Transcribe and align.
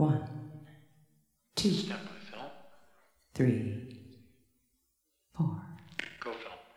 One, 0.00 0.18
two, 1.54 1.74
three, 3.34 3.98
four. 5.36 5.60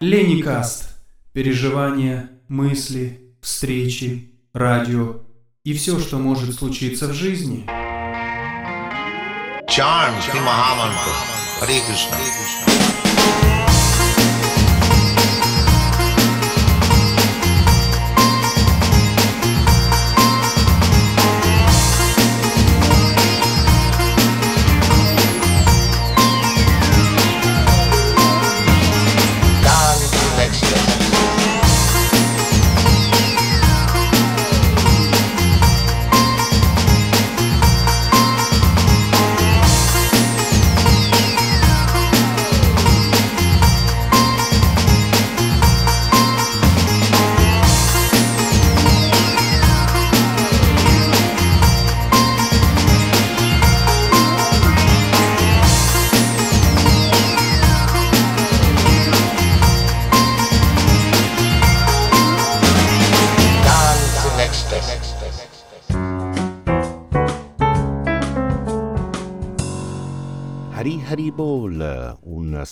Леникаст. 0.01 0.89
Переживания, 1.31 2.31
мысли, 2.49 3.33
встречи, 3.41 4.29
радио 4.51 5.21
и 5.63 5.73
все, 5.73 5.99
что 5.99 6.17
может 6.17 6.53
случиться 6.53 7.07
в 7.07 7.13
жизни. 7.13 7.65
Shri 9.69 10.39
Mahamantra. 10.41 11.13
Hare 11.61 11.79
Krishna. 11.87 13.02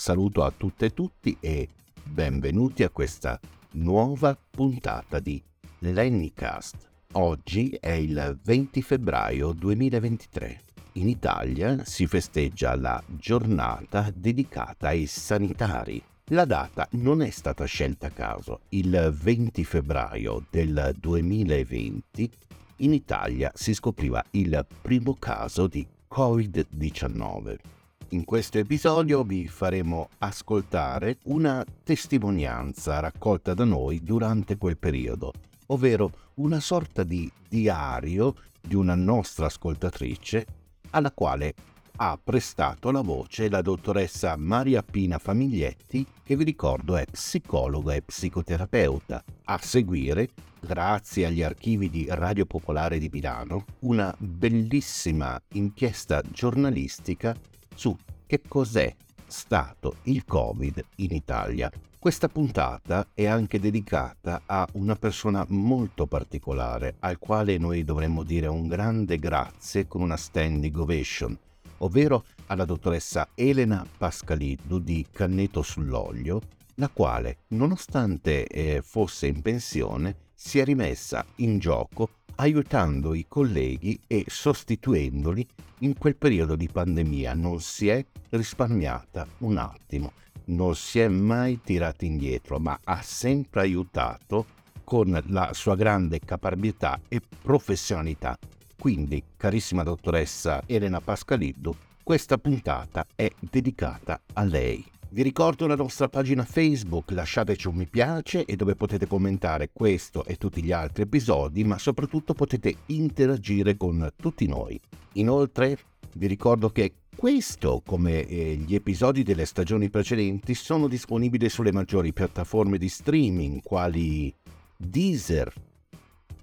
Saluto 0.02 0.42
a 0.42 0.50
tutte 0.50 0.86
e 0.86 0.94
tutti 0.94 1.36
e 1.38 1.68
benvenuti 2.02 2.82
a 2.82 2.90
questa 2.90 3.38
nuova 3.74 4.36
puntata 4.50 5.20
di 5.20 5.40
Lennycast. 5.78 6.90
Oggi 7.12 7.78
è 7.78 7.92
il 7.92 8.36
20 8.42 8.82
febbraio 8.82 9.52
2023. 9.52 10.60
In 10.94 11.08
Italia 11.08 11.84
si 11.84 12.08
festeggia 12.08 12.74
la 12.74 13.00
giornata 13.06 14.10
dedicata 14.12 14.88
ai 14.88 15.06
sanitari. 15.06 16.02
La 16.30 16.46
data 16.46 16.88
non 16.94 17.22
è 17.22 17.30
stata 17.30 17.64
scelta 17.64 18.08
a 18.08 18.10
caso. 18.10 18.62
Il 18.70 19.14
20 19.16 19.62
febbraio 19.62 20.44
del 20.50 20.96
2020 20.98 22.30
in 22.78 22.92
Italia 22.92 23.52
si 23.54 23.72
scopriva 23.72 24.20
il 24.32 24.66
primo 24.82 25.14
caso 25.14 25.68
di 25.68 25.86
Covid-19. 26.10 27.81
In 28.12 28.26
questo 28.26 28.58
episodio 28.58 29.22
vi 29.22 29.48
faremo 29.48 30.10
ascoltare 30.18 31.16
una 31.24 31.64
testimonianza 31.82 33.00
raccolta 33.00 33.54
da 33.54 33.64
noi 33.64 34.02
durante 34.02 34.58
quel 34.58 34.76
periodo, 34.76 35.32
ovvero 35.68 36.12
una 36.34 36.60
sorta 36.60 37.04
di 37.04 37.30
diario 37.48 38.34
di 38.60 38.74
una 38.74 38.94
nostra 38.94 39.46
ascoltatrice 39.46 40.46
alla 40.90 41.10
quale 41.10 41.54
ha 41.96 42.18
prestato 42.22 42.90
la 42.90 43.00
voce 43.00 43.48
la 43.48 43.62
dottoressa 43.62 44.36
Maria 44.36 44.82
Pina 44.82 45.16
Famiglietti, 45.16 46.06
che 46.22 46.36
vi 46.36 46.44
ricordo 46.44 46.96
è 46.96 47.06
psicologa 47.10 47.94
e 47.94 48.02
psicoterapeuta. 48.02 49.24
A 49.44 49.58
seguire, 49.62 50.28
grazie 50.60 51.24
agli 51.24 51.42
archivi 51.42 51.88
di 51.88 52.04
Radio 52.10 52.44
Popolare 52.44 52.98
di 52.98 53.08
Milano, 53.10 53.64
una 53.80 54.14
bellissima 54.18 55.40
inchiesta 55.52 56.20
giornalistica 56.30 57.34
su 57.74 57.96
che 58.26 58.40
cos'è 58.46 58.94
stato 59.26 59.96
il 60.04 60.24
Covid 60.24 60.84
in 60.96 61.12
Italia. 61.12 61.70
Questa 61.98 62.28
puntata 62.28 63.06
è 63.14 63.26
anche 63.26 63.60
dedicata 63.60 64.42
a 64.44 64.66
una 64.72 64.96
persona 64.96 65.44
molto 65.50 66.06
particolare, 66.06 66.96
al 66.98 67.18
quale 67.18 67.58
noi 67.58 67.84
dovremmo 67.84 68.24
dire 68.24 68.48
un 68.48 68.66
grande 68.66 69.18
grazie 69.18 69.86
con 69.86 70.00
una 70.00 70.16
standing 70.16 70.76
ovation, 70.76 71.38
ovvero 71.78 72.24
alla 72.46 72.64
dottoressa 72.64 73.28
Elena 73.34 73.86
Pascaliddu 73.96 74.80
di 74.80 75.06
Canneto 75.12 75.62
sull'Olio, 75.62 76.40
la 76.74 76.88
quale, 76.88 77.42
nonostante 77.48 78.46
eh, 78.46 78.82
fosse 78.82 79.28
in 79.28 79.40
pensione, 79.40 80.16
si 80.34 80.58
è 80.58 80.64
rimessa 80.64 81.24
in 81.36 81.60
gioco 81.60 82.08
aiutando 82.36 83.14
i 83.14 83.26
colleghi 83.28 84.00
e 84.06 84.24
sostituendoli 84.26 85.46
in 85.78 85.96
quel 85.96 86.16
periodo 86.16 86.56
di 86.56 86.68
pandemia. 86.68 87.34
Non 87.34 87.60
si 87.60 87.88
è 87.88 88.04
risparmiata 88.30 89.26
un 89.38 89.56
attimo, 89.58 90.12
non 90.46 90.74
si 90.74 91.00
è 91.00 91.08
mai 91.08 91.60
tirata 91.62 92.04
indietro, 92.04 92.58
ma 92.58 92.78
ha 92.84 93.02
sempre 93.02 93.60
aiutato 93.60 94.46
con 94.84 95.20
la 95.26 95.50
sua 95.52 95.76
grande 95.76 96.20
caparbietà 96.20 97.00
e 97.08 97.20
professionalità. 97.42 98.36
Quindi, 98.78 99.22
carissima 99.36 99.82
dottoressa 99.82 100.62
Elena 100.66 101.00
Pascaliddu, 101.00 101.74
questa 102.02 102.36
puntata 102.36 103.06
è 103.14 103.30
dedicata 103.38 104.20
a 104.32 104.42
lei. 104.42 104.84
Vi 105.12 105.20
ricordo 105.22 105.66
la 105.66 105.74
nostra 105.74 106.08
pagina 106.08 106.42
Facebook, 106.42 107.10
lasciateci 107.10 107.68
un 107.68 107.74
mi 107.74 107.86
piace 107.86 108.46
e 108.46 108.56
dove 108.56 108.74
potete 108.74 109.06
commentare 109.06 109.68
questo 109.70 110.24
e 110.24 110.36
tutti 110.36 110.62
gli 110.62 110.72
altri 110.72 111.02
episodi, 111.02 111.64
ma 111.64 111.76
soprattutto 111.76 112.32
potete 112.32 112.76
interagire 112.86 113.76
con 113.76 114.10
tutti 114.16 114.46
noi. 114.46 114.80
Inoltre 115.16 115.76
vi 116.14 116.26
ricordo 116.26 116.70
che 116.70 116.94
questo, 117.14 117.82
come 117.84 118.26
eh, 118.26 118.54
gli 118.54 118.74
episodi 118.74 119.22
delle 119.22 119.44
stagioni 119.44 119.90
precedenti, 119.90 120.54
sono 120.54 120.88
disponibili 120.88 121.50
sulle 121.50 121.72
maggiori 121.72 122.14
piattaforme 122.14 122.78
di 122.78 122.88
streaming 122.88 123.60
quali 123.60 124.34
Deezer, 124.78 125.52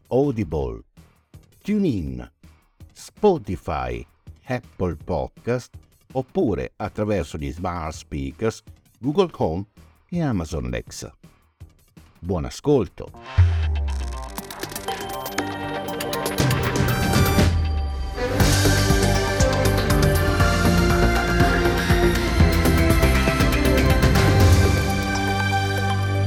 Audible, 0.09 0.83
TuneIn, 1.63 2.31
Spotify, 2.93 4.05
Apple 4.43 4.95
Podcast 5.03 5.71
oppure 6.13 6.73
attraverso 6.75 7.37
gli 7.37 7.51
smart 7.51 7.93
speakers 7.93 8.63
Google 8.99 9.29
Home 9.37 9.65
e 10.09 10.21
Amazon 10.21 10.65
Alexa. 10.65 11.13
Buon 12.19 12.45
ascolto! 12.45 13.11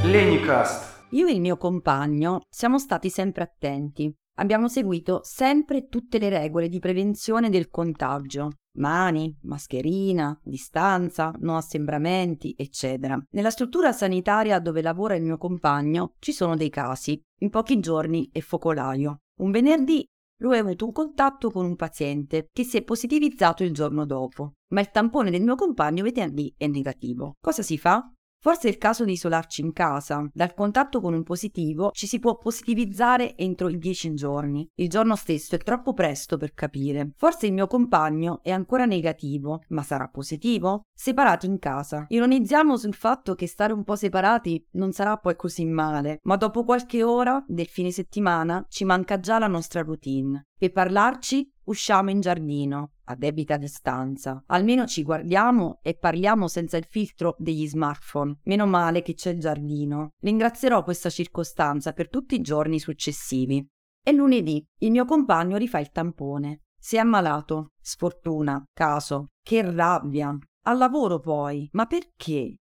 Lenicast. 0.03 1.07
Io 1.09 1.27
e 1.27 1.31
il 1.31 1.41
mio 1.41 1.57
compagno 1.57 2.41
siamo 2.49 2.79
stati 2.79 3.09
sempre 3.09 3.43
attenti. 3.43 4.11
Abbiamo 4.35 4.67
seguito 4.67 5.21
sempre 5.23 5.87
tutte 5.87 6.17
le 6.17 6.29
regole 6.29 6.69
di 6.69 6.79
prevenzione 6.79 7.49
del 7.49 7.69
contagio 7.69 8.49
Mani, 8.77 9.37
mascherina, 9.43 10.39
distanza, 10.43 11.31
no 11.39 11.57
assembramenti, 11.57 12.55
eccetera. 12.57 13.21
Nella 13.31 13.51
struttura 13.51 13.91
sanitaria 13.91 14.59
dove 14.59 14.81
lavora 14.81 15.15
il 15.15 15.23
mio 15.23 15.37
compagno 15.37 16.15
ci 16.19 16.31
sono 16.31 16.55
dei 16.55 16.69
casi. 16.69 17.21
In 17.41 17.49
pochi 17.49 17.79
giorni 17.79 18.29
è 18.31 18.39
focolaio. 18.39 19.19
Un 19.41 19.51
venerdì 19.51 20.05
lui 20.43 20.57
ha 20.57 20.61
avuto 20.61 20.85
un 20.85 20.91
contatto 20.91 21.51
con 21.51 21.65
un 21.65 21.75
paziente 21.75 22.47
che 22.51 22.63
si 22.63 22.75
è 22.75 22.83
positivizzato 22.83 23.63
il 23.63 23.73
giorno 23.73 24.05
dopo, 24.05 24.53
ma 24.73 24.81
il 24.81 24.89
tampone 24.89 25.31
del 25.31 25.41
mio 25.41 25.55
compagno 25.55 26.03
venerdì 26.03 26.53
è 26.57 26.67
negativo. 26.67 27.35
Cosa 27.39 27.61
si 27.61 27.77
fa? 27.77 28.11
Forse 28.43 28.67
è 28.67 28.71
il 28.71 28.77
caso 28.77 29.05
di 29.05 29.13
isolarci 29.13 29.61
in 29.61 29.71
casa. 29.71 30.29
Dal 30.33 30.53
contatto 30.53 30.99
con 30.99 31.13
un 31.13 31.23
positivo 31.23 31.91
ci 31.93 32.07
si 32.07 32.19
può 32.19 32.35
positivizzare 32.37 33.37
entro 33.37 33.69
i 33.69 33.77
10 33.77 34.13
giorni. 34.15 34.69
Il 34.75 34.89
giorno 34.89 35.15
stesso 35.15 35.55
è 35.55 35.59
troppo 35.59 35.93
presto 35.93 36.35
per 36.35 36.53
capire. 36.53 37.13
Forse 37.15 37.45
il 37.47 37.53
mio 37.53 37.67
compagno 37.67 38.41
è 38.43 38.51
ancora 38.51 38.83
negativo, 38.83 39.61
ma 39.69 39.81
sarà 39.81 40.09
positivo? 40.09 40.87
Separati 40.93 41.45
in 41.45 41.57
casa. 41.57 42.05
Ironizziamo 42.09 42.75
sul 42.75 42.95
fatto 42.95 43.33
che 43.33 43.47
stare 43.47 43.71
un 43.71 43.85
po' 43.85 43.95
separati 43.95 44.67
non 44.71 44.91
sarà 44.91 45.15
poi 45.15 45.37
così 45.37 45.63
male, 45.63 46.19
ma 46.23 46.35
dopo 46.35 46.65
qualche 46.65 47.01
ora 47.01 47.41
del 47.47 47.67
fine 47.67 47.91
settimana 47.91 48.65
ci 48.67 48.83
manca 48.83 49.21
già 49.21 49.39
la 49.39 49.47
nostra 49.47 49.83
routine. 49.83 50.47
Per 50.57 50.73
parlarci 50.73 51.49
usciamo 51.65 52.09
in 52.09 52.19
giardino, 52.19 52.92
a 53.05 53.15
debita 53.15 53.57
distanza. 53.57 54.43
Almeno 54.47 54.85
ci 54.85 55.03
guardiamo 55.03 55.79
e 55.81 55.95
parliamo 55.95 56.47
senza 56.47 56.77
il 56.77 56.85
filtro 56.85 57.35
degli 57.37 57.67
smartphone. 57.67 58.39
Meno 58.43 58.65
male 58.65 59.01
che 59.01 59.13
c'è 59.13 59.31
il 59.31 59.39
giardino. 59.39 60.11
Ringrazierò 60.21 60.83
questa 60.83 61.09
circostanza 61.09 61.93
per 61.93 62.09
tutti 62.09 62.35
i 62.35 62.41
giorni 62.41 62.79
successivi. 62.79 63.65
È 64.01 64.11
lunedì. 64.11 64.63
Il 64.79 64.91
mio 64.91 65.05
compagno 65.05 65.57
rifà 65.57 65.79
il 65.79 65.91
tampone. 65.91 66.63
Si 66.77 66.97
è 66.97 66.99
ammalato, 66.99 67.69
sfortuna, 67.81 68.61
caso, 68.73 69.27
che 69.41 69.61
rabbia. 69.61 70.37
Al 70.65 70.77
lavoro 70.77 71.19
poi, 71.19 71.69
ma 71.73 71.85
perché? 71.85 72.55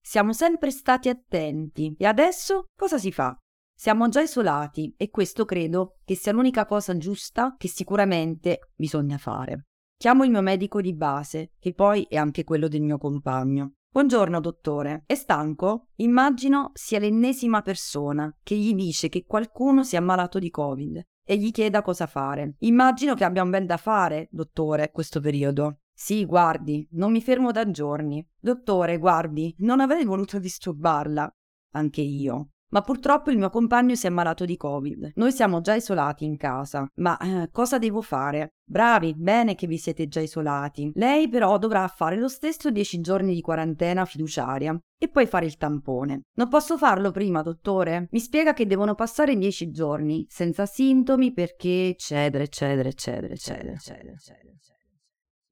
Siamo 0.00 0.32
sempre 0.32 0.70
stati 0.70 1.08
attenti 1.08 1.94
e 1.98 2.06
adesso 2.06 2.66
cosa 2.74 2.98
si 2.98 3.12
fa? 3.12 3.36
Siamo 3.78 4.08
già 4.08 4.20
isolati 4.20 4.92
e 4.96 5.10
questo 5.10 5.44
credo 5.44 5.98
che 6.04 6.16
sia 6.16 6.32
l'unica 6.32 6.66
cosa 6.66 6.96
giusta 6.96 7.54
che 7.56 7.68
sicuramente 7.68 8.70
bisogna 8.74 9.18
fare. 9.18 9.66
Chiamo 10.00 10.22
il 10.22 10.30
mio 10.30 10.42
medico 10.42 10.80
di 10.80 10.94
base, 10.94 11.54
che 11.58 11.74
poi 11.74 12.06
è 12.08 12.14
anche 12.14 12.44
quello 12.44 12.68
del 12.68 12.82
mio 12.82 12.98
compagno. 12.98 13.72
Buongiorno 13.90 14.38
dottore, 14.38 15.02
è 15.06 15.16
stanco? 15.16 15.88
Immagino 15.96 16.70
sia 16.72 17.00
l'ennesima 17.00 17.62
persona 17.62 18.32
che 18.44 18.54
gli 18.54 18.74
dice 18.74 19.08
che 19.08 19.24
qualcuno 19.26 19.82
si 19.82 19.96
è 19.96 19.98
ammalato 19.98 20.38
di 20.38 20.50
Covid 20.50 21.02
e 21.26 21.36
gli 21.36 21.50
chieda 21.50 21.82
cosa 21.82 22.06
fare. 22.06 22.54
Immagino 22.60 23.14
che 23.14 23.24
abbia 23.24 23.42
un 23.42 23.50
bel 23.50 23.66
da 23.66 23.76
fare, 23.76 24.28
dottore, 24.30 24.92
questo 24.92 25.18
periodo. 25.18 25.80
Sì, 25.92 26.24
guardi, 26.24 26.86
non 26.92 27.10
mi 27.10 27.20
fermo 27.20 27.50
da 27.50 27.68
giorni. 27.68 28.24
Dottore, 28.38 28.98
guardi, 28.98 29.52
non 29.58 29.80
avrei 29.80 30.04
voluto 30.04 30.38
disturbarla. 30.38 31.28
Anche 31.72 32.02
io. 32.02 32.50
Ma 32.70 32.82
purtroppo 32.82 33.30
il 33.30 33.38
mio 33.38 33.50
compagno 33.50 33.94
si 33.94 34.06
è 34.06 34.08
ammalato 34.08 34.44
di 34.44 34.56
Covid. 34.56 35.12
Noi 35.14 35.32
siamo 35.32 35.60
già 35.60 35.74
isolati 35.74 36.24
in 36.24 36.36
casa. 36.36 36.86
Ma 36.96 37.16
eh, 37.18 37.48
cosa 37.50 37.78
devo 37.78 38.02
fare? 38.02 38.54
Bravi, 38.64 39.14
bene 39.16 39.54
che 39.54 39.66
vi 39.66 39.78
siete 39.78 40.06
già 40.08 40.20
isolati. 40.20 40.90
Lei 40.94 41.28
però 41.28 41.56
dovrà 41.56 41.86
fare 41.88 42.16
lo 42.16 42.28
stesso 42.28 42.70
10 42.70 43.00
giorni 43.00 43.34
di 43.34 43.40
quarantena 43.40 44.04
fiduciaria 44.04 44.78
e 44.98 45.08
poi 45.08 45.26
fare 45.26 45.46
il 45.46 45.56
tampone. 45.56 46.22
Non 46.34 46.48
posso 46.48 46.76
farlo 46.76 47.10
prima, 47.10 47.40
dottore? 47.40 48.08
Mi 48.10 48.20
spiega 48.20 48.52
che 48.52 48.66
devono 48.66 48.94
passare 48.94 49.36
10 49.36 49.70
giorni 49.70 50.26
senza 50.28 50.66
sintomi 50.66 51.32
perché 51.32 51.88
eccetera, 51.88 52.42
eccetera, 52.42 52.88
eccetera, 52.88 53.32
eccetera, 53.32 53.72
eccetera, 53.72 54.12
eccetera. 54.12 54.77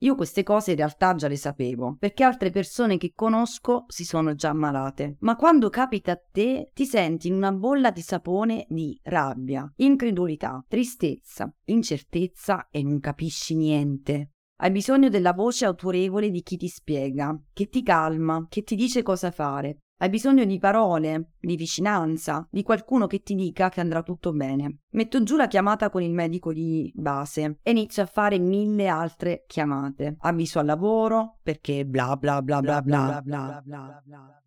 Io 0.07 0.15
queste 0.15 0.45
cose 0.45 0.71
in 0.71 0.77
realtà 0.77 1.17
già 1.17 1.27
le 1.27 1.37
sapevo, 1.37 1.97
perché 1.99 2.23
altre 2.23 2.51
persone 2.51 2.97
che 2.97 3.11
conosco 3.13 3.87
si 3.89 4.05
sono 4.05 4.37
già 4.37 4.51
ammalate. 4.51 5.17
Ma 5.21 5.35
quando 5.35 5.69
capita 5.69 6.13
a 6.13 6.21
te, 6.31 6.71
ti 6.73 6.87
senti 6.87 7.27
in 7.27 7.35
una 7.35 7.51
bolla 7.51 7.91
di 7.91 8.03
sapone 8.03 8.67
di 8.69 8.97
rabbia, 9.03 9.69
incredulità, 9.79 10.65
tristezza, 10.69 11.53
incertezza 11.65 12.69
e 12.71 12.85
non 12.85 13.01
capisci 13.01 13.57
niente. 13.57 14.31
Hai 14.61 14.71
bisogno 14.71 15.09
della 15.09 15.33
voce 15.33 15.65
autorevole 15.65 16.31
di 16.31 16.43
chi 16.43 16.57
ti 16.57 16.69
spiega, 16.69 17.37
che 17.53 17.69
ti 17.69 17.83
calma, 17.83 18.47
che 18.49 18.63
ti 18.63 18.77
dice 18.77 19.03
cosa 19.03 19.33
fare. 19.33 19.81
Hai 19.99 20.11
bisogno 20.11 20.45
di 20.45 20.59
parole, 20.59 21.31
di 21.41 21.57
vicinanza, 21.57 22.47
di 22.51 22.63
qualcuno 22.63 23.07
che 23.07 23.23
ti 23.23 23.35
dica 23.35 23.71
che 23.71 23.81
andrà 23.81 24.03
tutto 24.03 24.33
bene. 24.33 24.81
Metto 24.91 25.23
giù 25.23 25.37
la 25.37 25.47
chiamata 25.47 25.89
con 25.89 26.03
il 26.03 26.13
medico 26.13 26.53
di 26.53 26.93
base 26.95 27.61
e 27.63 27.71
inizio 27.71 28.03
a 28.03 28.07
fare 28.07 28.39
mille 28.39 28.89
altre 28.89 29.45
chiamate. 29.47 30.17
Avviso 30.19 30.59
al 30.59 30.67
lavoro, 30.67 31.39
perché 31.43 31.87
bla 31.87 32.15
bla 32.15 32.43
bla 32.43 32.61
bla 32.61 32.83
bla 32.83 33.23
bla 33.25 33.63
bla 33.65 34.03
bla. 34.05 34.43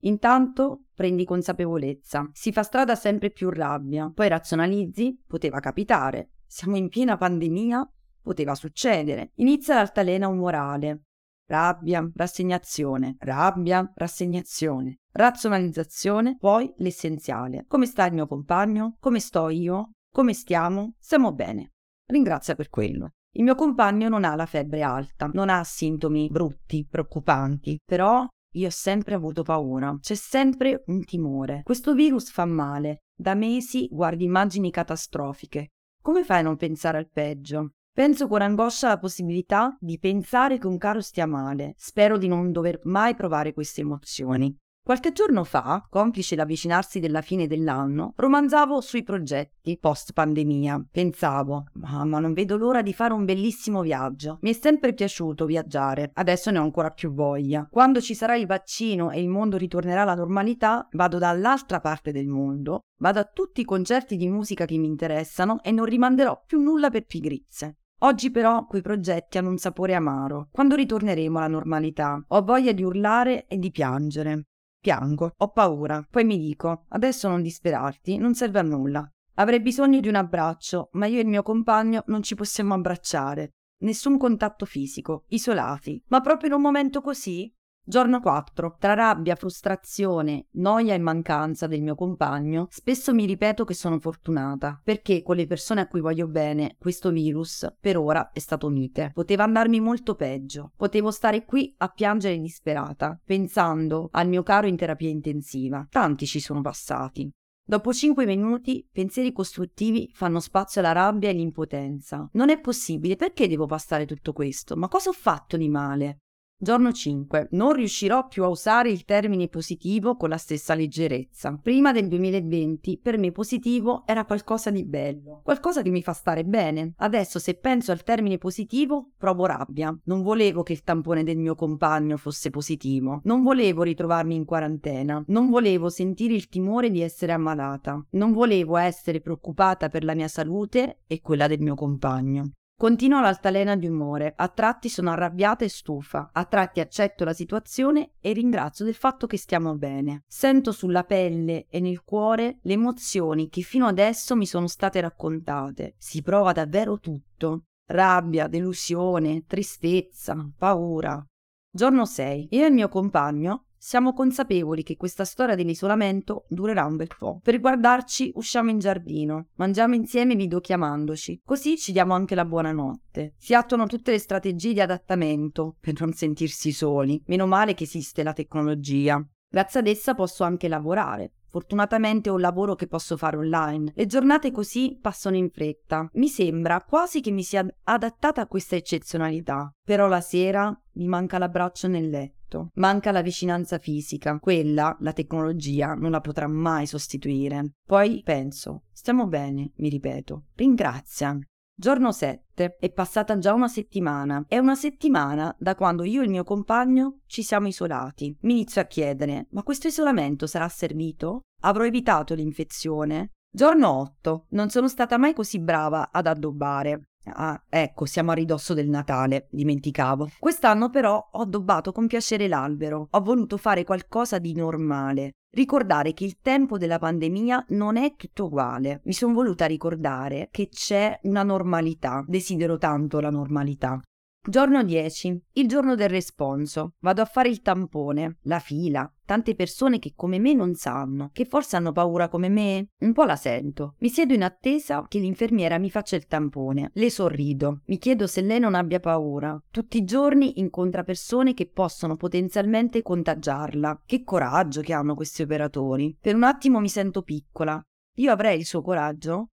Intanto 0.00 0.82
prendi 0.94 1.24
consapevolezza, 1.24 2.28
si 2.34 2.52
fa 2.52 2.62
strada 2.62 2.94
sempre 2.94 3.30
più 3.30 3.48
rabbia, 3.48 4.12
poi 4.14 4.28
razionalizzi, 4.28 5.18
poteva 5.26 5.60
capitare, 5.60 6.32
siamo 6.46 6.76
in 6.76 6.90
piena 6.90 7.16
pandemia, 7.16 7.90
poteva 8.20 8.54
succedere. 8.54 9.32
Inizia 9.36 9.76
l'altalena 9.76 10.28
umorale, 10.28 11.04
rabbia, 11.46 12.08
rassegnazione, 12.14 13.16
rabbia, 13.18 13.90
rassegnazione, 13.94 14.98
razionalizzazione, 15.12 16.36
poi 16.38 16.72
l'essenziale. 16.78 17.64
Come 17.66 17.86
sta 17.86 18.06
il 18.06 18.14
mio 18.14 18.26
compagno? 18.26 18.96
Come 19.00 19.20
sto 19.20 19.48
io? 19.48 19.90
Come 20.12 20.32
stiamo? 20.32 20.94
Stiamo 20.98 21.32
bene. 21.32 21.72
Ringrazia 22.06 22.54
per 22.54 22.68
quello. 22.68 23.10
Il 23.36 23.42
mio 23.42 23.54
compagno 23.54 24.08
non 24.08 24.24
ha 24.24 24.36
la 24.36 24.46
febbre 24.46 24.82
alta, 24.82 25.28
non 25.32 25.48
ha 25.48 25.64
sintomi 25.64 26.28
brutti, 26.28 26.86
preoccupanti, 26.88 27.80
però 27.84 28.24
io 28.56 28.66
ho 28.68 28.70
sempre 28.70 29.14
avuto 29.14 29.42
paura, 29.42 29.96
c'è 30.00 30.14
sempre 30.14 30.84
un 30.86 31.02
timore. 31.04 31.62
Questo 31.64 31.94
virus 31.94 32.30
fa 32.30 32.44
male. 32.44 32.98
Da 33.16 33.34
mesi 33.34 33.88
guardi 33.88 34.24
immagini 34.24 34.70
catastrofiche. 34.70 35.70
Come 36.00 36.22
fai 36.22 36.40
a 36.40 36.42
non 36.42 36.56
pensare 36.56 36.98
al 36.98 37.08
peggio? 37.10 37.72
Penso 37.96 38.26
con 38.26 38.42
angoscia 38.42 38.88
alla 38.88 38.98
possibilità 38.98 39.76
di 39.78 40.00
pensare 40.00 40.58
che 40.58 40.66
un 40.66 40.78
caro 40.78 41.00
stia 41.00 41.26
male. 41.26 41.74
Spero 41.76 42.18
di 42.18 42.26
non 42.26 42.50
dover 42.50 42.80
mai 42.82 43.14
provare 43.14 43.52
queste 43.52 43.82
emozioni. 43.82 44.52
Qualche 44.82 45.12
giorno 45.12 45.44
fa, 45.44 45.86
complice 45.88 46.34
l'avvicinarsi 46.34 46.98
della 46.98 47.22
fine 47.22 47.46
dell'anno, 47.46 48.12
romanzavo 48.16 48.80
sui 48.80 49.04
progetti 49.04 49.78
post 49.78 50.12
pandemia. 50.12 50.88
Pensavo, 50.90 51.66
mamma, 51.74 52.18
non 52.18 52.32
vedo 52.32 52.56
l'ora 52.56 52.82
di 52.82 52.92
fare 52.92 53.12
un 53.12 53.24
bellissimo 53.24 53.82
viaggio. 53.82 54.38
Mi 54.40 54.50
è 54.50 54.54
sempre 54.54 54.92
piaciuto 54.92 55.46
viaggiare, 55.46 56.10
adesso 56.14 56.50
ne 56.50 56.58
ho 56.58 56.62
ancora 56.62 56.90
più 56.90 57.14
voglia. 57.14 57.68
Quando 57.70 58.00
ci 58.00 58.16
sarà 58.16 58.34
il 58.34 58.46
vaccino 58.46 59.12
e 59.12 59.22
il 59.22 59.28
mondo 59.28 59.56
ritornerà 59.56 60.02
alla 60.02 60.16
normalità, 60.16 60.88
vado 60.90 61.18
dall'altra 61.18 61.78
parte 61.78 62.10
del 62.10 62.26
mondo, 62.26 62.80
vado 62.98 63.20
a 63.20 63.30
tutti 63.32 63.60
i 63.60 63.64
concerti 63.64 64.16
di 64.16 64.28
musica 64.28 64.64
che 64.64 64.76
mi 64.78 64.88
interessano 64.88 65.62
e 65.62 65.70
non 65.70 65.84
rimanderò 65.84 66.42
più 66.44 66.60
nulla 66.60 66.90
per 66.90 67.06
pigrizie. 67.06 67.76
Oggi 68.04 68.30
però 68.30 68.66
quei 68.66 68.82
progetti 68.82 69.38
hanno 69.38 69.48
un 69.48 69.56
sapore 69.56 69.94
amaro. 69.94 70.48
Quando 70.52 70.74
ritorneremo 70.74 71.38
alla 71.38 71.48
normalità, 71.48 72.22
ho 72.28 72.42
voglia 72.42 72.72
di 72.72 72.82
urlare 72.82 73.46
e 73.46 73.56
di 73.56 73.70
piangere. 73.70 74.48
Piango, 74.78 75.32
ho 75.34 75.48
paura, 75.52 76.06
poi 76.10 76.24
mi 76.24 76.36
dico, 76.36 76.84
adesso 76.90 77.28
non 77.28 77.40
disperarti, 77.40 78.18
non 78.18 78.34
serve 78.34 78.58
a 78.58 78.62
nulla. 78.62 79.10
Avrei 79.36 79.58
bisogno 79.58 80.00
di 80.00 80.08
un 80.08 80.16
abbraccio, 80.16 80.90
ma 80.92 81.06
io 81.06 81.16
e 81.16 81.22
il 81.22 81.28
mio 81.28 81.42
compagno 81.42 82.02
non 82.08 82.22
ci 82.22 82.34
possiamo 82.34 82.74
abbracciare. 82.74 83.52
Nessun 83.84 84.18
contatto 84.18 84.66
fisico, 84.66 85.24
isolati. 85.28 86.02
Ma 86.08 86.20
proprio 86.20 86.50
in 86.50 86.56
un 86.56 86.60
momento 86.60 87.00
così? 87.00 87.50
Giorno 87.86 88.18
4. 88.18 88.76
Tra 88.78 88.94
rabbia, 88.94 89.34
frustrazione, 89.34 90.46
noia 90.52 90.94
e 90.94 90.98
mancanza 90.98 91.66
del 91.66 91.82
mio 91.82 91.94
compagno, 91.94 92.66
spesso 92.70 93.12
mi 93.12 93.26
ripeto 93.26 93.64
che 93.64 93.74
sono 93.74 94.00
fortunata, 94.00 94.80
perché 94.82 95.22
con 95.22 95.36
le 95.36 95.46
persone 95.46 95.82
a 95.82 95.86
cui 95.86 96.00
voglio 96.00 96.26
bene, 96.26 96.76
questo 96.78 97.10
virus 97.10 97.70
per 97.78 97.98
ora 97.98 98.30
è 98.32 98.38
stato 98.38 98.70
mite. 98.70 99.10
Poteva 99.12 99.44
andarmi 99.44 99.80
molto 99.80 100.14
peggio. 100.14 100.72
Potevo 100.74 101.10
stare 101.10 101.44
qui 101.44 101.74
a 101.76 101.88
piangere 101.88 102.38
disperata, 102.38 103.20
pensando 103.22 104.08
al 104.12 104.28
mio 104.28 104.42
caro 104.42 104.66
in 104.66 104.76
terapia 104.76 105.10
intensiva. 105.10 105.86
Tanti 105.90 106.24
ci 106.24 106.40
sono 106.40 106.62
passati. 106.62 107.30
Dopo 107.66 107.92
cinque 107.92 108.24
minuti, 108.24 108.88
pensieri 108.90 109.30
costruttivi 109.30 110.10
fanno 110.14 110.40
spazio 110.40 110.80
alla 110.80 110.92
rabbia 110.92 111.28
e 111.28 111.32
all'impotenza. 111.32 112.28
Non 112.32 112.48
è 112.48 112.58
possibile, 112.60 113.16
perché 113.16 113.46
devo 113.46 113.66
passare 113.66 114.06
tutto 114.06 114.32
questo? 114.32 114.74
Ma 114.74 114.88
cosa 114.88 115.10
ho 115.10 115.14
fatto 115.14 115.58
di 115.58 115.68
male? 115.68 116.20
Giorno 116.64 116.92
5. 116.92 117.48
Non 117.50 117.74
riuscirò 117.74 118.26
più 118.26 118.42
a 118.42 118.48
usare 118.48 118.88
il 118.90 119.04
termine 119.04 119.48
positivo 119.48 120.16
con 120.16 120.30
la 120.30 120.38
stessa 120.38 120.74
leggerezza. 120.74 121.58
Prima 121.62 121.92
del 121.92 122.08
2020 122.08 123.00
per 123.02 123.18
me 123.18 123.32
positivo 123.32 124.04
era 124.06 124.24
qualcosa 124.24 124.70
di 124.70 124.82
bello, 124.82 125.42
qualcosa 125.44 125.82
che 125.82 125.90
mi 125.90 126.00
fa 126.00 126.14
stare 126.14 126.42
bene. 126.42 126.94
Adesso 126.96 127.38
se 127.38 127.52
penso 127.56 127.92
al 127.92 128.02
termine 128.02 128.38
positivo 128.38 129.10
provo 129.18 129.44
rabbia. 129.44 129.94
Non 130.04 130.22
volevo 130.22 130.62
che 130.62 130.72
il 130.72 130.84
tampone 130.84 131.22
del 131.22 131.36
mio 131.36 131.54
compagno 131.54 132.16
fosse 132.16 132.48
positivo. 132.48 133.20
Non 133.24 133.42
volevo 133.42 133.82
ritrovarmi 133.82 134.34
in 134.34 134.46
quarantena. 134.46 135.22
Non 135.26 135.50
volevo 135.50 135.90
sentire 135.90 136.32
il 136.32 136.48
timore 136.48 136.90
di 136.90 137.02
essere 137.02 137.32
ammalata. 137.32 138.02
Non 138.12 138.32
volevo 138.32 138.78
essere 138.78 139.20
preoccupata 139.20 139.90
per 139.90 140.02
la 140.02 140.14
mia 140.14 140.28
salute 140.28 141.00
e 141.06 141.20
quella 141.20 141.46
del 141.46 141.60
mio 141.60 141.74
compagno. 141.74 142.52
Continuo 142.76 143.20
l'altalena 143.20 143.76
di 143.76 143.86
umore, 143.86 144.32
a 144.36 144.48
tratti 144.48 144.88
sono 144.88 145.10
arrabbiata 145.12 145.64
e 145.64 145.68
stufa, 145.68 146.30
a 146.32 146.44
tratti 146.44 146.80
accetto 146.80 147.22
la 147.22 147.32
situazione 147.32 148.14
e 148.20 148.32
ringrazio 148.32 148.84
del 148.84 148.96
fatto 148.96 149.28
che 149.28 149.36
stiamo 149.36 149.76
bene. 149.76 150.24
Sento 150.26 150.72
sulla 150.72 151.04
pelle 151.04 151.66
e 151.68 151.78
nel 151.78 152.02
cuore 152.02 152.58
le 152.62 152.72
emozioni 152.72 153.48
che 153.48 153.62
fino 153.62 153.86
adesso 153.86 154.34
mi 154.34 154.44
sono 154.44 154.66
state 154.66 155.00
raccontate. 155.00 155.94
Si 155.98 156.20
prova 156.20 156.50
davvero 156.50 156.98
tutto. 156.98 157.66
Rabbia, 157.86 158.48
delusione, 158.48 159.44
tristezza, 159.46 160.36
paura. 160.58 161.24
Giorno 161.70 162.04
6. 162.04 162.48
Io 162.50 162.64
e 162.64 162.66
il 162.66 162.72
mio 162.72 162.88
compagno 162.88 163.66
siamo 163.84 164.14
consapevoli 164.14 164.82
che 164.82 164.96
questa 164.96 165.26
storia 165.26 165.54
dell'isolamento 165.54 166.46
durerà 166.48 166.86
un 166.86 166.96
bel 166.96 167.10
po'. 167.18 167.40
Per 167.42 167.60
guardarci 167.60 168.32
usciamo 168.36 168.70
in 168.70 168.78
giardino, 168.78 169.48
mangiamo 169.56 169.94
insieme 169.94 170.36
videochiamandoci, 170.36 171.42
così 171.44 171.76
ci 171.76 171.92
diamo 171.92 172.14
anche 172.14 172.34
la 172.34 172.46
buonanotte. 172.46 173.34
Si 173.36 173.52
attuano 173.52 173.84
tutte 173.84 174.12
le 174.12 174.18
strategie 174.18 174.72
di 174.72 174.80
adattamento 174.80 175.76
per 175.80 176.00
non 176.00 176.14
sentirsi 176.14 176.72
soli. 176.72 177.22
Meno 177.26 177.46
male 177.46 177.74
che 177.74 177.84
esiste 177.84 178.22
la 178.22 178.32
tecnologia. 178.32 179.22
Grazie 179.46 179.80
ad 179.80 179.86
essa 179.86 180.14
posso 180.14 180.44
anche 180.44 180.66
lavorare. 180.66 181.32
Fortunatamente 181.50 182.30
ho 182.30 182.34
un 182.34 182.40
lavoro 182.40 182.74
che 182.74 182.86
posso 182.86 183.18
fare 183.18 183.36
online. 183.36 183.92
Le 183.94 184.06
giornate 184.06 184.50
così 184.50 184.98
passano 184.98 185.36
in 185.36 185.50
fretta. 185.50 186.08
Mi 186.14 186.28
sembra 186.28 186.82
quasi 186.82 187.20
che 187.20 187.30
mi 187.30 187.42
sia 187.42 187.64
adattata 187.82 188.40
a 188.40 188.46
questa 188.46 188.76
eccezionalità. 188.76 189.70
Però 189.84 190.08
la 190.08 190.22
sera 190.22 190.74
mi 190.94 191.06
manca 191.06 191.36
l'abbraccio 191.36 191.86
nel 191.86 192.08
letto 192.08 192.43
fatto. 192.54 192.70
Manca 192.74 193.10
la 193.10 193.22
vicinanza 193.22 193.78
fisica, 193.78 194.38
quella 194.38 194.96
la 195.00 195.12
tecnologia 195.12 195.94
non 195.94 196.12
la 196.12 196.20
potrà 196.20 196.46
mai 196.46 196.86
sostituire. 196.86 197.72
Poi 197.84 198.22
penso, 198.24 198.84
stiamo 198.92 199.26
bene, 199.26 199.72
mi 199.76 199.88
ripeto, 199.88 200.44
ringrazia, 200.54 201.36
Giorno 201.76 202.12
7. 202.12 202.76
È 202.78 202.92
passata 202.92 203.36
già 203.36 203.52
una 203.52 203.66
settimana. 203.66 204.44
È 204.46 204.58
una 204.58 204.76
settimana 204.76 205.54
da 205.58 205.74
quando 205.74 206.04
io 206.04 206.20
e 206.20 206.24
il 206.24 206.30
mio 206.30 206.44
compagno 206.44 207.18
ci 207.26 207.42
siamo 207.42 207.66
isolati. 207.66 208.36
Mi 208.42 208.52
inizio 208.52 208.80
a 208.80 208.84
chiedere, 208.84 209.48
ma 209.50 209.64
questo 209.64 209.88
isolamento 209.88 210.46
sarà 210.46 210.68
servito? 210.68 211.40
Avrò 211.62 211.84
evitato 211.84 212.34
l'infezione? 212.34 213.32
Giorno 213.52 213.88
8. 213.88 214.46
Non 214.50 214.70
sono 214.70 214.86
stata 214.86 215.18
mai 215.18 215.34
così 215.34 215.58
brava 215.58 216.10
ad 216.12 216.28
addobbare. 216.28 217.06
Ah, 217.26 217.62
ecco, 217.68 218.04
siamo 218.04 218.32
a 218.32 218.34
ridosso 218.34 218.74
del 218.74 218.88
Natale, 218.88 219.48
dimenticavo. 219.50 220.30
Quest'anno 220.38 220.90
però 220.90 221.28
ho 221.32 221.40
addobbato 221.40 221.92
con 221.92 222.06
piacere 222.06 222.48
l'albero. 222.48 223.08
Ho 223.10 223.20
voluto 223.20 223.56
fare 223.56 223.84
qualcosa 223.84 224.38
di 224.38 224.54
normale. 224.54 225.32
Ricordare 225.54 226.12
che 226.12 226.24
il 226.24 226.38
tempo 226.42 226.78
della 226.78 226.98
pandemia 226.98 227.66
non 227.68 227.96
è 227.96 228.14
tutto 228.16 228.46
uguale. 228.46 229.00
Mi 229.04 229.12
sono 229.12 229.34
voluta 229.34 229.66
ricordare 229.66 230.48
che 230.50 230.68
c'è 230.68 231.18
una 231.22 231.44
normalità. 231.44 232.24
Desidero 232.26 232.76
tanto 232.76 233.20
la 233.20 233.30
normalità. 233.30 234.00
Giorno 234.46 234.84
10. 234.84 235.40
Il 235.52 235.66
giorno 235.66 235.94
del 235.94 236.10
responso. 236.10 236.96
Vado 236.98 237.22
a 237.22 237.24
fare 237.24 237.48
il 237.48 237.62
tampone, 237.62 238.36
la 238.42 238.58
fila, 238.58 239.10
tante 239.24 239.54
persone 239.54 239.98
che 239.98 240.12
come 240.14 240.38
me 240.38 240.52
non 240.52 240.74
sanno, 240.74 241.30
che 241.32 241.46
forse 241.46 241.76
hanno 241.76 241.92
paura 241.92 242.28
come 242.28 242.50
me. 242.50 242.88
Un 242.98 243.14
po' 243.14 243.24
la 243.24 243.36
sento. 243.36 243.94
Mi 244.00 244.10
siedo 244.10 244.34
in 244.34 244.42
attesa 244.42 245.06
che 245.08 245.18
l'infermiera 245.18 245.78
mi 245.78 245.88
faccia 245.88 246.16
il 246.16 246.26
tampone. 246.26 246.90
Le 246.92 247.08
sorrido. 247.08 247.80
Mi 247.86 247.96
chiedo 247.96 248.26
se 248.26 248.42
lei 248.42 248.60
non 248.60 248.74
abbia 248.74 249.00
paura. 249.00 249.58
Tutti 249.70 249.96
i 249.96 250.04
giorni 250.04 250.60
incontra 250.60 251.04
persone 251.04 251.54
che 251.54 251.66
possono 251.66 252.16
potenzialmente 252.16 253.00
contagiarla. 253.00 254.02
Che 254.04 254.24
coraggio 254.24 254.82
che 254.82 254.92
hanno 254.92 255.14
questi 255.14 255.40
operatori. 255.40 256.14
Per 256.20 256.34
un 256.34 256.42
attimo 256.42 256.80
mi 256.80 256.90
sento 256.90 257.22
piccola. 257.22 257.82
Io 258.18 258.30
avrei 258.30 258.58
il 258.58 258.66
suo 258.66 258.82
coraggio? 258.82 259.48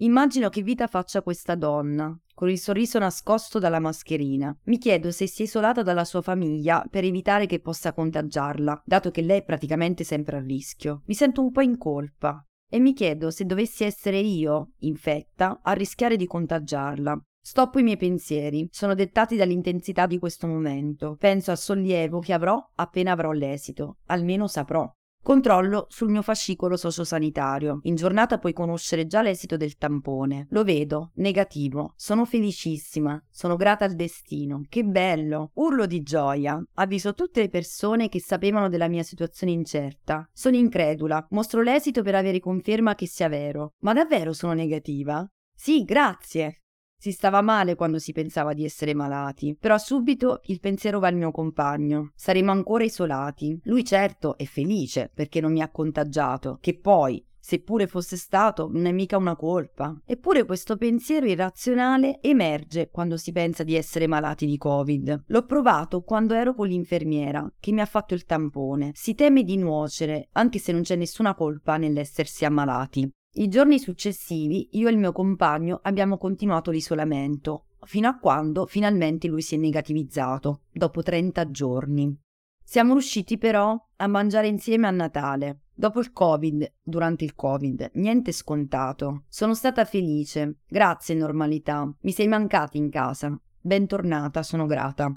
Immagino 0.00 0.50
che 0.50 0.60
vita 0.60 0.86
faccia 0.88 1.22
questa 1.22 1.54
donna, 1.54 2.14
con 2.34 2.50
il 2.50 2.58
sorriso 2.58 2.98
nascosto 2.98 3.58
dalla 3.58 3.78
mascherina. 3.78 4.54
Mi 4.64 4.76
chiedo 4.76 5.10
se 5.10 5.26
si 5.26 5.40
è 5.40 5.44
isolata 5.46 5.82
dalla 5.82 6.04
sua 6.04 6.20
famiglia 6.20 6.84
per 6.90 7.04
evitare 7.04 7.46
che 7.46 7.60
possa 7.60 7.94
contagiarla, 7.94 8.82
dato 8.84 9.10
che 9.10 9.22
lei 9.22 9.38
è 9.38 9.44
praticamente 9.44 10.04
sempre 10.04 10.36
a 10.36 10.40
rischio. 10.40 11.02
Mi 11.06 11.14
sento 11.14 11.40
un 11.40 11.50
po' 11.50 11.62
in 11.62 11.78
colpa 11.78 12.44
e 12.68 12.78
mi 12.78 12.92
chiedo 12.92 13.30
se 13.30 13.46
dovessi 13.46 13.84
essere 13.84 14.18
io, 14.18 14.72
infetta, 14.80 15.60
a 15.62 15.72
rischiare 15.72 16.16
di 16.16 16.26
contagiarla. 16.26 17.18
Stoppo 17.40 17.78
i 17.78 17.82
miei 17.82 17.96
pensieri, 17.96 18.68
sono 18.70 18.94
dettati 18.94 19.36
dall'intensità 19.36 20.06
di 20.06 20.18
questo 20.18 20.46
momento. 20.46 21.16
Penso 21.18 21.52
al 21.52 21.58
sollievo 21.58 22.18
che 22.18 22.34
avrò 22.34 22.62
appena 22.74 23.12
avrò 23.12 23.30
l'esito, 23.30 23.98
almeno 24.06 24.46
saprò. 24.46 24.92
Controllo 25.26 25.86
sul 25.88 26.08
mio 26.08 26.22
fascicolo 26.22 26.76
sociosanitario. 26.76 27.80
In 27.82 27.96
giornata 27.96 28.38
puoi 28.38 28.52
conoscere 28.52 29.08
già 29.08 29.22
l'esito 29.22 29.56
del 29.56 29.76
tampone. 29.76 30.46
Lo 30.50 30.62
vedo, 30.62 31.10
negativo. 31.14 31.94
Sono 31.96 32.24
felicissima. 32.24 33.20
Sono 33.28 33.56
grata 33.56 33.84
al 33.84 33.96
destino. 33.96 34.62
Che 34.68 34.84
bello. 34.84 35.50
Urlo 35.54 35.86
di 35.86 36.02
gioia. 36.02 36.62
Avviso 36.74 37.12
tutte 37.14 37.40
le 37.40 37.48
persone 37.48 38.08
che 38.08 38.20
sapevano 38.20 38.68
della 38.68 38.86
mia 38.86 39.02
situazione 39.02 39.52
incerta. 39.52 40.30
Sono 40.32 40.54
incredula. 40.54 41.26
Mostro 41.30 41.60
l'esito 41.60 42.02
per 42.02 42.14
avere 42.14 42.38
conferma 42.38 42.94
che 42.94 43.08
sia 43.08 43.28
vero. 43.28 43.72
Ma 43.80 43.94
davvero 43.94 44.32
sono 44.32 44.52
negativa? 44.52 45.28
Sì, 45.52 45.82
grazie. 45.82 46.65
Si 46.98 47.12
stava 47.12 47.42
male 47.42 47.74
quando 47.74 47.98
si 47.98 48.12
pensava 48.12 48.54
di 48.54 48.64
essere 48.64 48.94
malati, 48.94 49.56
però 49.58 49.76
subito 49.78 50.40
il 50.44 50.60
pensiero 50.60 50.98
va 50.98 51.08
al 51.08 51.14
mio 51.14 51.30
compagno. 51.30 52.12
Saremo 52.14 52.50
ancora 52.50 52.84
isolati. 52.84 53.60
Lui 53.64 53.84
certo 53.84 54.36
è 54.38 54.44
felice 54.44 55.10
perché 55.12 55.40
non 55.40 55.52
mi 55.52 55.60
ha 55.60 55.70
contagiato, 55.70 56.58
che 56.60 56.78
poi, 56.78 57.24
seppure 57.38 57.86
fosse 57.86 58.16
stato, 58.16 58.68
non 58.72 58.86
è 58.86 58.92
mica 58.92 59.18
una 59.18 59.36
colpa. 59.36 59.94
Eppure 60.04 60.44
questo 60.44 60.76
pensiero 60.76 61.26
irrazionale 61.26 62.20
emerge 62.22 62.88
quando 62.90 63.16
si 63.16 63.30
pensa 63.30 63.62
di 63.62 63.76
essere 63.76 64.08
malati 64.08 64.46
di 64.46 64.56
Covid. 64.56 65.24
L'ho 65.26 65.44
provato 65.44 66.00
quando 66.00 66.34
ero 66.34 66.54
con 66.54 66.66
l'infermiera, 66.66 67.48
che 67.60 67.72
mi 67.72 67.82
ha 67.82 67.86
fatto 67.86 68.14
il 68.14 68.24
tampone. 68.24 68.90
Si 68.94 69.14
teme 69.14 69.44
di 69.44 69.56
nuocere, 69.58 70.28
anche 70.32 70.58
se 70.58 70.72
non 70.72 70.82
c'è 70.82 70.96
nessuna 70.96 71.34
colpa 71.34 71.76
nell'essersi 71.76 72.44
ammalati. 72.44 73.08
I 73.35 73.47
giorni 73.47 73.79
successivi 73.79 74.69
io 74.71 74.87
e 74.87 74.91
il 74.91 74.97
mio 74.97 75.11
compagno 75.11 75.79
abbiamo 75.83 76.17
continuato 76.17 76.69
l'isolamento, 76.71 77.67
fino 77.83 78.09
a 78.09 78.17
quando 78.17 78.65
finalmente 78.65 79.27
lui 79.27 79.41
si 79.41 79.55
è 79.55 79.57
negativizzato, 79.57 80.61
dopo 80.71 81.01
30 81.01 81.49
giorni. 81.49 82.19
Siamo 82.63 82.93
riusciti 82.93 83.37
però 83.37 83.77
a 83.97 84.07
mangiare 84.07 84.47
insieme 84.47 84.87
a 84.87 84.91
Natale. 84.91 85.63
Dopo 85.73 85.99
il 85.99 86.11
Covid, 86.11 86.73
durante 86.81 87.23
il 87.23 87.35
Covid, 87.35 87.91
niente 87.95 88.31
scontato. 88.31 89.23
Sono 89.27 89.53
stata 89.53 89.83
felice. 89.83 90.59
Grazie 90.67 91.15
normalità. 91.15 91.91
Mi 92.01 92.11
sei 92.11 92.27
mancati 92.27 92.77
in 92.77 92.89
casa. 92.89 93.37
Bentornata, 93.59 94.43
sono 94.43 94.65
grata. 94.67 95.11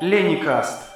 Леникаст. 0.00 0.89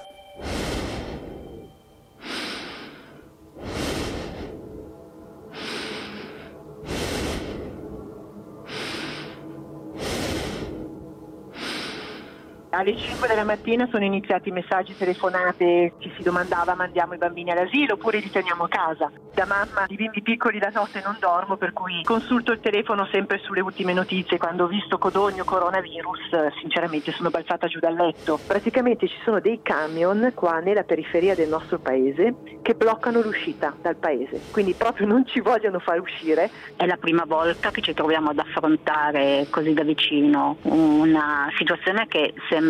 Alle 12.75 12.97
5 12.97 13.25
della 13.29 13.45
mattina 13.45 13.87
sono 13.89 14.03
iniziati 14.03 14.49
i 14.49 14.51
messaggi, 14.51 14.97
telefonate, 14.97 15.93
ci 15.99 16.11
si 16.17 16.23
domandava 16.23 16.75
mandiamo 16.75 17.13
i 17.13 17.17
bambini 17.17 17.51
all'asilo 17.51 17.93
oppure 17.93 18.19
li 18.19 18.29
teniamo 18.29 18.65
a 18.65 18.67
casa. 18.67 19.09
Da 19.33 19.45
mamma 19.45 19.85
di 19.87 19.95
bimbi 19.95 20.21
piccoli 20.21 20.59
la 20.59 20.71
notte 20.73 21.01
non 21.01 21.15
dormo 21.17 21.55
per 21.55 21.71
cui 21.71 22.03
consulto 22.03 22.51
il 22.51 22.59
telefono 22.59 23.07
sempre 23.13 23.37
sulle 23.37 23.61
ultime 23.61 23.93
notizie. 23.93 24.37
Quando 24.37 24.65
ho 24.65 24.67
visto 24.67 24.97
Codogno 24.97 25.45
coronavirus 25.45 26.57
sinceramente 26.59 27.13
sono 27.13 27.29
balzata 27.29 27.67
giù 27.67 27.79
dal 27.79 27.95
letto. 27.95 28.37
Praticamente 28.45 29.07
ci 29.07 29.17
sono 29.23 29.39
dei 29.39 29.61
camion 29.63 30.33
qua 30.35 30.59
nella 30.59 30.83
periferia 30.83 31.33
del 31.33 31.47
nostro 31.47 31.79
paese 31.79 32.35
che 32.61 32.75
bloccano 32.75 33.21
l'uscita 33.21 33.73
dal 33.81 33.95
paese, 33.95 34.41
quindi 34.51 34.73
proprio 34.73 35.07
non 35.07 35.25
ci 35.25 35.39
vogliono 35.39 35.79
far 35.79 36.01
uscire. 36.01 36.49
È 36.75 36.85
la 36.85 36.97
prima 36.97 37.23
volta 37.25 37.71
che 37.71 37.79
ci 37.79 37.93
troviamo 37.93 38.31
ad 38.31 38.39
affrontare 38.39 39.47
così 39.49 39.73
da 39.73 39.83
vicino 39.83 40.57
una 40.63 41.49
situazione 41.55 42.07
che 42.07 42.33
sembra 42.49 42.63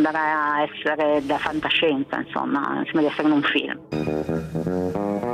essere 0.63 1.21
da 1.25 1.37
fantascienza, 1.37 2.17
insomma, 2.17 2.81
sembra 2.85 3.01
di 3.01 3.07
essere 3.07 3.27
in 3.27 3.33
un 3.33 3.43
film. 3.43 5.33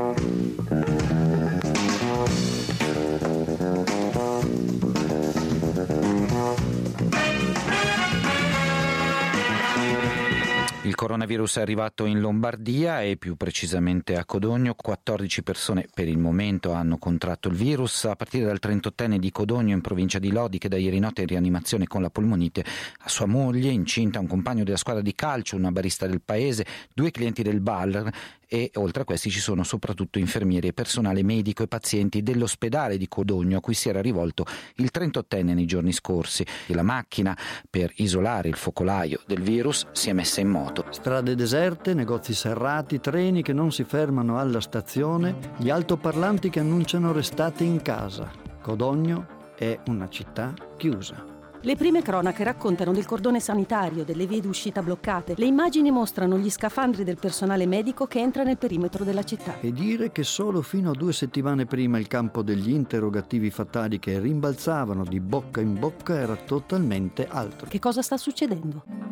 Il 10.83 10.95
coronavirus 10.95 11.57
è 11.57 11.61
arrivato 11.61 12.05
in 12.05 12.19
Lombardia 12.19 13.03
e 13.03 13.15
più 13.15 13.35
precisamente 13.35 14.17
a 14.17 14.25
Codogno. 14.25 14.73
14 14.73 15.43
persone 15.43 15.85
per 15.93 16.07
il 16.07 16.17
momento 16.17 16.71
hanno 16.71 16.97
contratto 16.97 17.49
il 17.49 17.53
virus. 17.53 18.05
A 18.05 18.15
partire 18.15 18.45
dal 18.45 18.57
38enne 18.59 19.17
di 19.17 19.31
Codogno 19.31 19.75
in 19.75 19.81
provincia 19.81 20.17
di 20.17 20.31
Lodi 20.31 20.57
che 20.57 20.69
da 20.69 20.77
ieri 20.77 20.97
notte 20.97 21.19
è 21.19 21.21
in 21.21 21.29
rianimazione 21.29 21.85
con 21.85 22.01
la 22.01 22.09
polmonite, 22.09 22.65
a 23.01 23.09
sua 23.09 23.27
moglie 23.27 23.69
incinta, 23.69 24.19
un 24.19 24.25
compagno 24.25 24.63
della 24.63 24.75
squadra 24.75 25.03
di 25.03 25.13
calcio, 25.13 25.55
una 25.55 25.71
barista 25.71 26.07
del 26.07 26.19
paese, 26.19 26.65
due 26.95 27.11
clienti 27.11 27.43
del 27.43 27.59
bar 27.59 28.11
e 28.53 28.69
oltre 28.73 29.03
a 29.03 29.05
questi 29.05 29.29
ci 29.29 29.39
sono 29.39 29.63
soprattutto 29.63 30.19
infermieri 30.19 30.67
e 30.67 30.73
personale 30.73 31.23
medico 31.23 31.63
e 31.63 31.69
pazienti 31.69 32.21
dell'ospedale 32.21 32.97
di 32.97 33.07
Codogno 33.07 33.59
a 33.59 33.61
cui 33.61 33.73
si 33.73 33.87
era 33.87 34.01
rivolto 34.01 34.45
il 34.75 34.89
38enne 34.93 35.53
nei 35.53 35.65
giorni 35.65 35.93
scorsi. 35.93 36.45
La 36.67 36.83
macchina 36.83 37.37
per 37.69 37.93
isolare 37.95 38.49
il 38.49 38.57
focolaio 38.57 39.21
del 39.25 39.41
virus 39.41 39.87
si 39.93 40.09
è 40.09 40.13
messa 40.13 40.41
in 40.41 40.49
moto. 40.49 40.83
Strade 40.89 41.33
deserte, 41.33 41.93
negozi 41.93 42.33
serrati, 42.33 42.99
treni 42.99 43.41
che 43.41 43.53
non 43.53 43.71
si 43.71 43.85
fermano 43.85 44.37
alla 44.37 44.59
stazione, 44.59 45.53
gli 45.55 45.69
altoparlanti 45.69 46.49
che 46.49 46.59
annunciano 46.59 47.13
restate 47.13 47.63
in 47.63 47.81
casa. 47.81 48.29
Codogno 48.61 49.53
è 49.55 49.79
una 49.87 50.09
città 50.09 50.53
chiusa. 50.75 51.40
Le 51.63 51.75
prime 51.75 52.01
cronache 52.01 52.43
raccontano 52.43 52.91
del 52.91 53.05
cordone 53.05 53.39
sanitario, 53.39 54.03
delle 54.03 54.25
vie 54.25 54.41
d'uscita 54.41 54.81
bloccate. 54.81 55.35
Le 55.37 55.45
immagini 55.45 55.91
mostrano 55.91 56.39
gli 56.39 56.49
scafandri 56.49 57.03
del 57.03 57.17
personale 57.17 57.67
medico 57.67 58.07
che 58.07 58.17
entra 58.17 58.41
nel 58.41 58.57
perimetro 58.57 59.03
della 59.03 59.21
città. 59.21 59.59
E 59.59 59.71
dire 59.71 60.11
che 60.11 60.23
solo 60.23 60.63
fino 60.63 60.89
a 60.89 60.95
due 60.95 61.13
settimane 61.13 61.67
prima 61.67 61.99
il 61.99 62.07
campo 62.07 62.41
degli 62.41 62.71
interrogativi 62.71 63.51
fatali 63.51 63.99
che 63.99 64.19
rimbalzavano 64.19 65.03
di 65.03 65.19
bocca 65.19 65.61
in 65.61 65.77
bocca 65.77 66.15
era 66.15 66.35
totalmente 66.35 67.27
altro. 67.29 67.67
Che 67.67 67.79
cosa 67.79 68.01
sta 68.01 68.17
succedendo? 68.17 69.11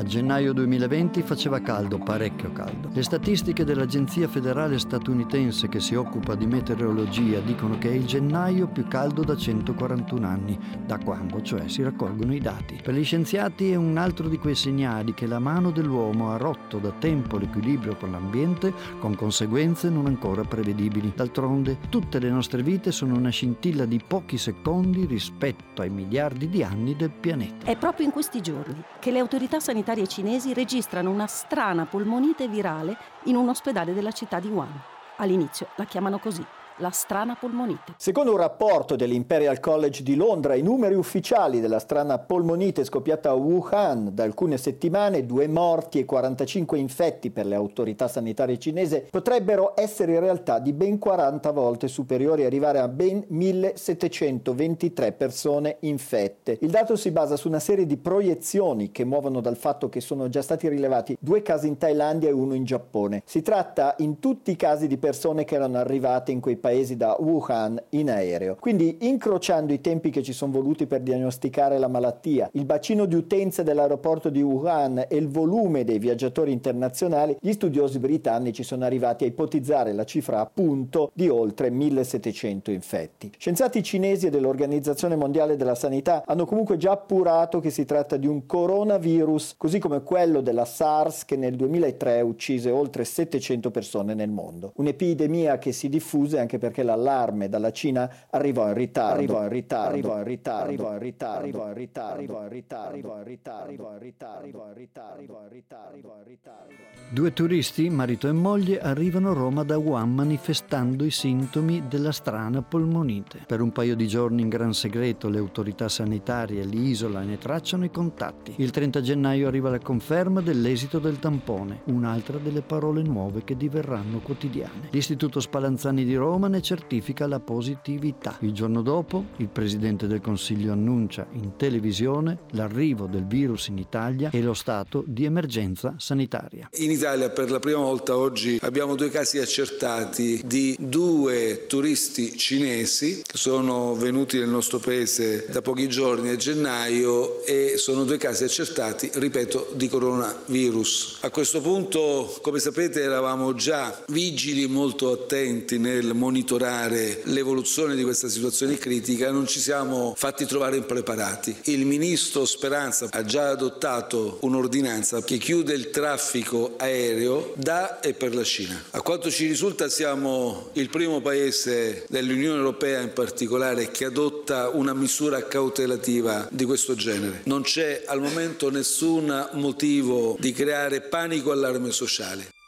A 0.00 0.02
gennaio 0.02 0.54
2020 0.54 1.20
faceva 1.20 1.60
caldo, 1.60 1.98
parecchio 1.98 2.52
caldo. 2.52 2.88
Le 2.90 3.02
statistiche 3.02 3.64
dell'Agenzia 3.64 4.28
federale 4.28 4.78
statunitense 4.78 5.68
che 5.68 5.78
si 5.78 5.94
occupa 5.94 6.34
di 6.36 6.46
meteorologia 6.46 7.40
dicono 7.40 7.76
che 7.76 7.90
è 7.90 7.92
il 7.92 8.06
gennaio 8.06 8.66
più 8.68 8.88
caldo 8.88 9.22
da 9.22 9.36
141 9.36 10.26
anni, 10.26 10.58
da 10.86 10.96
quando 10.96 11.42
cioè 11.42 11.68
si 11.68 11.82
raccolgono 11.90 12.34
i 12.34 12.40
dati. 12.40 12.80
Per 12.82 12.94
gli 12.94 13.04
scienziati 13.04 13.70
è 13.70 13.74
un 13.74 13.96
altro 13.96 14.28
di 14.28 14.38
quei 14.38 14.54
segnali 14.54 15.12
che 15.14 15.26
la 15.26 15.38
mano 15.38 15.70
dell'uomo 15.70 16.32
ha 16.32 16.36
rotto 16.36 16.78
da 16.78 16.90
tempo 16.92 17.36
l'equilibrio 17.36 17.96
con 17.96 18.12
l'ambiente, 18.12 18.72
con 18.98 19.14
conseguenze 19.14 19.90
non 19.90 20.06
ancora 20.06 20.42
prevedibili. 20.42 21.12
D'altronde, 21.14 21.78
tutte 21.88 22.18
le 22.18 22.30
nostre 22.30 22.62
vite 22.62 22.92
sono 22.92 23.16
una 23.16 23.30
scintilla 23.30 23.84
di 23.84 24.00
pochi 24.06 24.38
secondi 24.38 25.04
rispetto 25.04 25.82
ai 25.82 25.90
miliardi 25.90 26.48
di 26.48 26.62
anni 26.62 26.96
del 26.96 27.10
pianeta. 27.10 27.66
È 27.66 27.76
proprio 27.76 28.06
in 28.06 28.12
questi 28.12 28.40
giorni 28.40 28.82
che 28.98 29.10
le 29.10 29.18
autorità 29.18 29.60
sanitarie 29.60 30.06
cinesi 30.06 30.54
registrano 30.54 31.10
una 31.10 31.26
strana 31.26 31.84
polmonite 31.86 32.48
virale 32.48 32.96
in 33.24 33.36
un 33.36 33.48
ospedale 33.48 33.92
della 33.92 34.12
città 34.12 34.40
di 34.40 34.48
Wuhan. 34.48 34.80
All'inizio 35.16 35.68
la 35.76 35.84
chiamano 35.84 36.18
così, 36.18 36.44
la 36.80 36.90
strana 36.90 37.36
polmonite. 37.38 37.94
Secondo 37.96 38.32
un 38.32 38.38
rapporto 38.38 38.96
dell'Imperial 38.96 39.60
College 39.60 40.02
di 40.02 40.16
Londra, 40.16 40.54
i 40.54 40.62
numeri 40.62 40.94
ufficiali 40.94 41.60
della 41.60 41.78
strana 41.78 42.18
polmonite 42.18 42.84
scoppiata 42.84 43.30
a 43.30 43.34
Wuhan 43.34 44.10
da 44.12 44.24
alcune 44.24 44.56
settimane, 44.56 45.26
due 45.26 45.46
morti 45.46 45.98
e 45.98 46.04
45 46.04 46.78
infetti 46.78 47.30
per 47.30 47.46
le 47.46 47.54
autorità 47.54 48.08
sanitarie 48.08 48.58
cinese, 48.58 49.06
potrebbero 49.10 49.74
essere 49.76 50.14
in 50.14 50.20
realtà 50.20 50.58
di 50.58 50.72
ben 50.72 50.98
40 50.98 51.50
volte 51.50 51.86
superiori 51.88 52.44
arrivare 52.44 52.78
a 52.78 52.88
ben 52.88 53.24
1723 53.28 55.12
persone 55.12 55.76
infette. 55.80 56.56
Il 56.60 56.70
dato 56.70 56.96
si 56.96 57.10
basa 57.10 57.36
su 57.36 57.48
una 57.48 57.60
serie 57.60 57.86
di 57.86 57.98
proiezioni 57.98 58.90
che 58.90 59.04
muovono 59.04 59.40
dal 59.40 59.56
fatto 59.56 59.88
che 59.88 60.00
sono 60.00 60.28
già 60.28 60.42
stati 60.42 60.68
rilevati 60.68 61.16
due 61.20 61.42
casi 61.42 61.68
in 61.68 61.76
Thailandia 61.76 62.30
e 62.30 62.32
uno 62.32 62.54
in 62.54 62.64
Giappone. 62.64 63.22
Si 63.26 63.42
tratta 63.42 63.94
in 63.98 64.18
tutti 64.18 64.50
i 64.50 64.56
casi 64.56 64.86
di 64.86 64.96
persone 64.96 65.44
che 65.44 65.54
erano 65.54 65.76
arrivate 65.76 66.32
in 66.32 66.40
quei 66.40 66.56
paesi 66.56 66.68
paesi 66.70 66.96
da 66.96 67.16
Wuhan 67.18 67.82
in 67.90 68.10
aereo. 68.10 68.56
Quindi 68.60 68.98
incrociando 69.00 69.72
i 69.72 69.80
tempi 69.80 70.10
che 70.10 70.22
ci 70.22 70.32
sono 70.32 70.52
voluti 70.52 70.86
per 70.86 71.00
diagnosticare 71.00 71.78
la 71.78 71.88
malattia, 71.88 72.48
il 72.52 72.64
bacino 72.64 73.06
di 73.06 73.16
utenza 73.16 73.64
dell'aeroporto 73.64 74.30
di 74.30 74.40
Wuhan 74.40 75.04
e 75.08 75.16
il 75.16 75.28
volume 75.28 75.82
dei 75.82 75.98
viaggiatori 75.98 76.52
internazionali, 76.52 77.36
gli 77.40 77.50
studiosi 77.52 77.98
britannici 77.98 78.62
sono 78.62 78.84
arrivati 78.84 79.24
a 79.24 79.26
ipotizzare 79.26 79.92
la 79.92 80.04
cifra 80.04 80.38
appunto 80.38 81.10
di 81.12 81.28
oltre 81.28 81.70
1700 81.70 82.70
infetti. 82.70 83.32
Scienziati 83.36 83.82
cinesi 83.82 84.26
e 84.26 84.30
dell'Organizzazione 84.30 85.16
Mondiale 85.16 85.56
della 85.56 85.74
Sanità 85.74 86.22
hanno 86.24 86.46
comunque 86.46 86.76
già 86.76 86.92
appurato 86.92 87.58
che 87.58 87.70
si 87.70 87.84
tratta 87.84 88.16
di 88.16 88.28
un 88.28 88.46
coronavirus, 88.46 89.54
così 89.56 89.80
come 89.80 90.04
quello 90.04 90.40
della 90.40 90.64
SARS 90.64 91.24
che 91.24 91.34
nel 91.34 91.56
2003 91.56 92.20
uccise 92.20 92.70
oltre 92.70 93.04
700 93.04 93.72
persone 93.72 94.14
nel 94.14 94.30
mondo. 94.30 94.72
Un'epidemia 94.76 95.58
che 95.58 95.72
si 95.72 95.88
diffuse 95.88 96.38
anche 96.38 96.58
perché 96.60 96.84
l'allarme 96.84 97.48
dalla 97.48 97.72
Cina 97.72 98.08
arrivò 98.30 98.68
in 98.68 98.74
ritardo, 98.74 99.14
arrivò 99.14 99.42
in 99.42 99.48
ritardo, 99.48 99.86
arrivò 99.88 100.18
in 100.18 100.24
ritardo, 100.24 100.62
arrivò 100.62 100.92
in 100.92 100.98
ritardo, 100.98 101.36
arrivò 101.36 101.66
in 101.66 101.72
ritardo, 101.74 102.14
arrivò 102.14 102.42
in 102.42 102.52
ritardo, 102.52 102.86
arrivò 102.86 103.12
in 103.16 103.24
ritardo, 103.24 103.64
arrivò 103.64 103.92
in 103.92 103.98
ritardo, 103.98 104.38
arrivò 104.38 104.66
in 104.68 104.74
ritardo, 104.74 105.16
arrivò 105.16 105.42
in 105.42 105.48
ritardo, 105.48 105.88
arrivò 105.88 106.16
in 106.18 106.24
ritardo. 106.26 106.74
Due 107.12 107.32
turisti, 107.32 107.90
marito 107.90 108.28
e 108.28 108.32
moglie, 108.32 108.80
arrivano 108.80 109.30
a 109.30 109.34
Roma 109.34 109.64
da 109.64 109.78
Wuhan 109.78 110.14
manifestando 110.14 111.04
i 111.04 111.10
sintomi 111.10 111.88
della 111.88 112.12
strana 112.12 112.62
polmonite. 112.62 113.44
Per 113.46 113.60
un 113.60 113.72
paio 113.72 113.96
di 113.96 114.06
giorni 114.06 114.42
in 114.42 114.48
gran 114.48 114.72
segreto 114.74 115.28
le 115.28 115.38
autorità 115.38 115.88
sanitarie 115.88 116.62
li 116.64 116.88
isolano 116.88 117.24
e 117.24 117.28
ne 117.30 117.38
tracciano 117.38 117.84
i 117.84 117.90
contatti. 117.90 118.54
Il 118.58 118.70
30 118.70 119.00
gennaio 119.00 119.48
arriva 119.48 119.70
la 119.70 119.80
conferma 119.80 120.40
dell'esito 120.40 120.98
del 120.98 121.18
tampone, 121.18 121.80
un'altra 121.86 122.38
delle 122.38 122.62
parole 122.62 123.02
nuove 123.02 123.42
che 123.42 123.56
diverranno 123.56 124.20
quotidiane. 124.20 124.88
L'Istituto 124.90 125.40
Spallanzani 125.40 126.04
di 126.04 126.14
Roma 126.14 126.39
ne 126.48 126.60
certifica 126.62 127.26
la 127.26 127.40
positività. 127.40 128.36
Il 128.40 128.52
giorno 128.52 128.82
dopo 128.82 129.26
il 129.36 129.48
Presidente 129.48 130.06
del 130.06 130.20
Consiglio 130.20 130.72
annuncia 130.72 131.26
in 131.32 131.56
televisione 131.56 132.38
l'arrivo 132.50 133.06
del 133.06 133.26
virus 133.26 133.68
in 133.68 133.78
Italia 133.78 134.30
e 134.32 134.40
lo 134.42 134.54
stato 134.54 135.04
di 135.06 135.24
emergenza 135.24 135.94
sanitaria. 135.98 136.68
In 136.74 136.90
Italia 136.90 137.30
per 137.30 137.50
la 137.50 137.58
prima 137.58 137.78
volta 137.78 138.16
oggi 138.16 138.58
abbiamo 138.62 138.94
due 138.94 139.10
casi 139.10 139.38
accertati 139.38 140.42
di 140.44 140.76
due 140.78 141.66
turisti 141.66 142.36
cinesi 142.36 143.22
che 143.26 143.36
sono 143.36 143.94
venuti 143.94 144.38
nel 144.38 144.48
nostro 144.48 144.78
paese 144.78 145.46
da 145.50 145.62
pochi 145.62 145.88
giorni 145.88 146.28
a 146.30 146.36
gennaio 146.36 147.44
e 147.44 147.74
sono 147.76 148.04
due 148.04 148.16
casi 148.16 148.44
accertati, 148.44 149.10
ripeto, 149.14 149.72
di 149.74 149.88
coronavirus. 149.88 151.18
A 151.22 151.30
questo 151.30 151.60
punto, 151.60 152.38
come 152.42 152.58
sapete, 152.58 153.02
eravamo 153.02 153.54
già 153.54 154.04
vigili 154.08 154.66
molto 154.66 155.12
attenti 155.12 155.78
nel 155.78 156.14
monitorare 156.30 157.22
l'evoluzione 157.24 157.96
di 157.96 158.04
questa 158.04 158.28
situazione 158.28 158.78
critica, 158.78 159.32
non 159.32 159.48
ci 159.48 159.58
siamo 159.58 160.14
fatti 160.16 160.46
trovare 160.46 160.76
impreparati. 160.76 161.56
Il 161.64 161.84
ministro 161.86 162.44
Speranza 162.44 163.08
ha 163.10 163.24
già 163.24 163.48
adottato 163.48 164.38
un'ordinanza 164.42 165.22
che 165.22 165.38
chiude 165.38 165.74
il 165.74 165.90
traffico 165.90 166.74
aereo 166.76 167.52
da 167.56 167.98
e 167.98 168.14
per 168.14 168.32
la 168.32 168.44
Cina. 168.44 168.80
A 168.90 169.02
quanto 169.02 169.28
ci 169.28 169.48
risulta 169.48 169.88
siamo 169.88 170.70
il 170.74 170.88
primo 170.88 171.20
paese 171.20 172.06
dell'Unione 172.08 172.58
Europea 172.58 173.00
in 173.00 173.12
particolare 173.12 173.90
che 173.90 174.04
adotta 174.04 174.68
una 174.68 174.94
misura 174.94 175.48
cautelativa 175.48 176.46
di 176.52 176.64
questo 176.64 176.94
genere. 176.94 177.40
Non 177.44 177.62
c'è 177.62 178.04
al 178.06 178.20
momento 178.20 178.70
nessun 178.70 179.48
motivo 179.54 180.36
di 180.38 180.52
creare 180.52 181.00
panico 181.00 181.50
allarme 181.50 181.90
sociale. 181.90 182.58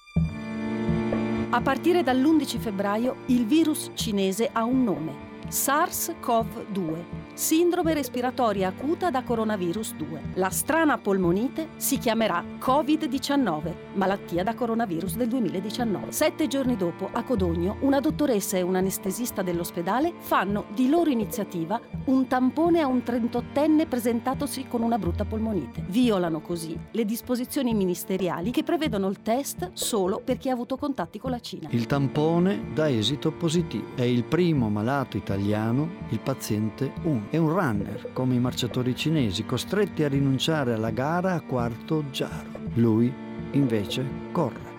A 1.54 1.60
partire 1.60 2.02
dall'11 2.02 2.58
febbraio 2.58 3.16
il 3.26 3.44
virus 3.44 3.90
cinese 3.92 4.48
ha 4.50 4.64
un 4.64 4.84
nome, 4.84 5.31
SARS-CoV-2, 5.52 7.34
sindrome 7.34 7.92
respiratoria 7.92 8.68
acuta 8.68 9.10
da 9.10 9.22
coronavirus 9.22 9.94
2. 9.96 10.20
La 10.36 10.48
strana 10.48 10.96
polmonite 10.96 11.68
si 11.76 11.98
chiamerà 11.98 12.42
Covid-19, 12.58 13.74
malattia 13.92 14.42
da 14.42 14.54
coronavirus 14.54 15.16
del 15.16 15.28
2019. 15.28 16.10
Sette 16.10 16.46
giorni 16.46 16.78
dopo, 16.78 17.10
a 17.12 17.22
Codogno, 17.22 17.76
una 17.80 18.00
dottoressa 18.00 18.56
e 18.56 18.62
un 18.62 18.76
anestesista 18.76 19.42
dell'ospedale 19.42 20.14
fanno 20.20 20.64
di 20.72 20.88
loro 20.88 21.10
iniziativa 21.10 21.78
un 22.06 22.26
tampone 22.26 22.80
a 22.80 22.86
un 22.86 23.02
38enne 23.04 23.86
presentatosi 23.86 24.66
con 24.68 24.80
una 24.80 24.96
brutta 24.96 25.26
polmonite. 25.26 25.84
Violano 25.86 26.40
così 26.40 26.78
le 26.92 27.04
disposizioni 27.04 27.74
ministeriali 27.74 28.50
che 28.52 28.62
prevedono 28.62 29.06
il 29.08 29.20
test 29.20 29.68
solo 29.74 30.22
per 30.24 30.38
chi 30.38 30.48
ha 30.48 30.54
avuto 30.54 30.78
contatti 30.78 31.18
con 31.18 31.30
la 31.30 31.40
Cina. 31.40 31.68
Il 31.72 31.84
tampone 31.84 32.72
dà 32.72 32.88
esito 32.88 33.32
positivo. 33.32 33.88
È 33.94 34.02
il 34.02 34.24
primo 34.24 34.70
malato 34.70 35.18
italiano, 35.18 35.40
il 35.44 36.20
paziente 36.22 36.92
1. 37.02 37.26
È 37.30 37.36
un 37.36 37.48
runner, 37.48 38.12
come 38.12 38.34
i 38.34 38.38
marciatori 38.38 38.94
cinesi, 38.94 39.44
costretti 39.44 40.04
a 40.04 40.08
rinunciare 40.08 40.72
alla 40.72 40.90
gara 40.90 41.34
a 41.34 41.40
quarto 41.40 42.04
giaro. 42.10 42.48
Lui, 42.74 43.12
invece, 43.52 44.04
corre. 44.30 44.70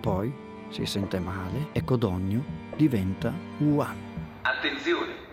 Poi 0.00 0.32
si 0.68 0.84
sente 0.84 1.20
male 1.20 1.68
e 1.72 1.84
Codogno 1.84 2.42
diventa 2.76 3.32
Wuhan. 3.58 3.96
Attenzione! 4.42 5.23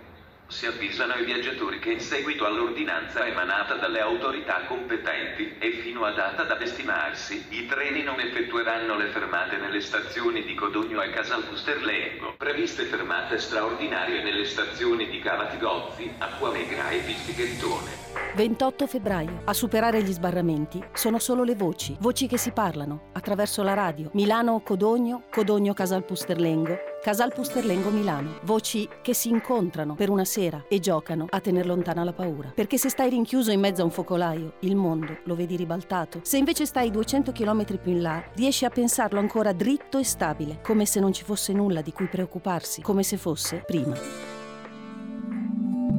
Si 0.51 0.65
avvisano 0.65 1.15
i 1.15 1.23
viaggiatori 1.23 1.79
che 1.79 1.93
in 1.93 2.01
seguito 2.01 2.45
all'ordinanza 2.45 3.25
emanata 3.25 3.75
dalle 3.75 4.01
autorità 4.01 4.65
competenti 4.67 5.55
e 5.57 5.71
fino 5.81 6.03
a 6.03 6.11
data 6.11 6.43
da 6.43 6.59
estimarsi, 6.59 7.45
i 7.51 7.65
treni 7.67 8.03
non 8.03 8.19
effettueranno 8.19 8.97
le 8.97 9.07
fermate 9.07 9.55
nelle 9.55 9.79
stazioni 9.79 10.43
di 10.43 10.53
Codogno 10.53 11.01
e 11.01 11.09
Casalpusterlengo. 11.11 12.33
Previste 12.35 12.83
fermate 12.83 13.39
straordinarie 13.39 14.21
nelle 14.23 14.43
stazioni 14.43 15.09
di 15.09 15.19
Cavatigozzi, 15.19 16.11
Acquamegra 16.17 16.89
e 16.89 16.97
Pistighettone. 16.97 17.91
28 18.35 18.87
febbraio. 18.87 19.41
A 19.45 19.53
superare 19.53 20.03
gli 20.03 20.11
sbarramenti 20.11 20.83
sono 20.91 21.17
solo 21.19 21.43
le 21.45 21.55
voci, 21.55 21.95
voci 22.01 22.27
che 22.27 22.37
si 22.37 22.51
parlano 22.51 23.09
attraverso 23.13 23.63
la 23.63 23.73
radio. 23.73 24.09
Milano 24.13 24.59
Codogno, 24.59 25.23
Codogno 25.31 25.73
Casalpusterlengo, 25.73 26.90
Casalpusterlengo 27.01 27.89
Milano. 27.89 28.37
Voci 28.43 28.87
che 29.01 29.15
si 29.15 29.29
incontrano 29.29 29.95
per 29.95 30.11
una 30.11 30.23
sera 30.23 30.65
e 30.67 30.79
giocano 30.79 31.25
a 31.27 31.39
tener 31.39 31.65
lontana 31.65 32.03
la 32.03 32.13
paura. 32.13 32.51
Perché 32.53 32.77
se 32.77 32.89
stai 32.89 33.09
rinchiuso 33.09 33.49
in 33.49 33.59
mezzo 33.59 33.81
a 33.81 33.85
un 33.85 33.91
focolaio, 33.91 34.53
il 34.59 34.75
mondo 34.75 35.17
lo 35.23 35.35
vedi 35.35 35.55
ribaltato. 35.55 36.19
Se 36.21 36.37
invece 36.37 36.67
stai 36.67 36.91
200 36.91 37.31
km 37.31 37.79
più 37.79 37.91
in 37.91 38.03
là, 38.03 38.23
riesci 38.35 38.65
a 38.65 38.69
pensarlo 38.69 39.17
ancora 39.17 39.51
dritto 39.51 39.97
e 39.97 40.03
stabile, 40.03 40.59
come 40.61 40.85
se 40.85 40.99
non 40.99 41.11
ci 41.11 41.23
fosse 41.23 41.53
nulla 41.53 41.81
di 41.81 41.91
cui 41.91 42.05
preoccuparsi, 42.05 42.83
come 42.83 43.01
se 43.01 43.17
fosse 43.17 43.63
prima. 43.65 44.30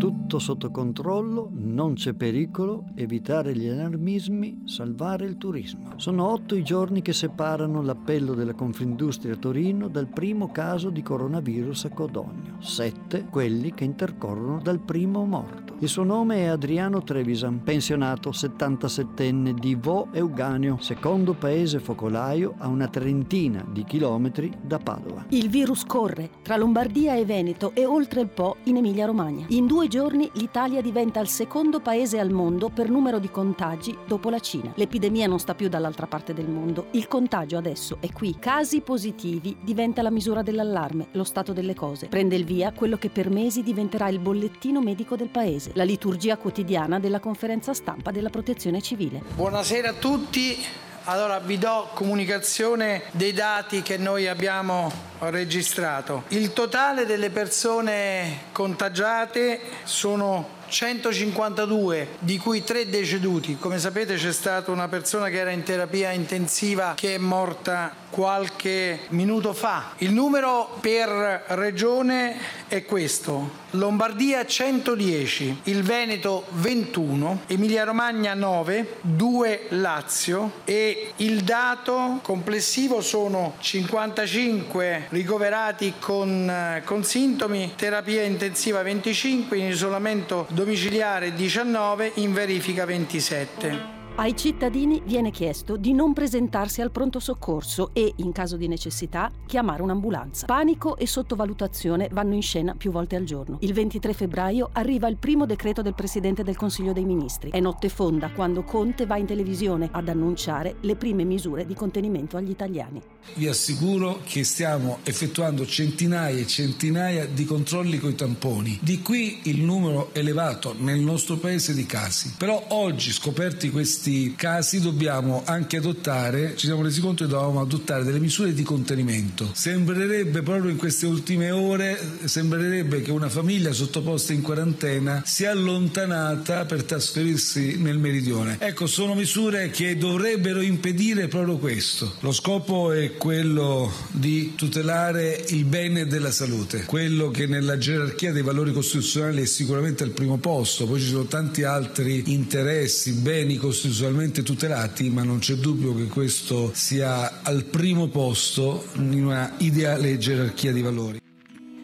Tutto 0.02 0.40
sotto 0.40 0.72
controllo, 0.72 1.48
non 1.52 1.94
c'è 1.94 2.12
pericolo, 2.12 2.86
evitare 2.96 3.54
gli 3.54 3.68
allarmismi, 3.68 4.62
salvare 4.64 5.26
il 5.26 5.38
turismo. 5.38 5.92
Sono 5.94 6.28
otto 6.28 6.56
i 6.56 6.64
giorni 6.64 7.02
che 7.02 7.12
separano 7.12 7.80
l'appello 7.82 8.34
della 8.34 8.52
Confindustria 8.52 9.36
Torino 9.36 9.86
dal 9.86 10.08
primo 10.08 10.50
caso 10.50 10.90
di 10.90 11.02
coronavirus 11.02 11.84
a 11.84 11.90
Codogno, 11.90 12.56
sette 12.58 13.26
quelli 13.30 13.72
che 13.74 13.84
intercorrono 13.84 14.60
dal 14.60 14.80
primo 14.80 15.24
morto. 15.24 15.71
Il 15.82 15.88
suo 15.88 16.04
nome 16.04 16.36
è 16.36 16.44
Adriano 16.44 17.02
Trevisan, 17.02 17.60
pensionato 17.64 18.30
77enne 18.30 19.50
di 19.50 19.74
Vo 19.74 20.06
Euganeo, 20.12 20.76
secondo 20.78 21.34
paese 21.34 21.80
focolaio 21.80 22.54
a 22.58 22.68
una 22.68 22.86
trentina 22.86 23.66
di 23.68 23.82
chilometri 23.82 24.48
da 24.62 24.78
Padova. 24.78 25.24
Il 25.30 25.48
virus 25.48 25.84
corre 25.84 26.30
tra 26.40 26.56
Lombardia 26.56 27.16
e 27.16 27.24
Veneto 27.24 27.72
e 27.74 27.84
oltre 27.84 28.20
il 28.20 28.28
Po 28.28 28.58
in 28.66 28.76
Emilia-Romagna. 28.76 29.46
In 29.48 29.66
due 29.66 29.88
giorni 29.88 30.30
l'Italia 30.34 30.80
diventa 30.80 31.18
il 31.18 31.26
secondo 31.26 31.80
paese 31.80 32.20
al 32.20 32.30
mondo 32.30 32.68
per 32.68 32.88
numero 32.88 33.18
di 33.18 33.28
contagi 33.28 33.98
dopo 34.06 34.30
la 34.30 34.38
Cina. 34.38 34.70
L'epidemia 34.76 35.26
non 35.26 35.40
sta 35.40 35.56
più 35.56 35.68
dall'altra 35.68 36.06
parte 36.06 36.32
del 36.32 36.48
mondo, 36.48 36.90
il 36.92 37.08
contagio 37.08 37.58
adesso 37.58 37.96
è 37.98 38.12
qui. 38.12 38.36
Casi 38.38 38.82
positivi 38.82 39.56
diventa 39.60 40.00
la 40.00 40.12
misura 40.12 40.42
dell'allarme, 40.42 41.08
lo 41.10 41.24
stato 41.24 41.52
delle 41.52 41.74
cose. 41.74 42.06
Prende 42.06 42.36
il 42.36 42.44
via 42.44 42.70
quello 42.70 42.98
che 42.98 43.10
per 43.10 43.30
mesi 43.30 43.64
diventerà 43.64 44.08
il 44.08 44.20
bollettino 44.20 44.80
medico 44.80 45.16
del 45.16 45.28
paese 45.28 45.70
la 45.74 45.84
liturgia 45.84 46.36
quotidiana 46.36 46.98
della 46.98 47.20
conferenza 47.20 47.74
stampa 47.74 48.10
della 48.10 48.30
protezione 48.30 48.82
civile. 48.82 49.22
Buonasera 49.34 49.90
a 49.90 49.94
tutti. 49.94 50.64
Allora 51.04 51.40
vi 51.40 51.58
do 51.58 51.88
comunicazione 51.94 53.02
dei 53.10 53.32
dati 53.32 53.82
che 53.82 53.96
noi 53.96 54.28
abbiamo 54.28 54.92
registrato. 55.18 56.24
Il 56.28 56.52
totale 56.52 57.06
delle 57.06 57.30
persone 57.30 58.44
contagiate 58.52 59.60
sono 59.82 60.60
152, 60.72 62.08
di 62.18 62.38
cui 62.38 62.64
3 62.64 62.88
deceduti. 62.88 63.58
Come 63.58 63.78
sapete 63.78 64.14
c'è 64.14 64.32
stata 64.32 64.70
una 64.70 64.88
persona 64.88 65.28
che 65.28 65.36
era 65.36 65.50
in 65.50 65.62
terapia 65.62 66.10
intensiva 66.12 66.94
che 66.96 67.14
è 67.14 67.18
morta 67.18 67.94
qualche 68.12 69.00
minuto 69.08 69.52
fa. 69.52 69.92
Il 69.98 70.12
numero 70.12 70.76
per 70.80 71.44
regione 71.48 72.36
è 72.68 72.84
questo. 72.84 73.60
Lombardia 73.74 74.44
110, 74.44 75.60
il 75.64 75.82
Veneto 75.82 76.44
21, 76.50 77.44
Emilia 77.46 77.84
Romagna 77.84 78.34
9, 78.34 78.98
2 79.00 79.66
Lazio 79.70 80.60
e 80.64 81.12
il 81.16 81.40
dato 81.40 82.18
complessivo 82.20 83.00
sono 83.00 83.54
55 83.58 85.06
ricoverati 85.08 85.94
con, 85.98 86.82
con 86.84 87.02
sintomi, 87.02 87.72
terapia 87.74 88.22
intensiva 88.24 88.82
25, 88.82 89.56
in 89.56 89.68
isolamento 89.68 90.46
domiciliare 90.62 91.30
19, 91.30 92.12
in 92.16 92.32
verifica 92.32 92.84
27. 92.84 94.01
Ai 94.14 94.36
cittadini 94.36 95.00
viene 95.06 95.30
chiesto 95.30 95.78
di 95.78 95.94
non 95.94 96.12
presentarsi 96.12 96.82
al 96.82 96.90
pronto 96.90 97.18
soccorso 97.18 97.90
e, 97.94 98.12
in 98.16 98.30
caso 98.30 98.58
di 98.58 98.68
necessità, 98.68 99.30
chiamare 99.46 99.80
un'ambulanza. 99.80 100.44
Panico 100.44 100.98
e 100.98 101.06
sottovalutazione 101.06 102.08
vanno 102.12 102.34
in 102.34 102.42
scena 102.42 102.74
più 102.74 102.90
volte 102.90 103.16
al 103.16 103.24
giorno. 103.24 103.56
Il 103.62 103.72
23 103.72 104.12
febbraio 104.12 104.68
arriva 104.74 105.08
il 105.08 105.16
primo 105.16 105.46
decreto 105.46 105.80
del 105.80 105.94
Presidente 105.94 106.44
del 106.44 106.56
Consiglio 106.56 106.92
dei 106.92 107.06
Ministri. 107.06 107.50
È 107.52 107.58
notte 107.58 107.88
fonda 107.88 108.30
quando 108.30 108.64
Conte 108.64 109.06
va 109.06 109.16
in 109.16 109.24
televisione 109.24 109.88
ad 109.90 110.06
annunciare 110.08 110.76
le 110.80 110.94
prime 110.94 111.24
misure 111.24 111.64
di 111.64 111.74
contenimento 111.74 112.36
agli 112.36 112.50
italiani. 112.50 113.00
Vi 113.34 113.48
assicuro 113.48 114.20
che 114.24 114.44
stiamo 114.44 114.98
effettuando 115.04 115.64
centinaia 115.64 116.38
e 116.38 116.46
centinaia 116.46 117.24
di 117.24 117.46
controlli 117.46 117.98
coi 117.98 118.14
tamponi. 118.14 118.78
Di 118.82 119.00
qui 119.00 119.40
il 119.44 119.62
numero 119.62 120.10
elevato 120.12 120.74
nel 120.78 121.00
nostro 121.00 121.36
paese 121.36 121.72
di 121.72 121.86
casi. 121.86 122.34
Però 122.36 122.62
oggi, 122.68 123.10
scoperti 123.10 123.70
questi 123.70 124.01
casi, 124.36 124.80
dobbiamo 124.80 125.42
anche 125.44 125.76
adottare, 125.76 126.54
ci 126.56 126.66
siamo 126.66 126.82
resi 126.82 127.00
conto 127.00 127.24
che 127.24 127.30
dovevamo 127.30 127.60
adottare 127.60 128.04
delle 128.04 128.18
misure 128.18 128.52
di 128.52 128.62
contenimento. 128.62 129.50
Sembrerebbe 129.52 130.42
proprio 130.42 130.70
in 130.70 130.76
queste 130.76 131.06
ultime 131.06 131.50
ore, 131.50 131.98
sembrerebbe 132.24 133.02
che 133.02 133.10
una 133.10 133.28
famiglia 133.28 133.72
sottoposta 133.72 134.32
in 134.32 134.42
quarantena 134.42 135.22
sia 135.24 135.50
allontanata 135.50 136.64
per 136.64 136.84
trasferirsi 136.84 137.76
nel 137.78 137.98
meridione. 137.98 138.56
Ecco, 138.60 138.86
sono 138.86 139.14
misure 139.14 139.70
che 139.70 139.96
dovrebbero 139.96 140.60
impedire 140.60 141.28
proprio 141.28 141.58
questo. 141.58 142.14
Lo 142.20 142.32
scopo 142.32 142.92
è 142.92 143.16
quello 143.16 143.92
di 144.10 144.54
tutelare 144.54 145.44
il 145.48 145.64
bene 145.64 146.06
della 146.06 146.30
salute, 146.30 146.84
quello 146.84 147.30
che 147.30 147.46
nella 147.46 147.78
gerarchia 147.78 148.32
dei 148.32 148.42
valori 148.42 148.72
costituzionali 148.72 149.42
è 149.42 149.46
sicuramente 149.46 150.02
al 150.04 150.10
primo 150.10 150.38
posto, 150.38 150.86
poi 150.86 151.00
ci 151.00 151.08
sono 151.08 151.24
tanti 151.24 151.62
altri 151.62 152.32
interessi, 152.32 153.12
beni 153.12 153.56
costituzionalmente 153.92 154.42
tutelati, 154.42 155.10
ma 155.10 155.22
non 155.22 155.38
c'è 155.38 155.54
dubbio 155.54 155.94
che 155.94 156.06
questo 156.06 156.72
sia 156.72 157.42
al 157.42 157.64
primo 157.64 158.08
posto 158.08 158.86
in 158.94 159.26
una 159.26 159.52
ideale 159.58 160.16
gerarchia 160.16 160.72
di 160.72 160.80
valori. 160.80 161.20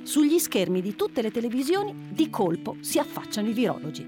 Sugli 0.04 0.38
schermi 0.38 0.80
di 0.80 0.96
tutte 0.96 1.20
le 1.20 1.30
televisioni, 1.30 2.08
di 2.10 2.30
colpo 2.30 2.76
si 2.80 2.98
affacciano 2.98 3.48
i 3.48 3.52
virologi. 3.52 4.06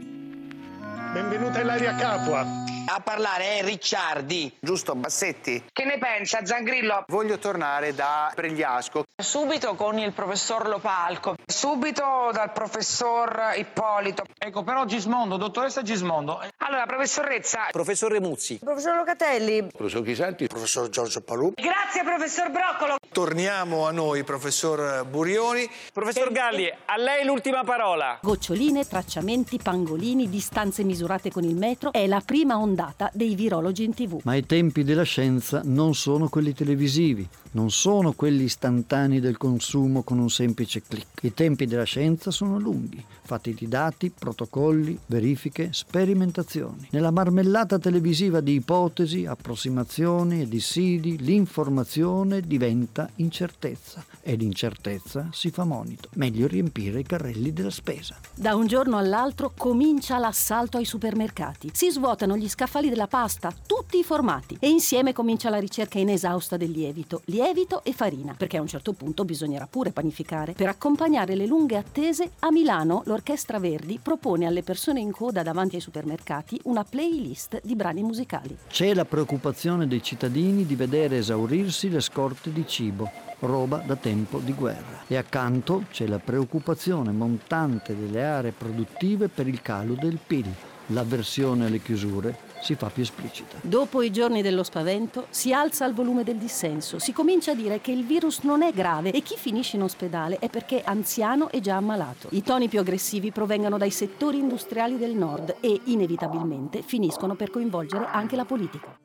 Benvenuta 1.13 1.61
Ilaria 1.61 1.95
Capua. 1.95 2.41
A 2.87 3.01
parlare 3.01 3.59
è 3.59 3.65
Ricciardi. 3.65 4.51
Giusto, 4.61 4.95
Bassetti. 4.95 5.65
Che 5.71 5.85
ne 5.85 5.99
pensa 5.99 6.45
Zangrillo? 6.47 7.05
Voglio 7.09 7.39
tornare 7.39 7.95
da 7.95 8.33
Pregliasco. 8.35 9.05
Subito 9.20 9.74
con 9.74 9.98
il 9.98 10.12
professor 10.12 10.66
Lopalco. 10.66 11.35
Subito 11.46 12.30
dal 12.33 12.52
professor 12.52 13.52
Ippolito. 13.56 14.24
Ecco, 14.38 14.62
però 14.62 14.87
Gismondo, 14.87 15.37
dottoressa 15.37 15.83
Gismondo. 15.83 16.40
Allora, 16.59 16.87
professor 16.87 17.26
Rezza. 17.26 17.68
Professor 17.70 18.11
Remuzzi. 18.11 18.59
Professor 18.59 18.96
Locatelli. 18.96 19.66
Professor 19.66 20.02
Chisanti. 20.02 20.46
Professor 20.46 20.88
Giorgio 20.88 21.20
Palù. 21.20 21.52
Grazie, 21.54 22.02
professor 22.02 22.50
Broccolo. 22.50 22.96
Torniamo 23.12 23.87
a 23.87 23.90
noi, 23.90 24.24
professor 24.24 25.04
Burioni. 25.04 25.68
Professor 25.92 26.30
Galli, 26.33 26.72
a 26.87 26.96
lei 26.96 27.24
l'ultima 27.24 27.62
parola. 27.64 28.18
Goccioline, 28.22 28.87
tracciamenti, 28.87 29.59
pangolini, 29.62 30.28
distanze 30.28 30.83
misurate 30.85 31.30
con 31.30 31.44
il 31.44 31.56
metro 31.56 31.92
è 31.92 32.06
la 32.06 32.22
prima 32.24 32.56
ondata 32.56 33.11
dei 33.12 33.35
virologi 33.35 33.85
in 33.85 33.94
tv. 33.94 34.20
Ma 34.22 34.35
i 34.35 34.46
tempi 34.46 34.85
della 34.85 35.02
scienza 35.02 35.61
non 35.64 35.94
sono 35.94 36.28
quelli 36.28 36.54
televisivi, 36.54 37.28
non 37.52 37.70
sono 37.70 38.12
quelli 38.12 38.44
istantanei 38.44 39.10
del 39.18 39.38
consumo 39.38 40.03
con 40.03 40.18
un 40.18 40.31
semplice 40.31 40.83
clic. 40.87 41.23
I 41.23 41.35
tempi 41.35 41.66
della 41.66 41.85
scienza 41.85 42.31
sono 42.31 42.59
lunghi, 42.59 43.03
fatti 43.23 43.55
di 43.55 43.66
dati, 43.66 44.12
protocolli, 44.16 44.96
verifiche, 45.07 45.70
sperimentazioni. 45.73 46.87
Nella 46.90 47.11
marmellata 47.11 47.79
televisiva 47.79 48.40
di 48.40 48.55
ipotesi, 48.55 49.25
approssimazioni 49.27 50.42
e 50.42 50.49
dissidi, 50.49 51.18
l'informazione 51.18 52.42
diventa 52.42 53.09
incertezza 53.16 54.05
e 54.22 54.35
l'incertezza 54.35 55.28
si 55.33 55.50
fa 55.50 55.64
monito. 55.64 56.09
Meglio 56.14 56.46
riempire 56.46 57.00
i 57.00 57.04
carrelli 57.04 57.52
della 57.52 57.70
spesa. 57.70 58.16
Da 58.35 58.54
un 58.54 58.66
giorno 58.66 58.96
all'altro 58.96 59.52
comincia 59.56 60.18
l'assalto 60.18 60.76
ai 60.76 60.85
supermercati. 60.85 61.70
Si 61.72 61.90
svuotano 61.90 62.37
gli 62.37 62.48
scaffali 62.48 62.88
della 62.88 63.06
pasta, 63.06 63.52
tutti 63.66 63.98
i 63.98 64.04
formati, 64.04 64.56
e 64.61 64.68
insieme 64.68 65.12
comincia 65.12 65.50
la 65.50 65.59
ricerca 65.59 65.98
inesausta 65.98 66.56
del 66.56 66.70
lievito, 66.70 67.22
lievito 67.26 67.83
e 67.85 67.92
farina, 67.92 68.35
perché 68.35 68.56
a 68.56 68.61
un 68.61 68.66
certo 68.66 68.92
punto 68.92 69.24
bisognerà 69.24 69.66
pure 69.66 69.92
panificare. 69.92 70.52
Per 70.52 70.68
accompagnare 70.68 71.35
le 71.35 71.46
lunghe 71.46 71.76
attese, 71.76 72.30
a 72.40 72.50
Milano 72.50 73.02
l'Orchestra 73.06 73.59
Verdi 73.59 73.98
propone 74.02 74.46
alle 74.46 74.62
persone 74.62 75.00
in 75.00 75.11
coda 75.11 75.42
davanti 75.42 75.76
ai 75.76 75.80
supermercati 75.80 76.61
una 76.64 76.85
playlist 76.85 77.61
di 77.62 77.74
brani 77.74 78.02
musicali. 78.02 78.56
C'è 78.68 78.94
la 78.94 79.04
preoccupazione 79.04 79.87
dei 79.87 80.02
cittadini 80.02 80.66
di 80.66 80.76
vedere 80.76 81.18
esaurirsi 81.18 81.88
le 81.90 82.00
scorte 82.00 82.52
di 82.52 82.66
cibo, 82.66 83.11
roba 83.40 83.83
da 83.85 83.96
tempo 83.96 84.38
di 84.38 84.53
guerra. 84.53 85.05
E 85.07 85.16
accanto 85.16 85.85
c'è 85.90 86.07
la 86.07 86.18
preoccupazione 86.18 87.12
montante 87.12 87.96
delle 87.96 88.24
aree 88.24 88.53
produttive 88.53 89.29
per 89.29 89.46
il 89.46 89.62
calo 89.62 89.94
del 89.94 90.18
PIL. 90.24 90.53
L'avversione 90.87 91.66
alle 91.66 91.81
chiusure 91.81 92.48
si 92.61 92.74
fa 92.74 92.88
più 92.88 93.03
esplicita. 93.03 93.57
Dopo 93.62 94.03
i 94.03 94.11
giorni 94.11 94.42
dello 94.42 94.62
spavento 94.62 95.26
si 95.31 95.53
alza 95.53 95.87
il 95.87 95.94
volume 95.94 96.24
del 96.24 96.37
dissenso, 96.37 96.98
si 96.98 97.12
comincia 97.12 97.53
a 97.53 97.55
dire 97.55 97.81
che 97.81 97.92
il 97.92 98.05
virus 98.05 98.40
non 98.40 98.62
è 98.62 98.72
grave 98.72 99.12
e 99.12 99.22
chi 99.22 99.37
finisce 99.37 99.76
in 99.76 99.83
ospedale 99.83 100.38
è 100.38 100.48
perché 100.48 100.83
anziano 100.85 101.50
e 101.50 101.61
già 101.61 101.76
ammalato. 101.76 102.29
I 102.33 102.42
toni 102.42 102.68
più 102.68 102.81
aggressivi 102.81 103.31
provengono 103.31 103.79
dai 103.79 103.90
settori 103.90 104.38
industriali 104.38 104.98
del 104.98 105.14
nord 105.14 105.57
e 105.61 105.81
inevitabilmente 105.85 106.83
finiscono 106.83 107.35
per 107.35 107.50
coinvolgere 107.50 108.07
anche 108.11 108.37
la 108.37 108.44
politica. 108.44 108.98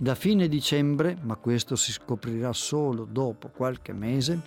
Da 0.00 0.14
fine 0.14 0.46
dicembre, 0.46 1.16
ma 1.22 1.34
questo 1.34 1.74
si 1.74 1.90
scoprirà 1.90 2.52
solo 2.52 3.04
dopo 3.04 3.48
qualche 3.48 3.92
mese, 3.92 4.42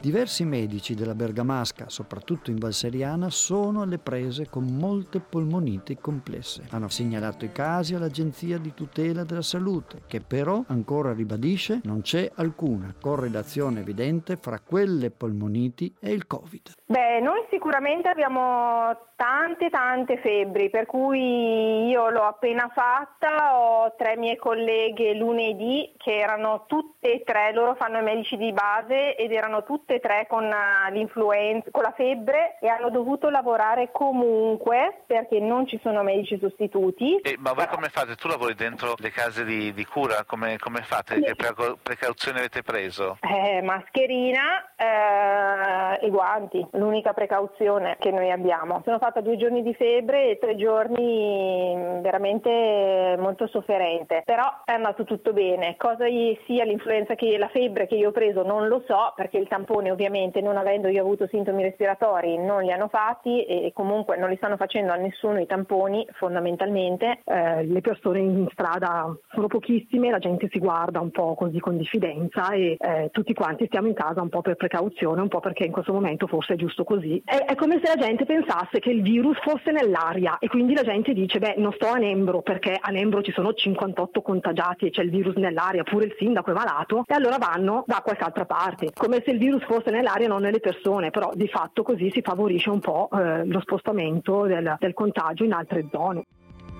diversi 0.00 0.44
medici 0.44 0.94
della 0.94 1.14
Bergamasca, 1.14 1.88
soprattutto 1.88 2.50
in 2.50 2.58
Valseriana, 2.58 3.30
sono 3.30 3.82
alle 3.82 3.98
prese 3.98 4.48
con 4.48 4.64
molte 4.64 5.20
polmoniti 5.20 5.96
complesse. 5.96 6.64
Hanno 6.70 6.88
segnalato 6.88 7.44
i 7.44 7.52
casi 7.52 7.94
all'Agenzia 7.94 8.58
di 8.58 8.74
tutela 8.74 9.22
della 9.22 9.42
salute, 9.42 10.02
che 10.08 10.20
però 10.20 10.64
ancora 10.66 11.12
ribadisce 11.12 11.82
non 11.84 12.00
c'è 12.00 12.28
alcuna 12.34 12.92
correlazione 13.00 13.80
evidente 13.80 14.36
fra 14.36 14.58
quelle 14.58 15.12
polmoniti 15.12 15.94
e 16.00 16.10
il 16.10 16.26
Covid. 16.26 16.72
Beh, 16.84 17.20
noi 17.20 17.44
sicuramente 17.48 18.08
abbiamo 18.08 19.04
tante 19.14 19.70
tante 19.70 20.18
febbri, 20.18 20.68
per 20.68 20.86
cui 20.86 21.86
io 21.86 22.10
l'ho 22.10 22.24
appena 22.24 22.68
fatta, 22.74 23.56
ho 23.56 23.94
tre 23.96 24.16
miei 24.16 24.36
colleghi 24.36 24.95
colleghe 24.96 25.14
lunedì 25.14 25.92
che 25.98 26.16
erano 26.16 26.64
tutte 26.66 27.12
e 27.12 27.22
tre, 27.24 27.52
loro 27.52 27.74
fanno 27.74 27.98
i 27.98 28.02
medici 28.02 28.36
di 28.36 28.52
base 28.52 29.14
ed 29.14 29.30
erano 29.30 29.62
tutte 29.62 29.96
e 29.96 30.00
tre 30.00 30.26
con 30.28 30.44
uh, 30.44 30.92
l'influenza, 30.92 31.70
con 31.70 31.82
la 31.82 31.92
febbre 31.94 32.56
e 32.60 32.68
hanno 32.68 32.90
dovuto 32.90 33.28
lavorare 33.28 33.90
comunque 33.92 35.02
perché 35.06 35.38
non 35.38 35.66
ci 35.66 35.78
sono 35.82 36.02
medici 36.02 36.38
sostituti. 36.38 37.16
E, 37.18 37.36
ma 37.38 37.52
voi 37.52 37.66
come 37.68 37.88
fate? 37.88 38.16
Tu 38.16 38.26
lavori 38.28 38.54
dentro 38.54 38.94
le 38.98 39.10
case 39.10 39.44
di, 39.44 39.72
di 39.72 39.84
cura, 39.84 40.24
come, 40.24 40.56
come 40.58 40.80
fate? 40.80 41.20
Che 41.20 41.34
precauzioni 41.82 42.38
avete 42.38 42.62
preso? 42.62 43.18
Eh, 43.20 43.62
mascherina 43.62 44.72
eh, 44.76 46.06
e 46.06 46.10
guanti, 46.10 46.66
l'unica 46.72 47.12
precauzione 47.12 47.96
che 48.00 48.10
noi 48.10 48.30
abbiamo. 48.30 48.80
Sono 48.84 48.98
fatta 48.98 49.20
due 49.20 49.36
giorni 49.36 49.62
di 49.62 49.74
febbre 49.74 50.30
e 50.30 50.38
tre 50.38 50.56
giorni 50.56 51.74
mm, 51.76 52.00
veramente 52.00 53.16
molto 53.18 53.46
sofferente, 53.46 54.22
però 54.24 54.62
è 54.64 54.76
andato 54.86 55.04
tutto 55.04 55.32
bene. 55.32 55.74
Cosa 55.76 56.04
sia 56.46 56.64
l'influenza 56.64 57.14
che 57.14 57.36
la 57.38 57.48
febbre 57.48 57.86
che 57.86 57.96
io 57.96 58.08
ho 58.08 58.12
preso 58.12 58.42
non 58.42 58.68
lo 58.68 58.82
so 58.86 59.12
perché 59.16 59.38
il 59.38 59.48
tampone 59.48 59.90
ovviamente 59.90 60.40
non 60.40 60.56
avendo 60.56 60.88
io 60.88 61.02
avuto 61.02 61.26
sintomi 61.26 61.62
respiratori 61.62 62.38
non 62.38 62.62
li 62.62 62.70
hanno 62.70 62.88
fatti 62.88 63.44
e 63.44 63.72
comunque 63.74 64.16
non 64.16 64.28
li 64.30 64.36
stanno 64.36 64.56
facendo 64.56 64.92
a 64.92 64.96
nessuno 64.96 65.40
i 65.40 65.46
tamponi 65.46 66.06
fondamentalmente. 66.12 67.20
Eh, 67.24 67.64
le 67.64 67.80
persone 67.80 68.20
in 68.20 68.46
strada 68.52 69.14
sono 69.32 69.48
pochissime, 69.48 70.10
la 70.10 70.18
gente 70.18 70.48
si 70.50 70.58
guarda 70.58 71.00
un 71.00 71.10
po' 71.10 71.34
così 71.34 71.58
con 71.58 71.76
diffidenza 71.76 72.50
e 72.50 72.76
eh, 72.78 73.08
tutti 73.10 73.34
quanti 73.34 73.66
stiamo 73.66 73.88
in 73.88 73.94
casa 73.94 74.22
un 74.22 74.28
po' 74.28 74.42
per 74.42 74.54
precauzione, 74.54 75.20
un 75.20 75.28
po' 75.28 75.40
perché 75.40 75.64
in 75.64 75.72
questo 75.72 75.92
momento 75.92 76.26
forse 76.26 76.54
è 76.54 76.56
giusto 76.56 76.84
così. 76.84 77.20
È, 77.24 77.36
è 77.36 77.54
come 77.56 77.80
se 77.82 77.92
la 77.94 78.00
gente 78.00 78.24
pensasse 78.24 78.78
che 78.78 78.90
il 78.90 79.02
virus 79.02 79.38
fosse 79.40 79.72
nell'aria 79.72 80.38
e 80.38 80.48
quindi 80.48 80.74
la 80.74 80.82
gente 80.82 81.12
dice 81.12 81.38
beh 81.38 81.54
non 81.56 81.72
sto 81.72 81.88
a 81.88 81.96
Nembro 81.96 82.42
perché 82.42 82.76
a 82.78 82.90
Nembro 82.90 83.22
ci 83.22 83.32
sono 83.32 83.52
58 83.52 84.22
contagiati 84.22 84.75
e 84.84 84.90
c'è 84.90 85.02
il 85.02 85.10
virus 85.10 85.34
nell'aria, 85.36 85.82
pure 85.82 86.04
il 86.04 86.14
sindaco 86.18 86.50
è 86.50 86.54
malato 86.54 87.04
e 87.06 87.14
allora 87.14 87.38
vanno 87.38 87.84
da 87.86 88.02
qualche 88.04 88.24
altra 88.24 88.44
parte, 88.44 88.90
come 88.94 89.22
se 89.24 89.30
il 89.30 89.38
virus 89.38 89.64
fosse 89.64 89.90
nell'aria 89.90 90.26
e 90.26 90.28
non 90.28 90.42
nelle 90.42 90.60
persone, 90.60 91.10
però 91.10 91.30
di 91.34 91.48
fatto 91.48 91.82
così 91.82 92.10
si 92.10 92.20
favorisce 92.20 92.70
un 92.70 92.80
po' 92.80 93.08
eh, 93.12 93.46
lo 93.46 93.60
spostamento 93.60 94.44
del, 94.44 94.76
del 94.78 94.92
contagio 94.92 95.44
in 95.44 95.52
altre 95.52 95.86
zone. 95.90 96.24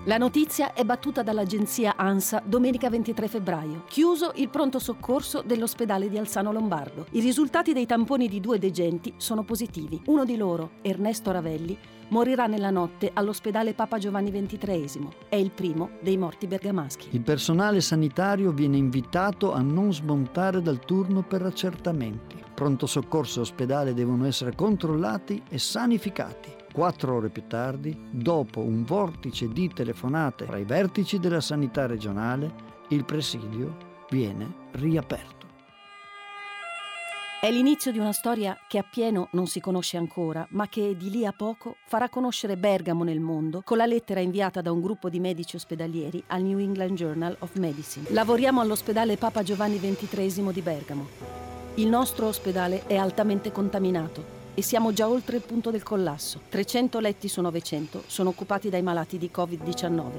La 0.07 0.17
notizia 0.17 0.71
è 0.71 0.85
battuta 0.85 1.21
dall'agenzia 1.21 1.97
ANSA 1.97 2.41
domenica 2.45 2.89
23 2.89 3.27
febbraio. 3.27 3.83
Chiuso 3.89 4.31
il 4.35 4.47
pronto 4.47 4.79
soccorso 4.79 5.43
dell'ospedale 5.45 6.07
di 6.07 6.17
Alzano 6.17 6.53
Lombardo. 6.53 7.07
I 7.11 7.19
risultati 7.19 7.73
dei 7.73 7.85
tamponi 7.85 8.29
di 8.29 8.39
due 8.39 8.57
degenti 8.57 9.13
sono 9.17 9.43
positivi. 9.43 10.01
Uno 10.05 10.23
di 10.23 10.37
loro, 10.37 10.75
Ernesto 10.81 11.31
Ravelli, 11.31 11.77
morirà 12.07 12.47
nella 12.47 12.69
notte 12.69 13.11
all'ospedale 13.13 13.73
Papa 13.73 13.97
Giovanni 13.97 14.31
XXIII. 14.31 15.09
È 15.27 15.35
il 15.35 15.51
primo 15.51 15.89
dei 15.99 16.15
morti 16.15 16.47
bergamaschi. 16.47 17.09
Il 17.11 17.19
personale 17.19 17.81
sanitario 17.81 18.53
viene 18.53 18.77
invitato 18.77 19.51
a 19.51 19.59
non 19.59 19.91
smontare 19.91 20.61
dal 20.61 20.79
turno 20.79 21.21
per 21.21 21.41
accertamenti. 21.41 22.41
Pronto 22.55 22.85
soccorso 22.85 23.39
e 23.39 23.41
ospedale 23.41 23.93
devono 23.93 24.25
essere 24.25 24.55
controllati 24.55 25.43
e 25.49 25.57
sanificati. 25.57 26.56
Quattro 26.77 27.15
ore 27.15 27.29
più 27.29 27.47
tardi, 27.47 27.97
dopo 28.11 28.59
un 28.59 28.83
vortice 28.83 29.47
di 29.47 29.67
telefonate 29.67 30.45
tra 30.45 30.59
i 30.59 30.63
vertici 30.63 31.17
della 31.17 31.41
sanità 31.41 31.87
regionale, 31.87 32.53
il 32.89 33.03
presidio 33.03 34.05
viene 34.11 34.67
riaperto. 34.73 35.47
È 37.41 37.49
l'inizio 37.49 37.91
di 37.91 37.97
una 37.97 38.11
storia 38.11 38.55
che 38.67 38.77
appieno 38.77 39.29
non 39.31 39.47
si 39.47 39.59
conosce 39.59 39.97
ancora, 39.97 40.45
ma 40.51 40.67
che 40.67 40.95
di 40.95 41.09
lì 41.09 41.25
a 41.25 41.33
poco 41.35 41.77
farà 41.87 42.09
conoscere 42.09 42.57
Bergamo 42.57 43.03
nel 43.03 43.21
mondo 43.21 43.63
con 43.65 43.77
la 43.77 43.87
lettera 43.87 44.19
inviata 44.19 44.61
da 44.61 44.71
un 44.71 44.79
gruppo 44.79 45.09
di 45.09 45.19
medici 45.19 45.55
ospedalieri 45.55 46.23
al 46.27 46.43
New 46.43 46.59
England 46.59 46.95
Journal 46.95 47.35
of 47.39 47.55
Medicine. 47.55 48.05
Lavoriamo 48.11 48.61
all'ospedale 48.61 49.17
Papa 49.17 49.41
Giovanni 49.41 49.79
XXIII 49.79 50.53
di 50.53 50.61
Bergamo. 50.61 51.07
Il 51.73 51.87
nostro 51.87 52.27
ospedale 52.27 52.85
è 52.85 52.97
altamente 52.97 53.51
contaminato 53.51 54.36
e 54.57 54.63
siamo 54.63 54.91
già 54.91 55.07
oltre 55.07 55.35
il 55.35 55.43
punto 55.43 55.69
del 55.69 55.83
collasso. 55.83 56.39
300 56.49 56.99
letti 56.99 57.27
su 57.27 57.41
900 57.41 58.05
sono 58.07 58.29
occupati 58.29 58.71
dai 58.71 58.81
malati 58.81 59.19
di 59.19 59.29
Covid-19. 59.31 60.11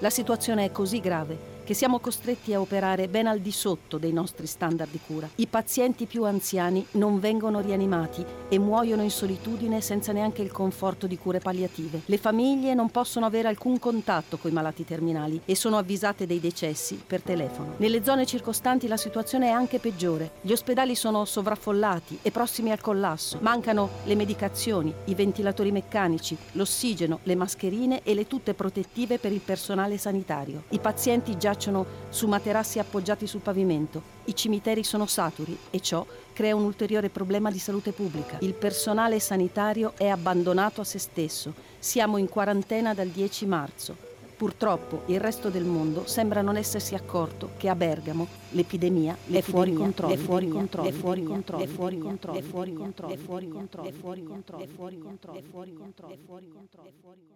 La 0.00 0.10
situazione 0.10 0.66
è 0.66 0.70
così 0.70 1.00
grave 1.00 1.61
che 1.64 1.74
siamo 1.74 1.98
costretti 1.98 2.52
a 2.54 2.60
operare 2.60 3.08
ben 3.08 3.26
al 3.26 3.40
di 3.40 3.52
sotto 3.52 3.98
dei 3.98 4.12
nostri 4.12 4.46
standard 4.46 4.90
di 4.90 5.00
cura. 5.04 5.28
I 5.36 5.46
pazienti 5.46 6.06
più 6.06 6.24
anziani 6.24 6.86
non 6.92 7.20
vengono 7.20 7.60
rianimati 7.60 8.24
e 8.48 8.58
muoiono 8.58 9.02
in 9.02 9.10
solitudine 9.10 9.80
senza 9.80 10.12
neanche 10.12 10.42
il 10.42 10.50
conforto 10.50 11.06
di 11.06 11.16
cure 11.18 11.38
palliative. 11.38 12.02
Le 12.06 12.18
famiglie 12.18 12.74
non 12.74 12.90
possono 12.90 13.26
avere 13.26 13.48
alcun 13.48 13.78
contatto 13.78 14.38
con 14.38 14.50
i 14.50 14.54
malati 14.54 14.84
terminali 14.84 15.40
e 15.44 15.54
sono 15.54 15.78
avvisate 15.78 16.26
dei 16.26 16.40
decessi 16.40 17.00
per 17.06 17.22
telefono. 17.22 17.74
Nelle 17.76 18.02
zone 18.02 18.26
circostanti 18.26 18.88
la 18.88 18.96
situazione 18.96 19.48
è 19.48 19.50
anche 19.50 19.78
peggiore. 19.78 20.32
Gli 20.40 20.52
ospedali 20.52 20.94
sono 20.94 21.24
sovraffollati 21.24 22.18
e 22.22 22.30
prossimi 22.30 22.70
al 22.72 22.80
collasso. 22.80 23.38
Mancano 23.40 23.88
le 24.04 24.14
medicazioni, 24.14 24.92
i 25.06 25.14
ventilatori 25.14 25.70
meccanici, 25.72 26.36
l'ossigeno, 26.52 27.20
le 27.22 27.36
mascherine 27.36 28.02
e 28.02 28.14
le 28.14 28.26
tutte 28.26 28.54
protettive 28.54 29.18
per 29.18 29.32
il 29.32 29.40
personale 29.40 29.98
sanitario. 29.98 30.64
I 30.70 30.78
pazienti 30.78 31.38
già 31.38 31.51
giacciono 31.52 31.84
su 32.08 32.26
materassi 32.26 32.78
appoggiati 32.78 33.26
sul 33.26 33.40
pavimento. 33.40 34.20
I 34.24 34.34
cimiteri 34.34 34.82
sono 34.82 35.06
saturi 35.06 35.56
e 35.70 35.80
ciò 35.80 36.04
crea 36.32 36.56
un 36.56 36.64
ulteriore 36.64 37.10
problema 37.10 37.50
di 37.50 37.58
salute 37.58 37.92
pubblica. 37.92 38.38
Il 38.40 38.54
personale 38.54 39.20
sanitario 39.20 39.92
è 39.96 40.08
abbandonato 40.08 40.80
a 40.80 40.84
se 40.84 40.98
stesso. 40.98 41.52
Siamo 41.78 42.16
in 42.16 42.28
quarantena 42.28 42.94
dal 42.94 43.08
10 43.08 43.46
marzo. 43.46 44.10
Purtroppo 44.36 45.02
il 45.06 45.20
resto 45.20 45.50
del 45.50 45.64
mondo 45.64 46.04
sembra 46.06 46.40
non 46.40 46.56
essersi 46.56 46.96
accorto 46.96 47.50
che 47.58 47.68
a 47.68 47.76
Bergamo 47.76 48.26
l'epidemia 48.50 49.16
è 49.30 49.40
fuori 49.40 49.72
controllo, 49.72 50.14
è 50.14 50.16
fuori 50.16 50.48
controllo, 50.48 50.88
è 50.88 50.92
fuori 50.92 51.22
controllo, 51.22 51.62
è 51.62 51.66
fuori 51.68 51.98
controllo, 51.98 52.38
è 52.38 52.42
fuori 52.42 52.72
controllo, 52.72 53.08
è 53.08 53.12
fuori 53.12 53.44
controllo, 53.44 53.88
è 53.88 53.92
fuori 53.92 54.22
controllo, 54.24 54.58
è 54.58 54.66
fuori 54.66 54.98
controllo, 54.98 55.38
è 55.38 55.42
fuori 55.48 55.72
controllo, 55.78 56.12
è 56.12 56.18
fuori 56.26 56.48
controllo, 56.52 56.88
è 56.88 56.92
fuori 56.98 57.22
controllo. 57.22 57.31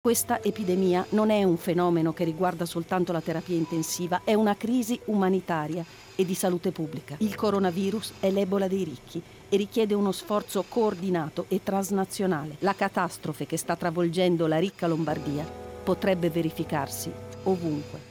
Questa 0.00 0.40
epidemia 0.40 1.04
non 1.10 1.28
è 1.30 1.42
un 1.42 1.56
fenomeno 1.56 2.12
che 2.12 2.22
riguarda 2.22 2.64
soltanto 2.64 3.10
la 3.10 3.20
terapia 3.20 3.56
intensiva, 3.56 4.20
è 4.22 4.32
una 4.32 4.56
crisi 4.56 4.98
umanitaria 5.06 5.84
e 6.14 6.24
di 6.24 6.34
salute 6.34 6.70
pubblica. 6.70 7.16
Il 7.18 7.34
coronavirus 7.34 8.12
è 8.20 8.30
l'ebola 8.30 8.68
dei 8.68 8.84
ricchi 8.84 9.20
e 9.48 9.56
richiede 9.56 9.94
uno 9.94 10.12
sforzo 10.12 10.64
coordinato 10.68 11.46
e 11.48 11.64
transnazionale. 11.64 12.58
La 12.60 12.76
catastrofe 12.76 13.44
che 13.44 13.56
sta 13.56 13.74
travolgendo 13.74 14.46
la 14.46 14.60
ricca 14.60 14.86
Lombardia 14.86 15.44
potrebbe 15.82 16.30
verificarsi 16.30 17.10
ovunque. 17.42 18.07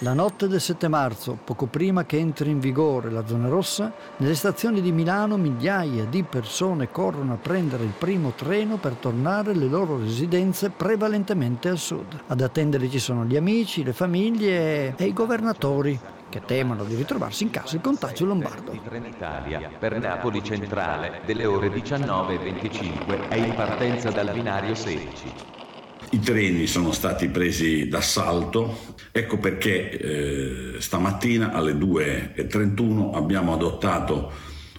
La 0.00 0.12
notte 0.12 0.46
del 0.46 0.60
7 0.60 0.88
marzo, 0.88 1.38
poco 1.42 1.64
prima 1.64 2.04
che 2.04 2.18
entri 2.18 2.50
in 2.50 2.60
vigore 2.60 3.10
la 3.10 3.26
zona 3.26 3.48
rossa, 3.48 3.90
nelle 4.18 4.34
stazioni 4.34 4.82
di 4.82 4.92
Milano 4.92 5.38
migliaia 5.38 6.04
di 6.04 6.22
persone 6.22 6.90
corrono 6.90 7.32
a 7.32 7.38
prendere 7.40 7.84
il 7.84 7.94
primo 7.96 8.32
treno 8.36 8.76
per 8.76 8.92
tornare 8.92 9.52
alle 9.52 9.68
loro 9.68 9.96
residenze 9.96 10.68
prevalentemente 10.68 11.70
al 11.70 11.78
sud. 11.78 12.24
Ad 12.26 12.42
attendere 12.42 12.90
ci 12.90 12.98
sono 12.98 13.24
gli 13.24 13.36
amici, 13.36 13.82
le 13.82 13.94
famiglie 13.94 14.94
e 14.96 15.04
i 15.06 15.14
governatori 15.14 15.98
che 16.28 16.42
temono 16.44 16.84
di 16.84 16.94
ritrovarsi 16.94 17.44
in 17.44 17.50
casa 17.50 17.76
il 17.76 17.80
contagio 17.80 18.26
lombardo. 18.26 18.78
Trenitalia 18.84 19.70
per 19.78 19.98
Napoli 19.98 20.44
Centrale 20.44 21.22
delle 21.24 21.46
ore 21.46 21.68
19.25 21.68 23.28
è 23.28 23.36
in 23.36 23.54
partenza 23.54 24.10
dal 24.10 24.30
binario 24.30 24.74
16. 24.74 25.64
I 26.08 26.20
treni 26.20 26.66
sono 26.66 26.92
stati 26.92 27.28
presi 27.28 27.88
d'assalto, 27.88 28.94
ecco 29.10 29.38
perché 29.38 29.90
eh, 29.98 30.80
stamattina 30.80 31.52
alle 31.52 31.72
2.31 31.72 33.14
abbiamo 33.14 33.52
adottato 33.52 34.32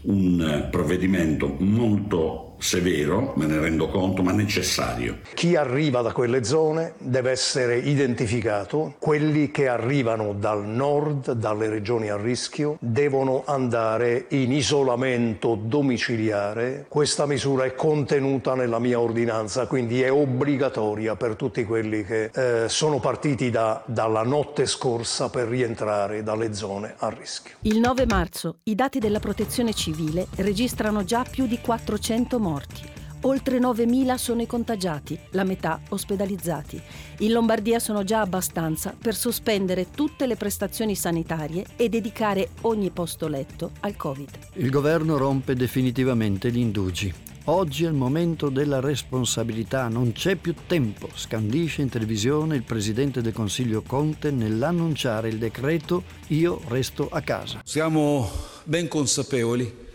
un 0.04 0.68
provvedimento 0.72 1.54
molto 1.60 2.47
severo, 2.58 3.34
me 3.36 3.46
ne 3.46 3.60
rendo 3.60 3.88
conto, 3.90 4.24
ma 4.24 4.32
necessario. 4.32 5.20
Chi 5.34 5.56
arriva 5.56 6.02
da 6.02 6.12
quelle 6.12 6.44
zone 6.44 6.94
deve 6.98 7.32
essere 7.32 7.78
identificato, 7.78 8.96
quelli 9.00 9.52
che 9.52 9.68
arrivano 9.68 10.34
dal 10.34 10.66
nord, 10.66 11.32
dalle 11.34 11.70
regioni 11.70 12.10
a 12.10 12.18
rischio, 12.18 12.78
devono 12.80 13.44
andare 13.46 14.26
in 14.30 14.52
isolamento 14.52 15.58
domiciliare. 15.62 16.86
Questa 16.88 17.26
misura 17.26 17.66
è 17.66 17.76
contenuta 17.76 18.56
nella 18.56 18.80
mia 18.80 19.00
ordinanza, 19.00 19.68
quindi 19.68 20.02
è 20.02 20.12
obbligatoria 20.12 21.16
per 21.16 21.36
tutti 21.36 21.64
quelli 21.64 22.04
che 22.04 22.32
eh, 22.34 22.70
sono 22.70 23.00
partiti 23.00 23.50
da, 23.50 23.84
dalla 23.86 24.24
notte 24.24 24.66
scorsa 24.66 25.30
per 25.30 25.48
rientrare 25.48 26.24
dalle 26.24 26.54
zone 26.54 26.96
a 26.98 27.10
rischio. 27.10 27.56
Il 27.62 27.80
9 27.80 28.06
marzo 28.08 28.58
i 28.64 28.76
dati 28.76 29.00
della 29.00 29.20
protezione 29.20 29.74
civile 29.74 30.28
registrano 30.38 31.04
già 31.04 31.24
più 31.30 31.46
di 31.46 31.60
400 31.60 32.40
morti 32.40 32.47
morti, 32.48 32.98
Oltre 33.22 33.58
9.000 33.58 34.16
sono 34.16 34.42
i 34.44 34.46
contagiati, 34.46 35.18
la 35.32 35.44
metà 35.44 35.82
ospedalizzati. 35.90 36.80
In 37.20 37.32
Lombardia 37.32 37.80
sono 37.80 38.04
già 38.04 38.22
abbastanza 38.22 38.96
per 38.98 39.16
sospendere 39.16 39.88
tutte 39.90 40.28
le 40.28 40.36
prestazioni 40.36 40.96
sanitarie 40.96 41.66
e 41.76 41.90
dedicare 41.90 42.50
ogni 42.62 42.92
posto 42.92 43.28
letto 43.28 43.72
al 43.82 43.96
Covid. 43.96 44.30
Il 44.54 44.70
governo 44.70 45.18
rompe 45.18 45.56
definitivamente 45.56 46.52
gli 46.52 46.60
indugi. 46.60 47.12
Oggi 47.46 47.86
è 47.86 47.88
il 47.88 47.94
momento 47.94 48.50
della 48.50 48.82
responsabilità, 48.82 49.88
non 49.88 50.12
c'è 50.12 50.36
più 50.36 50.54
tempo, 50.68 51.10
scandisce 51.14 51.82
in 51.82 51.90
televisione 51.90 52.56
il 52.56 52.64
presidente 52.64 53.22
del 53.22 53.34
Consiglio 53.34 53.82
Conte 53.82 54.32
nell'annunciare 54.32 55.30
il 55.30 55.38
decreto 55.38 56.04
Io 56.28 56.62
resto 56.68 57.08
a 57.10 57.22
casa. 57.22 57.62
Siamo 57.64 58.30
ben 58.66 58.88
consapevoli 58.88 59.86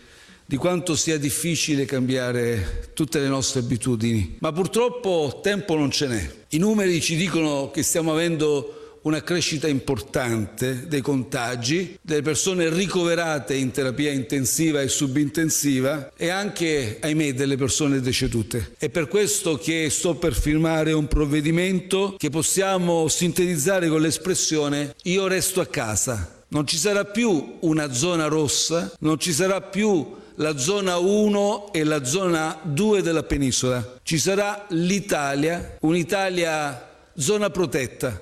di 0.53 0.59
quanto 0.59 0.97
sia 0.97 1.17
difficile 1.17 1.87
cambiare 1.87 2.91
tutte 2.93 3.19
le 3.19 3.27
nostre 3.27 3.61
abitudini, 3.61 4.37
ma 4.41 4.53
purtroppo 4.53 5.41
tempo 5.43 5.75
non 5.77 5.91
ce 5.91 6.07
n'è. 6.07 6.31
I 6.49 6.59
numeri 6.59 7.01
ci 7.01 7.17
dicono 7.17 7.71
che 7.71 7.83
stiamo 7.83 8.13
avendo 8.13 8.99
una 9.05 9.23
crescita 9.23 9.67
importante 9.67 10.87
dei 10.89 11.01
contagi, 11.01 11.99
delle 12.03 12.21
persone 12.21 12.69
ricoverate 12.69 13.55
in 13.55 13.71
terapia 13.71 14.11
intensiva 14.11 14.83
e 14.83 14.89
subintensiva 14.89 16.13
e 16.15 16.29
anche, 16.29 16.99
ahimè, 17.01 17.33
delle 17.33 17.57
persone 17.57 18.03
decedute. 18.03 18.75
È 18.77 18.91
per 18.91 19.09
questo 19.09 19.57
che 19.57 19.89
sto 19.89 20.17
per 20.17 20.35
firmare 20.35 20.93
un 20.93 21.09
provvedimento 21.09 22.15
che 22.19 22.29
possiamo 22.29 23.09
sintetizzare 23.09 23.89
con 23.89 24.03
l'espressione 24.03 24.97
io 25.05 25.27
resto 25.29 25.63
a 25.63 25.67
casa. 25.67 26.45
Non 26.49 26.67
ci 26.67 26.77
sarà 26.77 27.07
più 27.07 27.57
una 27.61 27.91
zona 27.95 28.27
rossa, 28.27 28.93
non 28.99 29.19
ci 29.19 29.33
sarà 29.33 29.63
più 29.63 30.21
la 30.37 30.57
zona 30.57 30.99
1 30.99 31.73
e 31.73 31.85
la 31.85 32.05
zona 32.05 32.59
2 32.63 33.03
della 33.03 33.23
penisola. 33.23 33.99
Ci 34.03 34.19
sarà 34.19 34.67
l'Italia, 34.71 35.77
un'Italia 35.81 37.11
zona 37.15 37.51
protetta. 37.51 38.21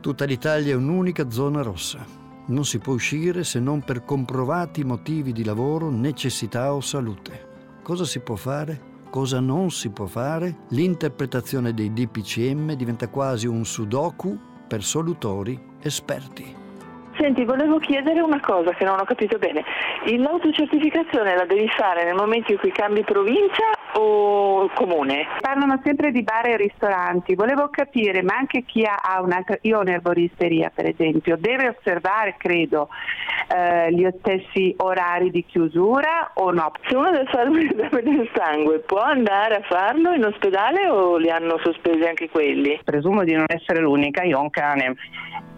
Tutta 0.00 0.24
l'Italia 0.24 0.72
è 0.72 0.76
un'unica 0.76 1.30
zona 1.30 1.62
rossa. 1.62 2.04
Non 2.46 2.64
si 2.64 2.78
può 2.78 2.92
uscire 2.92 3.44
se 3.44 3.60
non 3.60 3.82
per 3.82 4.04
comprovati 4.04 4.84
motivi 4.84 5.32
di 5.32 5.44
lavoro, 5.44 5.90
necessità 5.90 6.74
o 6.74 6.80
salute. 6.80 7.50
Cosa 7.82 8.04
si 8.04 8.20
può 8.20 8.36
fare? 8.36 8.90
Cosa 9.10 9.40
non 9.40 9.70
si 9.70 9.90
può 9.90 10.06
fare? 10.06 10.60
L'interpretazione 10.70 11.74
dei 11.74 11.92
DPCM 11.92 12.74
diventa 12.74 13.08
quasi 13.08 13.46
un 13.46 13.64
sudoku 13.64 14.38
per 14.66 14.82
solutori 14.82 15.60
esperti. 15.82 16.61
Senti, 17.18 17.44
volevo 17.44 17.78
chiedere 17.78 18.20
una 18.20 18.40
cosa 18.40 18.72
che 18.72 18.84
non 18.84 18.98
ho 18.98 19.04
capito 19.04 19.38
bene. 19.38 19.64
L'autocertificazione 20.06 21.36
la 21.36 21.44
devi 21.44 21.68
fare 21.68 22.04
nel 22.04 22.14
momento 22.14 22.52
in 22.52 22.58
cui 22.58 22.72
cambi 22.72 23.04
provincia 23.04 23.70
o 23.94 24.68
comune? 24.74 25.26
Parlano 25.40 25.80
sempre 25.84 26.10
di 26.10 26.22
bar 26.22 26.46
e 26.46 26.56
ristoranti. 26.56 27.34
Volevo 27.34 27.68
capire, 27.68 28.22
ma 28.22 28.34
anche 28.36 28.64
chi 28.64 28.84
ha 28.84 29.20
un'altra... 29.20 29.58
Io 29.62 29.78
ho 29.78 29.80
un'erboristeria, 29.82 30.72
per 30.74 30.88
esempio, 30.88 31.36
deve 31.38 31.76
osservare, 31.76 32.36
credo, 32.38 32.88
eh, 33.48 33.92
gli 33.92 34.08
stessi 34.18 34.74
orari 34.78 35.30
di 35.30 35.44
chiusura 35.44 36.32
o 36.34 36.50
no? 36.50 36.72
Se 36.86 36.96
uno 36.96 37.10
deve 37.10 37.26
fare 37.26 37.48
un 37.48 37.58
esame 37.58 38.02
del 38.02 38.30
sangue, 38.34 38.78
può 38.80 39.00
andare 39.00 39.56
a 39.56 39.62
farlo 39.62 40.12
in 40.12 40.24
ospedale 40.24 40.88
o 40.88 41.18
li 41.18 41.30
hanno 41.30 41.58
sospesi 41.62 42.02
anche 42.02 42.30
quelli? 42.30 42.80
Presumo 42.82 43.22
di 43.22 43.34
non 43.34 43.44
essere 43.48 43.80
l'unica, 43.80 44.22
io 44.22 44.38
ho 44.38 44.42
un 44.42 44.50
cane. 44.50 44.94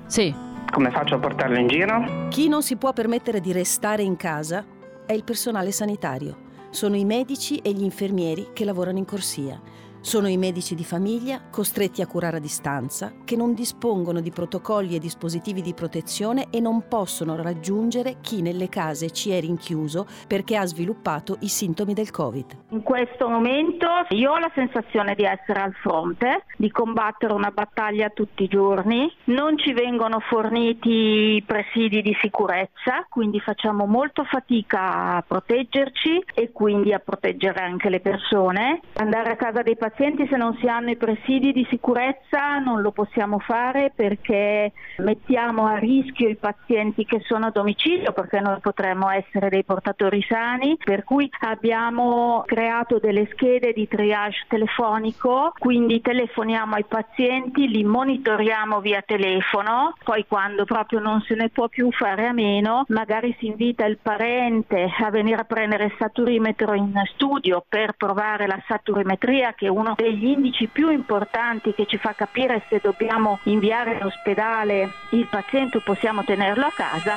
Sì. 0.07 0.53
Come 0.75 0.91
faccio 0.91 1.15
a 1.15 1.19
portarlo 1.21 1.57
in 1.57 1.69
giro? 1.69 2.27
Chi 2.31 2.49
non 2.49 2.61
si 2.61 2.75
può 2.75 2.93
permettere 2.93 3.41
di 3.41 3.53
restare 3.53 4.03
in 4.03 4.17
casa 4.17 4.67
è 5.07 5.13
il 5.13 5.23
personale 5.23 5.71
sanitario. 5.71 6.37
Sono 6.71 6.97
i 6.97 7.05
medici 7.05 7.59
e 7.59 7.71
gli 7.71 7.85
infermieri 7.85 8.49
che 8.53 8.65
lavorano 8.65 8.99
in 8.99 9.05
corsia. 9.05 9.63
Sono 10.05 10.29
i 10.29 10.37
medici 10.37 10.75
di 10.75 10.85
famiglia, 10.85 11.41
costretti 11.51 12.03
a 12.03 12.07
curare 12.07 12.37
a 12.37 12.39
distanza, 12.39 13.11
che 13.25 13.37
non 13.37 13.55
dispongono 13.55 14.21
di 14.21 14.31
protocolli 14.31 14.95
e 14.95 14.99
dispositivi 14.99 15.63
di 15.63 15.73
protezione 15.73 16.49
e 16.51 16.61
non 16.61 16.89
possono 16.89 17.41
raggiungere 17.41 18.17
chi 18.21 18.43
nelle 18.43 18.69
case 18.69 19.11
ci 19.13 19.31
è 19.31 19.41
rinchiuso 19.41 20.07
perché 20.29 20.59
ha 20.59 20.67
sviluppato 20.67 21.39
i 21.41 21.49
sintomi 21.49 21.95
del 21.95 22.11
Covid. 22.11 22.65
In 22.69 22.83
questo 22.83 23.31
momento 23.31 23.89
io 24.11 24.33
ho 24.33 24.39
la 24.39 24.51
sensazione 24.55 25.15
di 25.15 25.25
essere 25.25 25.63
al 25.63 25.73
fronte, 25.73 26.45
di 26.59 26.71
combattere 26.71 27.33
una 27.33 27.51
battaglia 27.51 28.11
tutti 28.11 28.43
i 28.43 28.49
giorni. 28.49 29.11
Non 29.25 29.57
ci 29.57 29.73
vengono 29.73 30.21
forniti 30.21 31.43
presidi 31.47 32.03
di 32.03 32.15
sicurezza, 32.21 33.07
quindi 33.09 33.41
facciamo 33.41 33.87
molto 33.87 34.23
fatica 34.25 35.17
a 35.17 35.25
proteggerci 35.27 36.25
e 36.35 36.53
quindi 36.53 36.93
a 36.93 36.99
proteggere 36.99 37.63
anche 37.63 37.89
le 37.89 38.01
persone. 38.01 38.83
Andare 38.97 39.31
a 39.31 39.37
casa 39.37 39.63
dei 39.63 39.77
pazienti 39.77 39.93
pazienti 39.95 40.27
se 40.27 40.37
non 40.37 40.57
si 40.57 40.67
hanno 40.67 40.91
i 40.91 40.97
presidi 40.97 41.53
di 41.53 41.65
sicurezza 41.71 42.59
non 42.59 42.83
lo 42.83 42.91
possiamo 42.91 43.39
fare 43.39 43.93
perché 43.95 44.73
mettiamo 44.99 45.67
a 45.67 45.79
rischio 45.79 46.29
i 46.29 46.35
pazienti 46.35 47.05
che 47.05 47.21
sono 47.21 47.47
a 47.47 47.51
domicilio 47.51 48.13
perché 48.13 48.41
noi 48.41 48.59
potremmo 48.59 49.09
essere 49.09 49.49
dei 49.49 49.63
portatori 49.63 50.21
sani, 50.29 50.77
per 50.83 51.05
cui 51.05 51.31
abbiamo 51.43 52.43
creato 52.45 52.99
delle 52.99 53.29
schede 53.33 53.73
di 53.73 53.87
triage 53.87 54.45
telefonico, 54.49 55.53
quindi 55.59 56.01
telefoniamo 56.01 56.75
ai 56.75 56.85
pazienti, 56.85 57.69
li 57.69 57.85
monitoriamo 57.85 58.81
via 58.81 59.03
telefono, 59.07 59.95
poi 60.03 60.27
quando 60.27 60.65
proprio 60.65 60.99
non 60.99 61.21
se 61.21 61.37
ne 61.37 61.51
può 61.51 61.69
più 61.69 61.93
fare 61.93 62.27
a 62.27 62.33
meno, 62.33 62.85
magari 62.89 63.35
si 63.39 63.47
invita 63.47 63.85
il 63.85 63.99
parente 64.03 64.93
a 64.99 65.11
venire 65.11 65.43
a 65.43 65.45
prendere 65.45 65.85
il 65.85 65.95
saturimetro 65.97 66.75
in 66.75 66.93
studio 67.13 67.65
per 67.69 67.95
provare 67.97 68.49
la 68.49 68.61
saturimetria 68.67 69.53
che 69.53 69.67
è 69.67 69.71
uno 69.85 69.95
degli 69.95 70.25
indici 70.25 70.67
più 70.67 70.91
importanti 70.91 71.75
che 71.75 71.85
ci 71.87 71.99
fa 71.99 72.15
capire 72.15 72.65
se 72.71 72.81
dobbiamo 72.83 73.39
inviare 73.45 73.97
in 73.97 74.05
ospedale 74.05 74.91
il 75.11 75.27
paziente 75.27 75.77
o 75.77 75.81
possiamo 75.81 76.25
tenerlo 76.25 76.65
a 76.65 76.73
casa. 76.75 77.17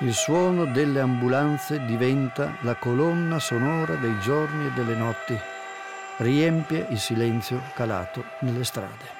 Il 0.00 0.12
suono 0.12 0.66
delle 0.66 1.00
ambulanze 1.00 1.82
diventa 1.86 2.56
la 2.60 2.74
colonna 2.74 3.38
sonora 3.38 3.94
dei 3.94 4.18
giorni 4.20 4.66
e 4.66 4.70
delle 4.72 4.94
notti, 4.94 5.38
riempie 6.18 6.86
il 6.90 6.98
silenzio 6.98 7.62
calato 7.74 8.24
nelle 8.40 8.64
strade 8.64 9.15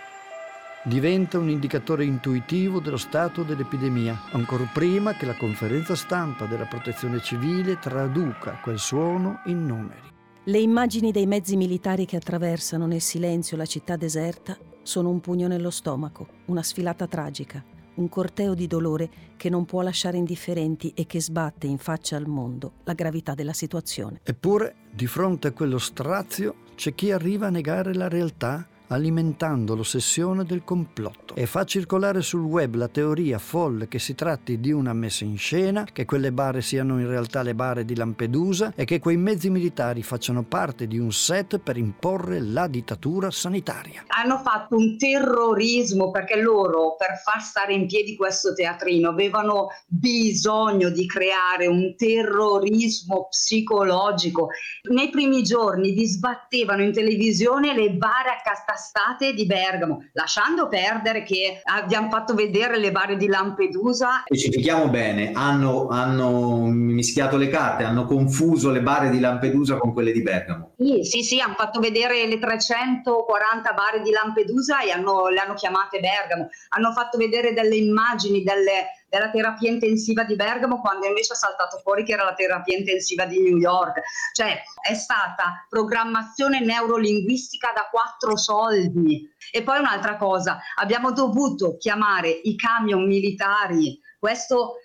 diventa 0.87 1.37
un 1.37 1.51
indicatore 1.51 2.05
intuitivo 2.05 2.79
dello 2.79 2.97
stato 2.97 3.43
dell'epidemia, 3.43 4.29
ancor 4.31 4.71
prima 4.73 5.15
che 5.15 5.27
la 5.27 5.35
conferenza 5.35 5.97
stampa 5.97 6.47
della 6.47 6.67
protezione 6.67 7.21
civile 7.21 7.81
traduca 7.81 8.61
quel 8.63 8.79
suono 8.79 9.41
in 9.47 9.67
numeri. 9.67 10.15
Le 10.45 10.59
immagini 10.59 11.11
dei 11.11 11.27
mezzi 11.27 11.57
militari 11.57 12.07
che 12.07 12.15
attraversano 12.15 12.87
nel 12.87 13.01
silenzio 13.01 13.57
la 13.57 13.67
città 13.67 13.97
deserta 13.97 14.57
sono 14.83 15.11
un 15.11 15.21
pugno 15.21 15.49
nello 15.49 15.71
stomaco, 15.71 16.29
una 16.47 16.63
sfilata 16.63 17.09
tragica, 17.09 17.65
un 17.95 18.09
corteo 18.09 18.55
di 18.55 18.69
dolore 18.69 19.11
che 19.37 19.49
non 19.49 19.65
può 19.65 19.83
lasciare 19.83 20.19
indifferenti 20.19 20.93
e 20.95 21.05
che 21.07 21.21
sbatte 21.21 21.67
in 21.67 21.79
faccia 21.79 22.15
al 22.15 22.29
mondo 22.29 22.75
la 22.85 22.93
gravità 22.93 23.35
della 23.35 23.53
situazione. 23.53 24.21
Eppure, 24.23 24.77
di 24.93 25.09
fronte 25.09 25.49
a 25.49 25.53
quello 25.53 25.79
strazio, 25.79 26.55
c'è 26.77 26.95
chi 26.95 27.11
arriva 27.11 27.49
a 27.49 27.51
negare 27.51 27.93
la 27.93 28.07
realtà 28.07 28.69
alimentando 28.89 29.75
l'ossessione 29.75 30.45
del 30.45 30.63
complotto 30.63 31.35
e 31.35 31.47
fa 31.47 31.65
circolare 31.65 32.23
sul 32.23 32.43
web 32.43 32.77
la 32.77 32.89
teoria 32.89 33.39
folle 33.39 33.89
che 33.89 33.99
si 33.99 34.15
tratti 34.15 34.61
di 34.61 34.71
una 34.71 34.93
messa 34.93 35.25
in 35.25 35.37
scena, 35.39 35.87
che 35.93 36.05
quelle 36.05 36.33
bare 36.33 36.63
siano 36.63 37.01
in 37.01 37.09
realtà 37.09 37.43
le 37.43 37.55
bare 37.55 37.85
di 37.85 37.97
Lampedusa 37.97 38.73
e 38.77 38.85
che 38.85 38.99
quei 38.99 39.17
mezzi 39.17 39.51
militari 39.51 40.03
facciano 40.03 40.43
parte 40.43 40.87
di 40.87 40.99
un 40.99 41.13
set 41.13 41.59
per 41.59 41.77
imporre 41.77 42.41
la 42.41 42.67
dittatura 42.67 43.31
sanitaria. 43.31 44.05
Hanno 44.09 44.39
fatto 44.39 44.77
un 44.77 44.97
terrorismo 44.97 46.11
perché 46.11 46.41
loro 46.41 46.97
per 46.97 47.21
far 47.25 47.43
stare 47.43 47.75
in 47.75 47.87
piedi 47.87 48.17
questo 48.17 48.53
teatrino 48.53 49.09
avevano 49.09 49.69
bisogno 49.87 50.91
di 50.91 51.07
creare 51.07 51.67
un 51.67 51.95
terrorismo 51.97 53.29
psicologico. 53.31 54.49
Nei 54.91 55.11
primi 55.11 55.43
giorni 55.43 55.93
vi 55.93 56.07
sbattevano 56.07 56.83
in 56.83 56.93
televisione 56.93 57.75
le 57.75 57.91
bare 57.91 58.31
accastate 58.31 58.75
state 58.77 59.33
di 59.33 59.47
Bergamo, 59.47 60.05
lasciando 60.13 60.69
perdere 60.69 61.23
che 61.23 61.61
abbiamo 61.65 62.09
fatto 62.11 62.35
vedere 62.35 62.79
le 62.79 62.91
varie 62.91 63.17
di 63.17 63.27
Lampedusa. 63.27 64.23
Specifichiamo 64.25 64.89
bene, 64.89 65.33
hanno, 65.33 65.89
hanno 65.89 66.67
mischiato 66.67 67.37
le 67.37 67.49
carte, 67.49 67.85
hanno 67.85 68.05
confuso 68.05 68.71
le 68.71 68.83
bare 68.83 69.11
di 69.11 69.21
Lampedusa 69.21 69.77
con 69.79 69.93
quelle 69.93 70.13
di 70.13 70.23
Bergamo. 70.23 70.75
Sì, 70.79 71.05
sì, 71.05 71.23
sì, 71.23 71.41
hanno 71.41 71.55
fatto 71.55 71.81
vedere 71.81 72.27
le 72.27 72.39
340 72.39 73.73
bare 73.73 74.03
di 74.03 74.11
Lampedusa 74.11 74.83
e 74.83 74.91
hanno, 74.91 75.29
le 75.29 75.39
hanno 75.39 75.55
chiamate 75.55 76.01
Bergamo. 76.01 76.49
Hanno 76.71 76.93
fatto 76.93 77.19
vedere 77.19 77.53
delle 77.53 77.77
immagini 77.77 78.43
delle, 78.43 78.87
della 79.19 79.31
terapia 79.31 79.71
intensiva 79.71 80.25
di 80.25 80.37
Bergamo 80.37 80.81
quando 80.81 81.07
invece 81.07 81.33
è 81.33 81.37
saltato 81.37 81.79
fuori 81.79 82.05
che 82.05 82.13
era 82.13 82.25
la 82.25 82.35
terapia 82.35 82.77
intensiva 82.77 83.25
di 83.25 83.41
New 83.41 83.57
York. 83.57 84.01
Cioè 84.33 84.63
è 84.81 84.95
stata 84.95 85.67
programmazione 85.69 86.61
neurolinguistica 86.61 87.73
da 87.75 87.89
quattro 87.91 88.37
soldi. 88.37 89.29
E 89.51 89.63
poi 89.63 89.79
un'altra 89.79 90.17
cosa, 90.17 90.59
abbiamo 90.77 91.13
dovuto 91.13 91.77
chiamare 91.77 92.29
i 92.29 92.57
camion 92.57 93.07
militari, 93.07 94.01
questo 94.19 94.79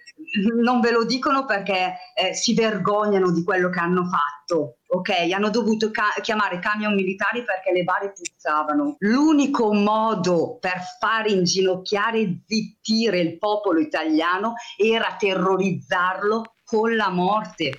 non 0.61 0.79
ve 0.81 0.91
lo 0.91 1.03
dicono 1.03 1.45
perché 1.45 1.95
eh, 2.13 2.33
si 2.33 2.53
vergognano 2.53 3.31
di 3.31 3.43
quello 3.43 3.69
che 3.69 3.79
hanno 3.79 4.03
fatto. 4.05 4.77
Ok, 4.93 5.09
hanno 5.33 5.49
dovuto 5.49 5.89
ca- 5.89 6.19
chiamare 6.21 6.59
camion 6.59 6.93
militari 6.93 7.43
perché 7.43 7.71
le 7.71 7.83
bare 7.83 8.11
puzzavano. 8.11 8.97
L'unico 8.99 9.73
modo 9.73 10.57
per 10.59 10.81
far 10.99 11.29
inginocchiare 11.29 12.19
e 12.19 12.41
zittire 12.45 13.19
il 13.19 13.37
popolo 13.37 13.79
italiano 13.79 14.55
era 14.77 15.15
terrorizzarlo 15.17 16.55
con 16.65 16.95
la 16.95 17.09
morte. 17.09 17.71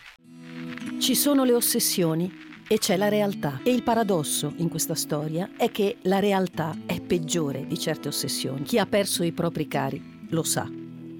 Ci 0.99 1.15
sono 1.15 1.45
le 1.45 1.55
ossessioni 1.55 2.33
e 2.67 2.79
c'è 2.79 2.97
la 2.97 3.09
realtà. 3.09 3.61
E 3.63 3.71
il 3.73 3.83
paradosso 3.83 4.55
in 4.57 4.71
questa 4.71 4.95
storia 4.95 5.51
è 5.59 5.71
che 5.71 5.99
la 6.03 6.19
realtà 6.19 6.75
è 6.87 6.99
peggiore 7.01 7.67
di 7.67 7.79
certe 7.79 8.09
ossessioni. 8.09 8.63
Chi 8.63 8.79
ha 8.79 8.87
perso 8.87 9.23
i 9.23 9.33
propri 9.33 9.69
cari 9.69 10.27
lo 10.31 10.43
sa 10.43 10.67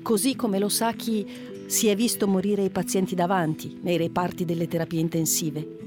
così 0.03 0.35
come 0.35 0.59
lo 0.59 0.69
sa 0.69 0.93
chi 0.93 1.25
si 1.67 1.89
è 1.89 1.95
visto 1.95 2.27
morire 2.27 2.65
i 2.65 2.71
pazienti 2.71 3.15
davanti 3.15 3.79
nei 3.83 3.97
reparti 3.97 4.45
delle 4.45 4.69
terapie 4.69 5.01
intensive. 5.01 5.82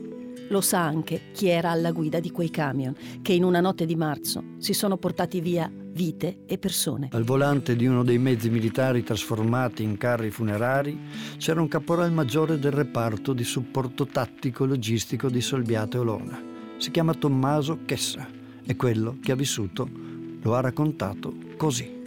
Lo 0.49 0.61
sa 0.61 0.81
anche 0.81 1.31
chi 1.33 1.47
era 1.47 1.71
alla 1.71 1.91
guida 1.91 2.19
di 2.19 2.29
quei 2.29 2.49
camion 2.51 2.95
che 3.21 3.33
in 3.33 3.43
una 3.43 3.61
notte 3.61 3.85
di 3.85 3.95
marzo 3.95 4.43
si 4.59 4.73
sono 4.73 4.97
portati 4.97 5.41
via 5.41 5.71
vite 5.95 6.39
e 6.45 6.57
persone. 6.57 7.09
Al 7.13 7.23
volante 7.23 7.75
di 7.75 7.87
uno 7.87 8.03
dei 8.03 8.19
mezzi 8.19 8.49
militari 8.49 9.01
trasformati 9.03 9.81
in 9.81 9.97
carri 9.97 10.29
funerari 10.29 10.99
c'era 11.37 11.61
un 11.61 11.67
caporal 11.67 12.11
maggiore 12.11 12.59
del 12.59 12.73
reparto 12.73 13.33
di 13.33 13.43
supporto 13.43 14.05
tattico 14.05 14.65
logistico 14.65 15.29
di 15.29 15.41
Solbiate 15.41 15.97
Olona. 15.97 16.39
Si 16.77 16.91
chiama 16.91 17.13
Tommaso 17.13 17.79
Chessa 17.85 18.27
e 18.63 18.75
quello 18.75 19.17
che 19.21 19.31
ha 19.31 19.35
vissuto 19.35 19.89
lo 20.41 20.53
ha 20.53 20.59
raccontato 20.59 21.33
così. 21.57 22.03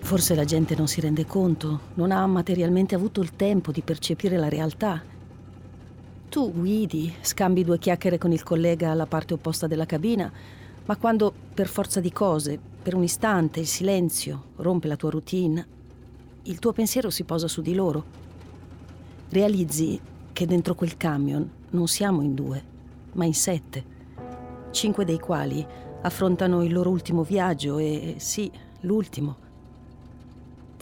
Forse 0.00 0.34
la 0.34 0.44
gente 0.44 0.76
non 0.76 0.86
si 0.86 1.00
rende 1.00 1.24
conto, 1.24 1.80
non 1.94 2.12
ha 2.12 2.24
materialmente 2.26 2.94
avuto 2.94 3.22
il 3.22 3.34
tempo 3.34 3.72
di 3.72 3.80
percepire 3.80 4.36
la 4.36 4.50
realtà. 4.50 5.02
Tu 6.34 6.50
guidi, 6.50 7.14
scambi 7.20 7.62
due 7.62 7.78
chiacchiere 7.78 8.18
con 8.18 8.32
il 8.32 8.42
collega 8.42 8.90
alla 8.90 9.06
parte 9.06 9.34
opposta 9.34 9.68
della 9.68 9.86
cabina, 9.86 10.28
ma 10.84 10.96
quando 10.96 11.32
per 11.54 11.68
forza 11.68 12.00
di 12.00 12.10
cose, 12.10 12.58
per 12.82 12.96
un 12.96 13.04
istante, 13.04 13.60
il 13.60 13.68
silenzio 13.68 14.46
rompe 14.56 14.88
la 14.88 14.96
tua 14.96 15.10
routine, 15.10 15.64
il 16.42 16.58
tuo 16.58 16.72
pensiero 16.72 17.08
si 17.08 17.22
posa 17.22 17.46
su 17.46 17.62
di 17.62 17.72
loro. 17.72 18.04
Realizzi 19.28 20.00
che 20.32 20.44
dentro 20.44 20.74
quel 20.74 20.96
camion 20.96 21.48
non 21.70 21.86
siamo 21.86 22.20
in 22.20 22.34
due, 22.34 22.64
ma 23.12 23.24
in 23.24 23.34
sette, 23.34 23.84
cinque 24.72 25.04
dei 25.04 25.20
quali 25.20 25.64
affrontano 26.02 26.64
il 26.64 26.72
loro 26.72 26.90
ultimo 26.90 27.22
viaggio 27.22 27.78
e 27.78 28.16
sì, 28.18 28.50
l'ultimo 28.80 29.36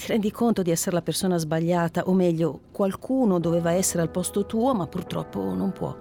ti 0.03 0.09
rendi 0.09 0.33
conto 0.33 0.63
di 0.63 0.73
essere 0.73 0.97
la 0.97 1.01
persona 1.03 1.39
sbagliata, 1.39 2.03
o 2.07 2.13
meglio, 2.13 2.63
qualcuno 2.73 3.39
doveva 3.39 3.71
essere 3.71 4.03
al 4.03 4.11
posto 4.11 4.47
tuo, 4.47 4.75
ma 4.75 4.89
purtroppo 4.89 5.55
non 5.55 5.71
può. 5.71 5.97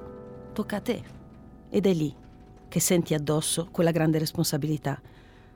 Tocca 0.54 0.78
a 0.78 0.82
te. 0.82 1.04
Ed 1.70 1.86
è 1.86 1.94
lì 1.94 2.12
che 2.68 2.80
senti 2.80 3.14
addosso 3.14 3.68
quella 3.70 3.92
grande 3.92 4.18
responsabilità. 4.18 5.00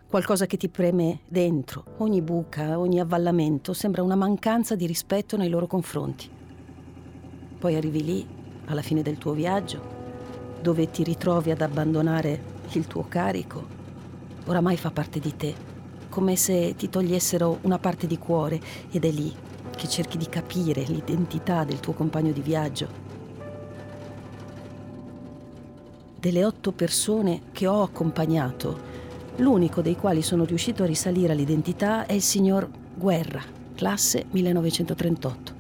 Qualcosa 0.08 0.46
che 0.46 0.58
ti 0.58 0.70
preme 0.70 1.22
dentro. 1.28 1.86
Ogni 1.98 2.22
buca, 2.22 2.78
ogni 2.78 3.00
avvallamento 3.00 3.74
sembra 3.74 4.04
una 4.04 4.14
mancanza 4.14 4.76
di 4.76 4.86
rispetto 4.86 5.38
nei 5.38 5.50
loro 5.50 5.66
confronti. 5.66 6.30
Poi 7.58 7.76
arrivi 7.76 8.04
lì, 8.04 8.28
alla 8.66 8.84
fine 8.84 9.02
del 9.02 9.18
tuo 9.18 9.34
viaggio, 9.34 9.82
dove 10.62 10.91
ti 10.91 11.04
ritrovi 11.04 11.50
ad 11.50 11.62
abbandonare 11.62 12.43
il 12.74 12.86
tuo 12.86 13.08
carico. 13.08 13.66
Oramai 14.46 14.78
fa 14.78 14.91
parte 14.91 15.20
di 15.20 15.36
te 15.36 15.74
come 16.16 16.38
se 16.38 16.76
ti 16.78 16.89
togliessero 16.89 17.57
una 17.63 17.78
parte 17.78 18.07
di 18.07 18.18
cuore 18.18 18.57
ed 18.89 19.03
è 19.03 19.11
lì 19.11 19.36
che 19.76 19.89
cerchi 19.89 20.18
di 20.18 20.30
capire 20.30 20.84
l'identità 20.84 21.66
del 21.66 21.82
tuo 21.82 21.91
compagno 21.91 22.32
di 22.32 22.39
viaggio. 22.39 22.88
Delle 26.18 26.45
otto 26.45 26.72
persone 26.72 27.41
che 27.51 27.68
ho 27.68 27.82
accompagnato, 27.82 28.80
l'unico 29.36 29.82
dei 29.82 29.97
quali 29.97 30.22
sono 30.22 30.45
riuscito 30.45 30.84
a 30.84 30.86
risalire 30.86 31.34
all'identità 31.34 32.05
è 32.05 32.13
il 32.13 32.22
signor 32.22 32.66
Guerra, 32.93 33.41
classe 33.76 34.24
1938. 34.32 35.53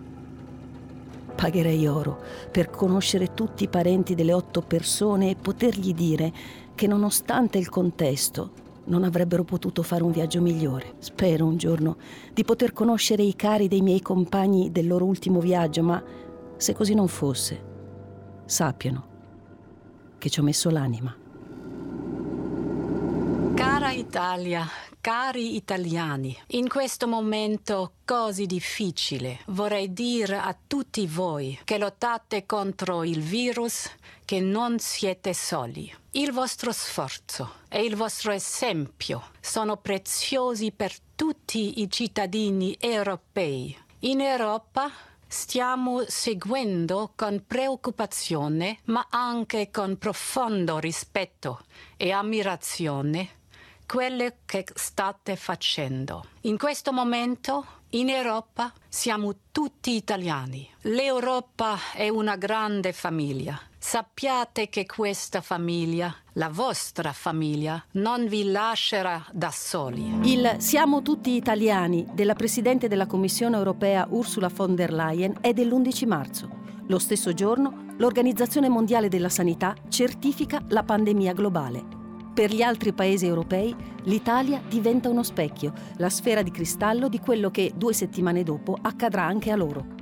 Pagherei 1.35 1.85
oro 1.85 2.21
per 2.49 2.69
conoscere 2.69 3.33
tutti 3.33 3.65
i 3.65 3.67
parenti 3.67 4.15
delle 4.15 4.31
otto 4.31 4.61
persone 4.61 5.31
e 5.31 5.35
potergli 5.35 5.93
dire 5.93 6.31
che 6.73 6.87
nonostante 6.87 7.57
il 7.57 7.67
contesto, 7.67 8.63
non 8.85 9.03
avrebbero 9.03 9.43
potuto 9.43 9.83
fare 9.83 10.03
un 10.03 10.11
viaggio 10.11 10.41
migliore. 10.41 10.95
Spero 10.99 11.45
un 11.45 11.57
giorno 11.57 11.97
di 12.33 12.43
poter 12.43 12.73
conoscere 12.73 13.23
i 13.23 13.35
cari 13.35 13.67
dei 13.67 13.81
miei 13.81 14.01
compagni 14.01 14.71
del 14.71 14.87
loro 14.87 15.05
ultimo 15.05 15.39
viaggio, 15.39 15.83
ma 15.83 16.03
se 16.57 16.73
così 16.73 16.93
non 16.93 17.07
fosse, 17.07 17.63
sappiano 18.45 19.13
che 20.17 20.29
ci 20.29 20.39
ho 20.39 20.43
messo 20.43 20.69
l'anima. 20.69 21.15
Cara 23.53 23.91
Italia, 23.91 24.67
cari 24.99 25.55
italiani, 25.55 26.35
in 26.47 26.67
questo 26.67 27.07
momento 27.07 27.93
così 28.03 28.45
difficile 28.45 29.39
vorrei 29.47 29.93
dire 29.93 30.37
a 30.37 30.55
tutti 30.65 31.05
voi 31.07 31.57
che 31.63 31.77
lottate 31.77 32.45
contro 32.45 33.03
il 33.03 33.21
virus 33.21 33.89
che 34.25 34.39
non 34.39 34.79
siete 34.79 35.33
soli. 35.33 35.93
Il 36.17 36.31
vostro 36.31 36.71
sforzo 36.71 37.55
e 37.67 37.83
il 37.83 37.97
vostro 37.97 38.31
esempio 38.31 39.31
sono 39.41 39.75
preziosi 39.75 40.71
per 40.71 40.93
tutti 41.13 41.81
i 41.81 41.91
cittadini 41.91 42.77
europei. 42.79 43.77
In 43.99 44.21
Europa 44.21 44.89
stiamo 45.27 46.05
seguendo 46.07 47.11
con 47.17 47.43
preoccupazione, 47.45 48.79
ma 48.85 49.05
anche 49.09 49.69
con 49.71 49.97
profondo 49.97 50.79
rispetto 50.79 51.65
e 51.97 52.13
ammirazione 52.13 53.41
quello 53.85 54.35
che 54.45 54.65
state 54.73 55.35
facendo. 55.35 56.27
In 56.43 56.57
questo 56.57 56.93
momento 56.93 57.65
in 57.89 58.07
Europa 58.07 58.71
siamo 58.87 59.35
tutti 59.51 59.91
italiani. 59.91 60.65
L'Europa 60.83 61.77
è 61.93 62.07
una 62.07 62.37
grande 62.37 62.93
famiglia. 62.93 63.59
Sappiate 63.87 64.67
che 64.67 64.87
questa 64.87 65.41
famiglia, 65.41 66.11
la 66.33 66.49
vostra 66.49 67.13
famiglia, 67.13 67.81
non 67.91 68.25
vi 68.25 68.49
lascerà 68.49 69.23
da 69.31 69.51
soli. 69.51 70.21
Il 70.23 70.55
Siamo 70.57 71.03
tutti 71.03 71.35
italiani 71.35 72.03
della 72.11 72.33
Presidente 72.33 72.87
della 72.87 73.05
Commissione 73.05 73.55
europea 73.55 74.07
Ursula 74.09 74.49
von 74.51 74.73
der 74.73 74.91
Leyen 74.91 75.35
è 75.39 75.53
dell'11 75.53 76.07
marzo. 76.07 76.49
Lo 76.87 76.97
stesso 76.97 77.31
giorno 77.33 77.93
l'Organizzazione 77.97 78.69
Mondiale 78.69 79.07
della 79.07 79.29
Sanità 79.29 79.75
certifica 79.87 80.63
la 80.69 80.81
pandemia 80.81 81.33
globale. 81.33 81.85
Per 82.33 82.51
gli 82.51 82.63
altri 82.63 82.91
paesi 82.91 83.27
europei 83.27 83.73
l'Italia 84.05 84.63
diventa 84.67 85.09
uno 85.09 85.21
specchio, 85.21 85.73
la 85.97 86.09
sfera 86.09 86.41
di 86.41 86.49
cristallo 86.49 87.07
di 87.07 87.19
quello 87.19 87.51
che 87.51 87.71
due 87.75 87.93
settimane 87.93 88.41
dopo 88.41 88.75
accadrà 88.81 89.25
anche 89.25 89.51
a 89.51 89.55
loro. 89.55 89.94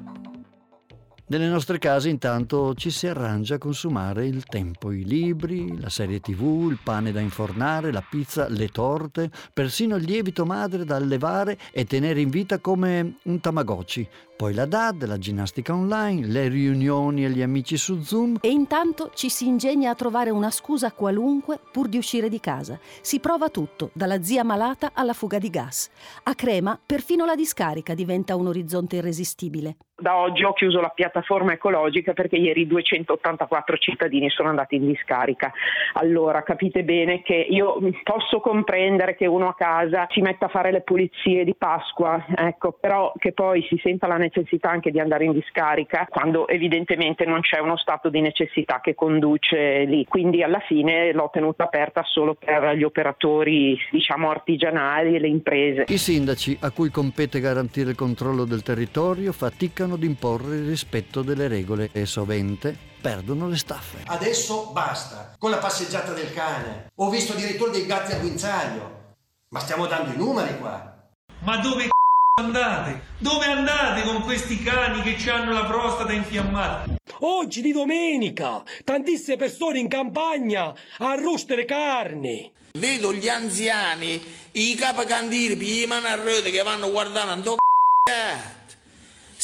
Nelle 1.25 1.47
nostre 1.47 1.79
case 1.79 2.09
intanto 2.09 2.73
ci 2.75 2.91
si 2.91 3.07
arrangia 3.07 3.55
a 3.55 3.57
consumare 3.57 4.27
il 4.27 4.43
tempo, 4.43 4.91
i 4.91 5.05
libri, 5.05 5.79
la 5.79 5.87
serie 5.87 6.19
tv, 6.19 6.67
il 6.69 6.79
pane 6.83 7.13
da 7.13 7.21
infornare, 7.21 7.93
la 7.93 8.03
pizza, 8.07 8.49
le 8.49 8.67
torte, 8.67 9.31
persino 9.53 9.95
il 9.95 10.03
lievito 10.03 10.45
madre 10.45 10.83
da 10.83 10.97
allevare 10.97 11.57
e 11.71 11.85
tenere 11.85 12.19
in 12.19 12.29
vita 12.29 12.59
come 12.59 13.19
un 13.23 13.39
tamagotchi, 13.39 14.05
poi 14.35 14.53
la 14.53 14.65
DAD, 14.65 15.05
la 15.05 15.17
ginnastica 15.17 15.73
online, 15.73 16.27
le 16.27 16.49
riunioni 16.49 17.23
e 17.23 17.29
gli 17.29 17.41
amici 17.41 17.77
su 17.77 18.01
Zoom. 18.01 18.39
E 18.41 18.49
intanto 18.49 19.11
ci 19.15 19.29
si 19.29 19.47
ingegna 19.47 19.91
a 19.91 19.95
trovare 19.95 20.29
una 20.29 20.51
scusa 20.51 20.91
qualunque 20.91 21.57
pur 21.71 21.87
di 21.87 21.97
uscire 21.97 22.27
di 22.27 22.41
casa. 22.41 22.77
Si 23.01 23.21
prova 23.21 23.47
tutto, 23.47 23.91
dalla 23.93 24.21
zia 24.21 24.43
malata 24.43 24.91
alla 24.93 25.13
fuga 25.13 25.39
di 25.39 25.49
gas. 25.49 25.89
A 26.23 26.35
Crema 26.35 26.77
perfino 26.85 27.25
la 27.25 27.35
discarica 27.35 27.93
diventa 27.93 28.35
un 28.35 28.47
orizzonte 28.47 28.97
irresistibile. 28.97 29.77
Da 30.03 30.17
oggi 30.17 30.43
ho 30.43 30.51
chiuso 30.51 30.81
la 30.81 30.89
piattaforma 30.89 31.53
ecologica 31.53 32.11
perché 32.11 32.35
ieri 32.35 32.67
284 32.67 33.77
cittadini 33.77 34.29
sono 34.29 34.49
andati 34.49 34.75
in 34.75 34.85
discarica. 34.85 35.49
Allora 35.93 36.43
capite 36.43 36.83
bene 36.83 37.21
che 37.21 37.35
io 37.35 37.79
posso 38.03 38.41
comprendere 38.41 39.15
che 39.15 39.27
uno 39.27 39.47
a 39.47 39.55
casa 39.55 40.05
si 40.11 40.19
metta 40.19 40.47
a 40.47 40.49
fare 40.49 40.73
le 40.73 40.81
pulizie 40.81 41.45
di 41.45 41.55
Pasqua, 41.55 42.21
ecco, 42.35 42.73
però 42.77 43.13
che 43.17 43.31
poi 43.31 43.65
si 43.69 43.79
senta 43.81 44.05
la 44.05 44.17
necessità 44.17 44.69
anche 44.69 44.91
di 44.91 44.99
andare 44.99 45.23
in 45.23 45.31
discarica 45.31 46.05
quando 46.09 46.49
evidentemente 46.49 47.23
non 47.23 47.39
c'è 47.39 47.59
uno 47.59 47.77
stato 47.77 48.09
di 48.09 48.19
necessità 48.19 48.81
che 48.81 48.95
conduce 48.95 49.85
lì. 49.85 50.03
Quindi 50.05 50.43
alla 50.43 50.59
fine 50.67 51.13
l'ho 51.13 51.29
tenuta 51.31 51.63
aperta 51.63 52.03
solo 52.03 52.33
per 52.33 52.75
gli 52.75 52.83
operatori 52.83 53.79
diciamo 53.89 54.29
artigianali 54.29 55.15
e 55.15 55.19
le 55.19 55.29
imprese. 55.29 55.85
I 55.87 55.97
sindaci 55.97 56.57
a 56.59 56.71
cui 56.71 56.89
compete 56.89 57.39
garantire 57.39 57.91
il 57.91 57.95
controllo 57.95 58.43
del 58.43 58.63
territorio 58.63 59.31
faticano 59.31 59.91
ad 59.93 60.03
imporre 60.03 60.57
il 60.57 60.67
rispetto 60.67 61.21
delle 61.21 61.47
regole 61.47 61.89
e 61.91 62.05
sovente 62.05 62.77
perdono 63.01 63.47
le 63.47 63.57
staffe. 63.57 64.03
Adesso 64.05 64.71
basta, 64.71 65.35
con 65.37 65.49
la 65.49 65.57
passeggiata 65.57 66.13
del 66.13 66.33
cane. 66.33 66.91
Ho 66.95 67.09
visto 67.09 67.33
addirittura 67.33 67.71
dei 67.71 67.85
gatti 67.85 68.13
al 68.13 68.21
guinzaglio. 68.21 69.01
Ma 69.49 69.59
stiamo 69.59 69.85
dando 69.87 70.13
i 70.13 70.17
numeri 70.17 70.57
qua. 70.57 70.95
Ma 71.39 71.57
dove 71.57 71.89
andate? 72.41 73.01
Dove 73.17 73.45
andate 73.45 74.03
con 74.03 74.21
questi 74.21 74.63
cani 74.63 75.01
che 75.01 75.29
hanno 75.29 75.51
la 75.51 75.65
prostata 75.65 76.13
infiammata? 76.13 76.95
Oggi 77.19 77.61
di 77.61 77.71
domenica, 77.71 78.63
tantissime 78.83 79.37
persone 79.37 79.79
in 79.79 79.87
campagna 79.87 80.73
a 80.97 81.15
roostere 81.15 81.65
carne. 81.65 82.51
Vedo 82.73 83.13
gli 83.13 83.29
anziani, 83.29 84.21
i 84.53 84.75
capacandiri, 84.75 85.83
i 85.83 85.85
mani 85.85 86.07
a 86.07 86.15
rete 86.15 86.49
che 86.49 86.63
vanno 86.63 86.89
guardando 86.89 87.57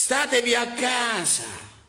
Statevi 0.09 0.55
a 0.55 0.65
casa. 0.69 1.43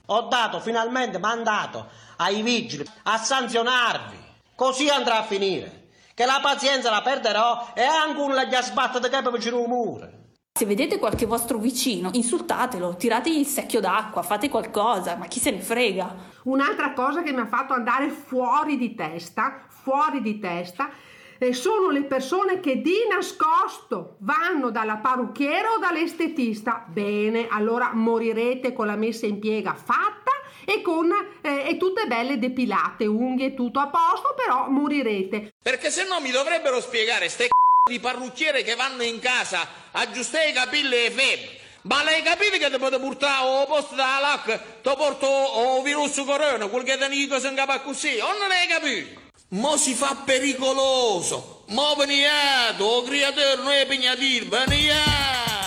Ho 0.09 0.29
dato 0.29 0.61
finalmente 0.61 1.17
mandato 1.17 1.89
ai 2.19 2.43
vigili 2.43 2.85
a 3.05 3.17
sanzionarvi. 3.17 4.19
Così 4.55 4.91
andrà 4.91 5.21
a 5.21 5.23
finire. 5.23 5.89
Che 6.13 6.27
la 6.27 6.39
pazienza 6.43 6.91
la 6.91 7.01
perderò 7.01 7.69
e 7.73 7.83
anche 7.83 8.21
uno 8.21 8.35
gli 8.35 8.55
sbatte 8.61 9.01
di 9.01 9.09
capo 9.09 9.31
vicino 9.31 9.63
al 9.63 9.69
muro. 9.69 10.11
Se 10.53 10.67
vedete 10.67 10.99
qualche 10.99 11.25
vostro 11.25 11.57
vicino, 11.57 12.11
insultatelo, 12.13 12.95
tirategli 12.97 13.39
il 13.39 13.47
secchio 13.47 13.81
d'acqua, 13.81 14.21
fate 14.21 14.51
qualcosa, 14.51 15.17
ma 15.17 15.25
chi 15.25 15.41
se 15.41 15.53
ne 15.53 15.63
frega. 15.63 16.15
Un'altra 16.43 16.93
cosa 16.93 17.23
che 17.23 17.33
mi 17.33 17.41
ha 17.41 17.47
fatto 17.47 17.73
andare 17.73 18.11
fuori 18.11 18.77
di 18.77 18.95
testa, 18.95 19.65
fuori 19.67 20.21
di 20.21 20.39
testa, 20.39 20.91
eh, 21.41 21.55
sono 21.55 21.89
le 21.91 22.03
persone 22.03 22.61
che 22.61 22.83
di 22.83 22.99
nascosto 23.11 24.17
vanno 24.19 24.71
dalla 24.71 24.97
parrucchiera 24.97 25.73
o 25.73 25.79
dall'estetista. 25.79 26.85
Bene, 26.87 27.49
allora 27.51 27.93
morirete 27.95 28.75
con 28.75 28.87
la 28.87 28.97
messa 28.97 29.25
in 29.25 29.39
piega 29.39 29.75
fatta 29.75 30.31
e 30.67 30.83
con 30.83 31.11
eh, 31.41 31.65
e 31.67 31.77
tutte 31.79 32.07
belle 32.07 32.39
depilate, 32.39 33.07
unghie, 33.07 33.55
tutto 33.55 33.79
a 33.79 33.89
posto, 33.89 34.35
però 34.37 34.69
morirete. 34.69 35.55
Perché 35.63 35.91
se 35.91 36.07
no 36.07 36.21
mi 36.21 36.31
dovrebbero 36.31 36.79
spiegare 36.81 37.31
ste 37.31 37.47
c***o 37.47 37.91
di 37.91 37.99
parrucchiere 37.99 38.63
che 38.63 38.75
vanno 38.75 39.03
in 39.03 39.19
casa 39.19 39.61
a 39.93 40.01
aggiustare 40.01 40.51
i 40.51 40.53
capelli 40.53 41.07
e 41.07 41.11
febbre. 41.11 41.59
Ma 41.83 42.05
lei 42.05 42.21
capite 42.21 42.59
che 42.59 42.71
ti 42.71 42.77
potete 42.77 43.03
portare 43.03 43.47
al 43.47 43.67
posto 43.67 43.95
della 43.95 44.19
LAC, 44.21 44.83
ti 44.83 44.91
porto 44.95 45.79
il 45.79 45.83
virus 45.83 46.23
corona, 46.27 46.67
quel 46.67 46.83
che 46.83 46.97
ne 46.97 47.09
dico 47.09 47.39
se 47.39 47.49
in 47.49 47.55
capo 47.55 47.81
così, 47.81 48.19
o 48.19 48.39
non 48.39 48.51
hai 48.51 48.67
capito? 48.67 49.20
Mo 49.53 49.77
si 49.77 49.95
fa 49.95 50.15
pericoloso. 50.25 51.65
Mo 51.71 51.95
veniate, 51.97 52.81
o 52.83 53.03
creatore 53.03 53.57
non 53.57 53.73
è 53.73 53.85
pignatino, 53.87 54.49
veniate! 54.49 55.60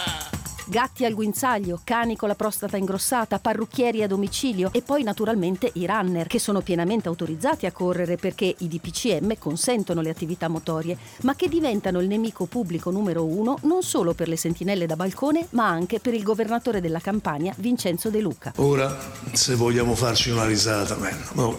Gatti 0.66 1.04
al 1.04 1.14
guinzaglio, 1.14 1.82
cani 1.84 2.16
con 2.16 2.30
la 2.30 2.36
prostata 2.36 2.78
ingrossata, 2.78 3.38
parrucchieri 3.38 4.02
a 4.02 4.08
domicilio 4.08 4.70
e 4.72 4.82
poi 4.82 5.04
naturalmente 5.04 5.70
i 5.74 5.86
runner 5.86 6.26
che 6.26 6.40
sono 6.40 6.62
pienamente 6.62 7.10
autorizzati 7.10 7.66
a 7.66 7.72
correre 7.74 8.16
perché 8.16 8.56
i 8.60 8.68
DPCM 8.70 9.38
consentono 9.38 10.00
le 10.00 10.10
attività 10.10 10.48
motorie, 10.48 10.98
ma 11.24 11.36
che 11.36 11.50
diventano 11.50 12.00
il 12.00 12.08
nemico 12.08 12.46
pubblico 12.46 12.92
numero 12.92 13.26
uno 13.26 13.58
non 13.64 13.84
solo 13.84 14.14
per 14.14 14.30
le 14.30 14.38
sentinelle 14.38 14.86
da 14.86 14.96
balcone, 14.96 15.48
ma 15.50 15.68
anche 15.68 16.00
per 16.00 16.14
il 16.14 16.24
governatore 16.24 16.80
della 16.80 17.00
Campania, 17.00 17.54
Vincenzo 17.58 18.10
De 18.10 18.22
Luca. 18.22 18.54
Ora, 18.58 18.98
se 19.34 19.56
vogliamo 19.56 19.96
farci 19.96 20.30
una 20.30 20.46
risata, 20.46 20.96
man, 20.96 21.18
no, 21.34 21.58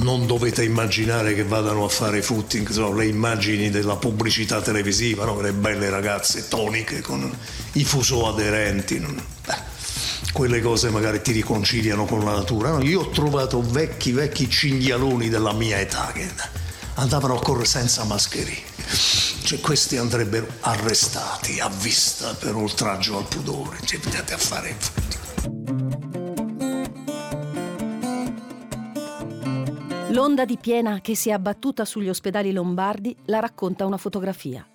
non 0.00 0.26
dovete 0.26 0.64
immaginare 0.64 1.34
che 1.34 1.44
vadano 1.44 1.84
a 1.84 1.88
fare 1.88 2.22
footing, 2.22 2.66
so, 2.70 2.92
le 2.94 3.06
immagini 3.06 3.68
della 3.68 3.96
pubblicità 3.96 4.62
televisiva, 4.62 5.26
no? 5.26 5.38
le 5.40 5.52
belle 5.52 5.90
ragazze 5.90 6.48
toniche 6.48 7.02
con 7.02 7.30
i 7.72 7.84
fusoli 8.16 8.28
aderenti. 8.28 8.98
Beh, 8.98 9.74
quelle 10.32 10.60
cose 10.60 10.90
magari 10.90 11.20
ti 11.20 11.32
riconciliano 11.32 12.06
con 12.06 12.24
la 12.24 12.32
natura. 12.32 12.70
No, 12.70 12.82
io 12.82 13.00
ho 13.00 13.10
trovato 13.10 13.60
vecchi, 13.60 14.12
vecchi 14.12 14.48
cinghialoni 14.48 15.28
della 15.28 15.52
mia 15.52 15.78
età 15.78 16.10
che 16.12 16.26
andavano 16.94 17.36
a 17.36 17.40
correre 17.40 17.66
senza 17.66 18.04
mascherine. 18.04 18.74
Cioè, 19.42 19.60
questi 19.60 19.96
andrebbero 19.96 20.46
arrestati 20.60 21.60
a 21.60 21.68
vista 21.68 22.34
per 22.34 22.54
oltraggio 22.54 23.18
al 23.18 23.26
pudore. 23.28 23.78
Cioè, 23.84 24.00
andate 24.04 24.34
a 24.34 24.38
fare 24.38 24.76
L'onda 30.10 30.46
di 30.46 30.56
piena 30.56 31.00
che 31.02 31.14
si 31.14 31.28
è 31.28 31.32
abbattuta 31.32 31.84
sugli 31.84 32.08
ospedali 32.08 32.50
lombardi 32.50 33.14
la 33.26 33.38
racconta 33.38 33.84
una 33.84 33.98
fotografia 33.98 34.66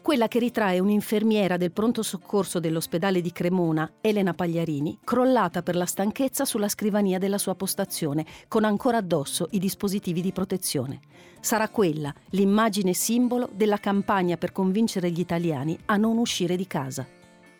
quella 0.00 0.28
che 0.28 0.38
ritrae 0.38 0.78
un'infermiera 0.78 1.56
del 1.56 1.72
pronto 1.72 2.02
soccorso 2.02 2.60
dell'ospedale 2.60 3.20
di 3.20 3.32
Cremona, 3.32 3.90
Elena 4.00 4.34
Pagliarini, 4.34 4.98
crollata 5.04 5.62
per 5.62 5.76
la 5.76 5.86
stanchezza 5.86 6.44
sulla 6.44 6.68
scrivania 6.68 7.18
della 7.18 7.38
sua 7.38 7.54
postazione, 7.54 8.24
con 8.48 8.64
ancora 8.64 8.98
addosso 8.98 9.48
i 9.50 9.58
dispositivi 9.58 10.20
di 10.20 10.32
protezione. 10.32 11.00
Sarà 11.40 11.68
quella 11.68 12.12
l'immagine 12.30 12.92
simbolo 12.92 13.48
della 13.52 13.78
campagna 13.78 14.36
per 14.36 14.52
convincere 14.52 15.10
gli 15.10 15.20
italiani 15.20 15.78
a 15.86 15.96
non 15.96 16.18
uscire 16.18 16.56
di 16.56 16.66
casa 16.66 17.17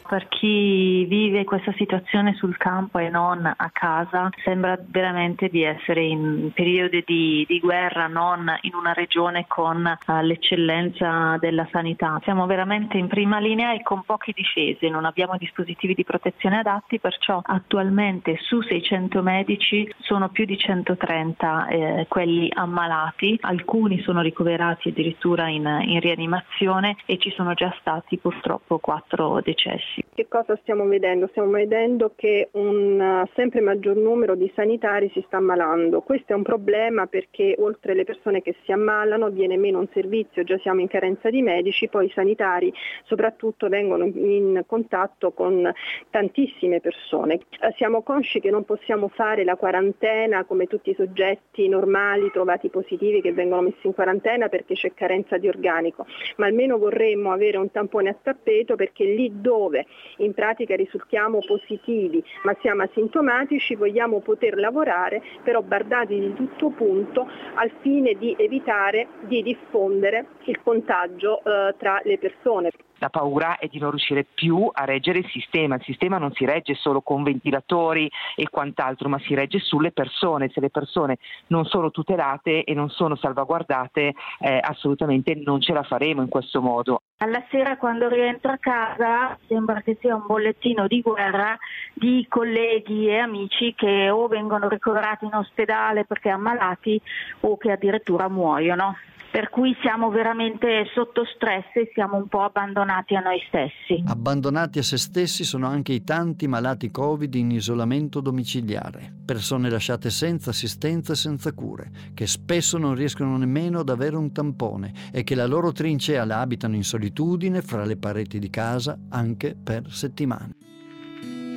per 0.08 0.26
chi 0.28 1.04
vive 1.04 1.44
questa 1.44 1.72
situazione 1.76 2.34
sul 2.34 2.56
campo 2.56 2.98
e 2.98 3.10
non 3.10 3.44
a 3.44 3.70
casa 3.70 4.30
sembra 4.42 4.78
veramente 4.80 5.48
di 5.48 5.62
essere 5.62 6.02
in 6.02 6.50
periodi 6.54 7.04
di, 7.06 7.44
di 7.46 7.60
guerra, 7.60 8.06
non 8.06 8.50
in 8.62 8.74
una 8.74 8.94
regione 8.94 9.44
con 9.46 9.84
uh, 9.84 10.12
l'eccellenza 10.22 11.36
della 11.38 11.68
sanità. 11.70 12.18
Siamo 12.22 12.46
veramente 12.46 12.96
in 12.96 13.06
prima 13.06 13.38
linea 13.38 13.74
e 13.74 13.82
con 13.82 14.02
poche 14.04 14.32
difese, 14.34 14.88
non 14.88 15.04
abbiamo 15.04 15.36
dispositivi 15.36 15.92
di 15.92 16.04
protezione 16.04 16.58
adatti, 16.58 16.98
perciò 16.98 17.40
attualmente 17.44 18.38
su 18.40 18.62
600 18.62 19.22
medici 19.22 19.92
sono 20.00 20.30
più 20.30 20.46
di 20.46 20.56
130 20.56 21.66
eh, 21.66 22.06
quelli 22.08 22.50
ammalati, 22.54 23.36
alcuni 23.42 24.00
sono 24.00 24.22
ricoverati 24.22 24.88
addirittura 24.88 25.48
in, 25.48 25.66
in 25.82 26.00
rianimazione 26.00 26.96
e 27.04 27.18
ci 27.18 27.30
sono 27.36 27.52
già 27.52 27.74
stati 27.80 28.16
purtroppo 28.16 28.78
quattro 28.78 29.40
decessi. 29.42 29.97
Che 30.18 30.26
cosa 30.26 30.58
stiamo 30.62 30.84
vedendo? 30.84 31.28
Stiamo 31.28 31.50
vedendo 31.50 32.12
che 32.16 32.48
un 32.52 32.98
uh, 32.98 33.28
sempre 33.34 33.60
maggior 33.60 33.96
numero 33.96 34.34
di 34.34 34.50
sanitari 34.54 35.08
si 35.14 35.22
sta 35.26 35.36
ammalando. 35.36 36.00
Questo 36.00 36.32
è 36.32 36.36
un 36.36 36.42
problema 36.42 37.06
perché 37.06 37.54
oltre 37.58 37.92
alle 37.92 38.02
persone 38.02 38.42
che 38.42 38.56
si 38.64 38.72
ammalano 38.72 39.30
viene 39.30 39.56
meno 39.56 39.78
un 39.78 39.86
servizio, 39.92 40.42
già 40.42 40.58
siamo 40.58 40.80
in 40.80 40.88
carenza 40.88 41.30
di 41.30 41.40
medici, 41.40 41.88
poi 41.88 42.06
i 42.06 42.12
sanitari 42.14 42.72
soprattutto 43.04 43.68
vengono 43.68 44.06
in 44.06 44.62
contatto 44.66 45.30
con 45.30 45.72
tantissime 46.10 46.80
persone. 46.80 47.34
Eh, 47.60 47.72
siamo 47.76 48.02
consci 48.02 48.40
che 48.40 48.50
non 48.50 48.64
possiamo 48.64 49.08
fare 49.08 49.44
la 49.44 49.54
quarantena 49.54 50.44
come 50.44 50.66
tutti 50.66 50.90
i 50.90 50.94
soggetti 50.94 51.68
normali 51.68 52.30
trovati 52.32 52.70
positivi 52.70 53.20
che 53.20 53.32
vengono 53.32 53.62
messi 53.62 53.86
in 53.86 53.94
quarantena 53.94 54.48
perché 54.48 54.74
c'è 54.74 54.94
carenza 54.94 55.38
di 55.38 55.48
organico, 55.48 56.06
ma 56.36 56.46
almeno 56.46 56.76
vorremmo 56.78 57.30
avere 57.30 57.56
un 57.56 57.70
tampone 57.70 58.08
a 58.08 58.16
tappeto 58.20 58.74
perché 58.74 59.04
lì 59.04 59.30
dove 59.40 59.86
in 60.18 60.34
pratica 60.34 60.74
risultiamo 60.76 61.38
positivi 61.46 62.22
ma 62.44 62.56
siamo 62.60 62.82
asintomatici, 62.82 63.74
vogliamo 63.74 64.20
poter 64.20 64.56
lavorare 64.58 65.22
però 65.42 65.62
bardati 65.62 66.18
di 66.18 66.34
tutto 66.34 66.70
punto 66.70 67.28
al 67.54 67.70
fine 67.80 68.14
di 68.14 68.34
evitare 68.38 69.08
di 69.22 69.42
diffondere 69.42 70.26
il 70.44 70.60
contagio 70.62 71.42
eh, 71.42 71.74
tra 71.78 72.00
le 72.04 72.18
persone. 72.18 72.70
La 73.00 73.10
paura 73.10 73.58
è 73.58 73.68
di 73.68 73.78
non 73.78 73.90
riuscire 73.90 74.24
più 74.24 74.68
a 74.72 74.84
reggere 74.84 75.20
il 75.20 75.28
sistema. 75.28 75.76
Il 75.76 75.84
sistema 75.84 76.18
non 76.18 76.32
si 76.32 76.44
regge 76.44 76.74
solo 76.74 77.00
con 77.00 77.22
ventilatori 77.22 78.10
e 78.34 78.48
quant'altro, 78.50 79.08
ma 79.08 79.20
si 79.20 79.34
regge 79.34 79.60
sulle 79.60 79.92
persone. 79.92 80.50
Se 80.52 80.60
le 80.60 80.70
persone 80.70 81.18
non 81.48 81.64
sono 81.64 81.92
tutelate 81.92 82.64
e 82.64 82.74
non 82.74 82.90
sono 82.90 83.14
salvaguardate, 83.14 84.14
eh, 84.40 84.58
assolutamente 84.60 85.34
non 85.36 85.60
ce 85.60 85.72
la 85.72 85.84
faremo 85.84 86.22
in 86.22 86.28
questo 86.28 86.60
modo. 86.60 87.02
Alla 87.20 87.42
sera 87.50 87.76
quando 87.76 88.08
rientro 88.08 88.52
a 88.52 88.58
casa 88.58 89.36
sembra 89.48 89.80
che 89.80 89.96
sia 90.00 90.14
un 90.14 90.22
bollettino 90.24 90.86
di 90.86 91.00
guerra 91.00 91.58
di 91.92 92.24
colleghi 92.28 93.08
e 93.08 93.18
amici 93.18 93.74
che 93.76 94.08
o 94.08 94.28
vengono 94.28 94.68
ricoverati 94.68 95.24
in 95.24 95.34
ospedale 95.34 96.04
perché 96.04 96.28
ammalati 96.28 97.00
o 97.40 97.56
che 97.56 97.72
addirittura 97.72 98.28
muoiono 98.28 98.96
per 99.30 99.50
cui 99.50 99.76
siamo 99.80 100.10
veramente 100.10 100.86
sotto 100.94 101.24
stress 101.24 101.66
e 101.74 101.90
siamo 101.92 102.16
un 102.16 102.28
po' 102.28 102.42
abbandonati 102.42 103.14
a 103.14 103.20
noi 103.20 103.40
stessi. 103.48 104.02
Abbandonati 104.06 104.78
a 104.78 104.82
se 104.82 104.96
stessi 104.96 105.44
sono 105.44 105.66
anche 105.66 105.92
i 105.92 106.04
tanti 106.04 106.46
malati 106.46 106.90
Covid 106.90 107.34
in 107.34 107.50
isolamento 107.50 108.20
domiciliare, 108.20 109.12
persone 109.24 109.68
lasciate 109.70 110.10
senza 110.10 110.50
assistenza 110.50 111.12
e 111.12 111.16
senza 111.16 111.52
cure, 111.52 111.90
che 112.14 112.26
spesso 112.26 112.78
non 112.78 112.94
riescono 112.94 113.36
nemmeno 113.36 113.80
ad 113.80 113.88
avere 113.88 114.16
un 114.16 114.32
tampone 114.32 114.92
e 115.12 115.24
che 115.24 115.34
la 115.34 115.46
loro 115.46 115.72
trincea 115.72 116.24
la 116.24 116.40
abitano 116.40 116.74
in 116.74 116.84
solitudine 116.84 117.62
fra 117.62 117.84
le 117.84 117.96
pareti 117.96 118.38
di 118.38 118.50
casa 118.50 118.98
anche 119.10 119.54
per 119.54 119.90
settimane. 119.90 120.56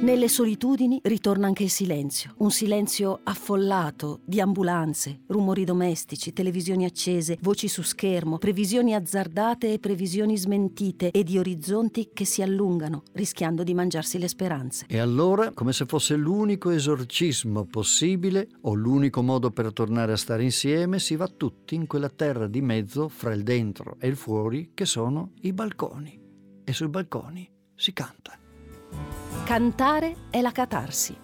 Nelle 0.01 0.29
solitudini 0.29 0.99
ritorna 1.03 1.45
anche 1.45 1.61
il 1.61 1.69
silenzio, 1.69 2.33
un 2.37 2.49
silenzio 2.49 3.19
affollato 3.21 4.21
di 4.25 4.41
ambulanze, 4.41 5.21
rumori 5.27 5.63
domestici, 5.63 6.33
televisioni 6.33 6.85
accese, 6.85 7.37
voci 7.41 7.67
su 7.67 7.83
schermo, 7.83 8.39
previsioni 8.39 8.95
azzardate 8.95 9.71
e 9.71 9.77
previsioni 9.77 10.39
smentite 10.39 11.11
e 11.11 11.23
di 11.23 11.37
orizzonti 11.37 12.09
che 12.13 12.25
si 12.25 12.41
allungano, 12.41 13.03
rischiando 13.13 13.61
di 13.61 13.75
mangiarsi 13.75 14.17
le 14.17 14.27
speranze. 14.27 14.85
E 14.89 14.97
allora, 14.97 15.51
come 15.51 15.71
se 15.71 15.85
fosse 15.85 16.15
l'unico 16.15 16.71
esorcismo 16.71 17.65
possibile 17.65 18.47
o 18.61 18.73
l'unico 18.73 19.21
modo 19.21 19.51
per 19.51 19.71
tornare 19.71 20.13
a 20.13 20.17
stare 20.17 20.41
insieme, 20.41 20.97
si 20.97 21.15
va 21.15 21.27
tutti 21.27 21.75
in 21.75 21.85
quella 21.85 22.09
terra 22.09 22.47
di 22.47 22.61
mezzo 22.61 23.07
fra 23.07 23.33
il 23.33 23.43
dentro 23.43 23.97
e 23.99 24.07
il 24.07 24.15
fuori 24.15 24.71
che 24.73 24.85
sono 24.85 25.33
i 25.41 25.53
balconi. 25.53 26.19
E 26.63 26.73
sui 26.73 26.87
balconi 26.87 27.47
si 27.75 27.93
canta. 27.93 28.40
Cantare 29.43 30.15
è 30.29 30.41
la 30.41 30.51
catarsi. 30.51 31.15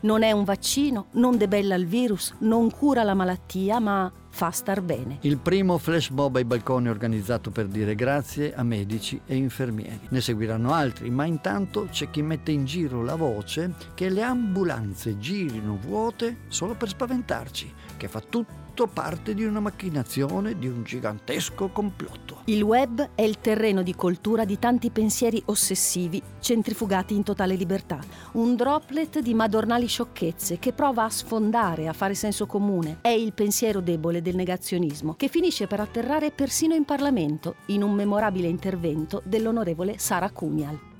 Non 0.00 0.22
è 0.22 0.32
un 0.32 0.42
vaccino, 0.42 1.06
non 1.12 1.36
debella 1.36 1.76
il 1.76 1.86
virus, 1.86 2.34
non 2.38 2.70
cura 2.70 3.04
la 3.04 3.14
malattia, 3.14 3.78
ma 3.78 4.10
fa 4.30 4.50
star 4.50 4.80
bene. 4.80 5.18
Il 5.20 5.38
primo 5.38 5.78
flash 5.78 6.08
mob 6.08 6.36
ai 6.36 6.44
balconi 6.44 6.88
organizzato 6.88 7.50
per 7.50 7.66
dire 7.66 7.94
grazie 7.94 8.54
a 8.54 8.62
medici 8.62 9.20
e 9.26 9.36
infermieri. 9.36 10.08
Ne 10.08 10.20
seguiranno 10.20 10.72
altri, 10.72 11.08
ma 11.10 11.24
intanto 11.24 11.86
c'è 11.90 12.10
chi 12.10 12.22
mette 12.22 12.50
in 12.50 12.64
giro 12.64 13.02
la 13.04 13.14
voce 13.14 13.74
che 13.94 14.08
le 14.08 14.22
ambulanze 14.22 15.18
girino 15.18 15.78
vuote 15.80 16.38
solo 16.48 16.74
per 16.74 16.88
spaventarci, 16.88 17.72
che 17.96 18.08
fa 18.08 18.20
tutto 18.20 18.61
parte 18.86 19.34
di 19.34 19.44
una 19.44 19.60
macchinazione, 19.60 20.58
di 20.58 20.66
un 20.66 20.82
gigantesco 20.82 21.68
complotto. 21.68 22.40
Il 22.46 22.62
web 22.62 23.10
è 23.14 23.22
il 23.22 23.38
terreno 23.38 23.82
di 23.82 23.94
coltura 23.94 24.44
di 24.44 24.58
tanti 24.58 24.90
pensieri 24.90 25.42
ossessivi, 25.46 26.20
centrifugati 26.40 27.14
in 27.14 27.22
totale 27.22 27.54
libertà. 27.54 27.98
Un 28.32 28.56
droplet 28.56 29.20
di 29.20 29.34
madornali 29.34 29.86
sciocchezze 29.86 30.58
che 30.58 30.72
prova 30.72 31.04
a 31.04 31.10
sfondare, 31.10 31.88
a 31.88 31.92
fare 31.92 32.14
senso 32.14 32.46
comune. 32.46 32.98
È 33.02 33.08
il 33.08 33.32
pensiero 33.32 33.80
debole 33.80 34.22
del 34.22 34.34
negazionismo, 34.34 35.14
che 35.14 35.28
finisce 35.28 35.66
per 35.66 35.80
atterrare 35.80 36.30
persino 36.30 36.74
in 36.74 36.84
Parlamento, 36.84 37.56
in 37.66 37.82
un 37.82 37.92
memorabile 37.92 38.48
intervento 38.48 39.22
dell'onorevole 39.24 39.98
Sara 39.98 40.30
Cunial. 40.30 40.91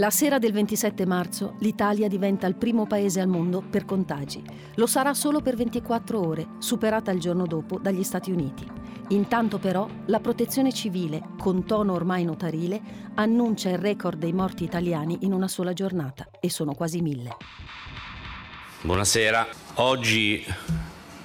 La 0.00 0.08
sera 0.08 0.38
del 0.38 0.52
27 0.52 1.04
marzo 1.04 1.56
l'Italia 1.58 2.08
diventa 2.08 2.46
il 2.46 2.54
primo 2.54 2.86
paese 2.86 3.20
al 3.20 3.28
mondo 3.28 3.60
per 3.60 3.84
contagi. 3.84 4.42
Lo 4.76 4.86
sarà 4.86 5.12
solo 5.12 5.42
per 5.42 5.56
24 5.56 6.26
ore, 6.26 6.46
superata 6.58 7.10
il 7.10 7.20
giorno 7.20 7.44
dopo 7.44 7.78
dagli 7.78 8.02
Stati 8.02 8.30
Uniti. 8.30 8.66
Intanto 9.08 9.58
però 9.58 9.86
la 10.06 10.18
protezione 10.18 10.72
civile, 10.72 11.20
con 11.36 11.66
tono 11.66 11.92
ormai 11.92 12.24
notarile, 12.24 12.80
annuncia 13.16 13.68
il 13.68 13.76
record 13.76 14.18
dei 14.18 14.32
morti 14.32 14.64
italiani 14.64 15.18
in 15.20 15.34
una 15.34 15.48
sola 15.48 15.74
giornata, 15.74 16.30
e 16.40 16.48
sono 16.48 16.72
quasi 16.72 17.02
mille. 17.02 17.36
Buonasera. 18.80 19.46
Oggi 19.74 20.42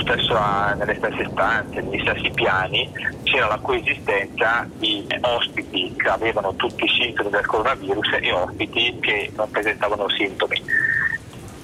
Stesso, 0.00 0.38
nelle 0.76 0.94
stesse 0.94 1.28
stanze, 1.30 1.80
negli 1.82 2.00
stessi 2.00 2.30
piani, 2.30 2.90
c'era 3.24 3.48
la 3.48 3.58
coesistenza 3.58 4.66
di 4.76 5.06
ospiti 5.20 5.94
che 5.96 6.08
avevano 6.08 6.54
tutti 6.54 6.84
i 6.84 6.88
sintomi 6.88 7.30
del 7.30 7.44
coronavirus 7.44 8.12
e 8.20 8.32
ospiti 8.32 8.98
che 9.00 9.30
non 9.36 9.50
presentavano 9.50 10.08
sintomi. 10.08 10.62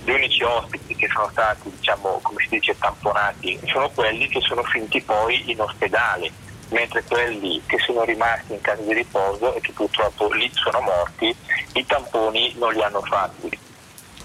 Gli 0.04 0.10
unici 0.10 0.42
ospiti 0.42 0.94
che 0.96 1.08
sono 1.08 1.28
stati, 1.30 1.70
diciamo, 1.70 2.18
come 2.22 2.42
si 2.42 2.48
dice, 2.50 2.76
tamponati 2.76 3.58
sono 3.66 3.88
quelli 3.90 4.28
che 4.28 4.40
sono 4.40 4.62
finiti 4.64 5.00
poi 5.00 5.50
in 5.50 5.60
ospedale 5.60 6.30
mentre 6.72 7.04
quelli 7.04 7.62
che 7.66 7.78
sono 7.78 8.02
rimasti 8.02 8.54
in 8.54 8.60
casa 8.60 8.82
di 8.82 8.92
riposo 8.92 9.54
e 9.54 9.60
che 9.60 9.72
purtroppo 9.72 10.32
lì 10.32 10.50
sono 10.52 10.80
morti, 10.80 11.34
i 11.74 11.86
tamponi 11.86 12.54
non 12.56 12.72
li 12.72 12.82
hanno 12.82 13.02
fatti. 13.02 13.50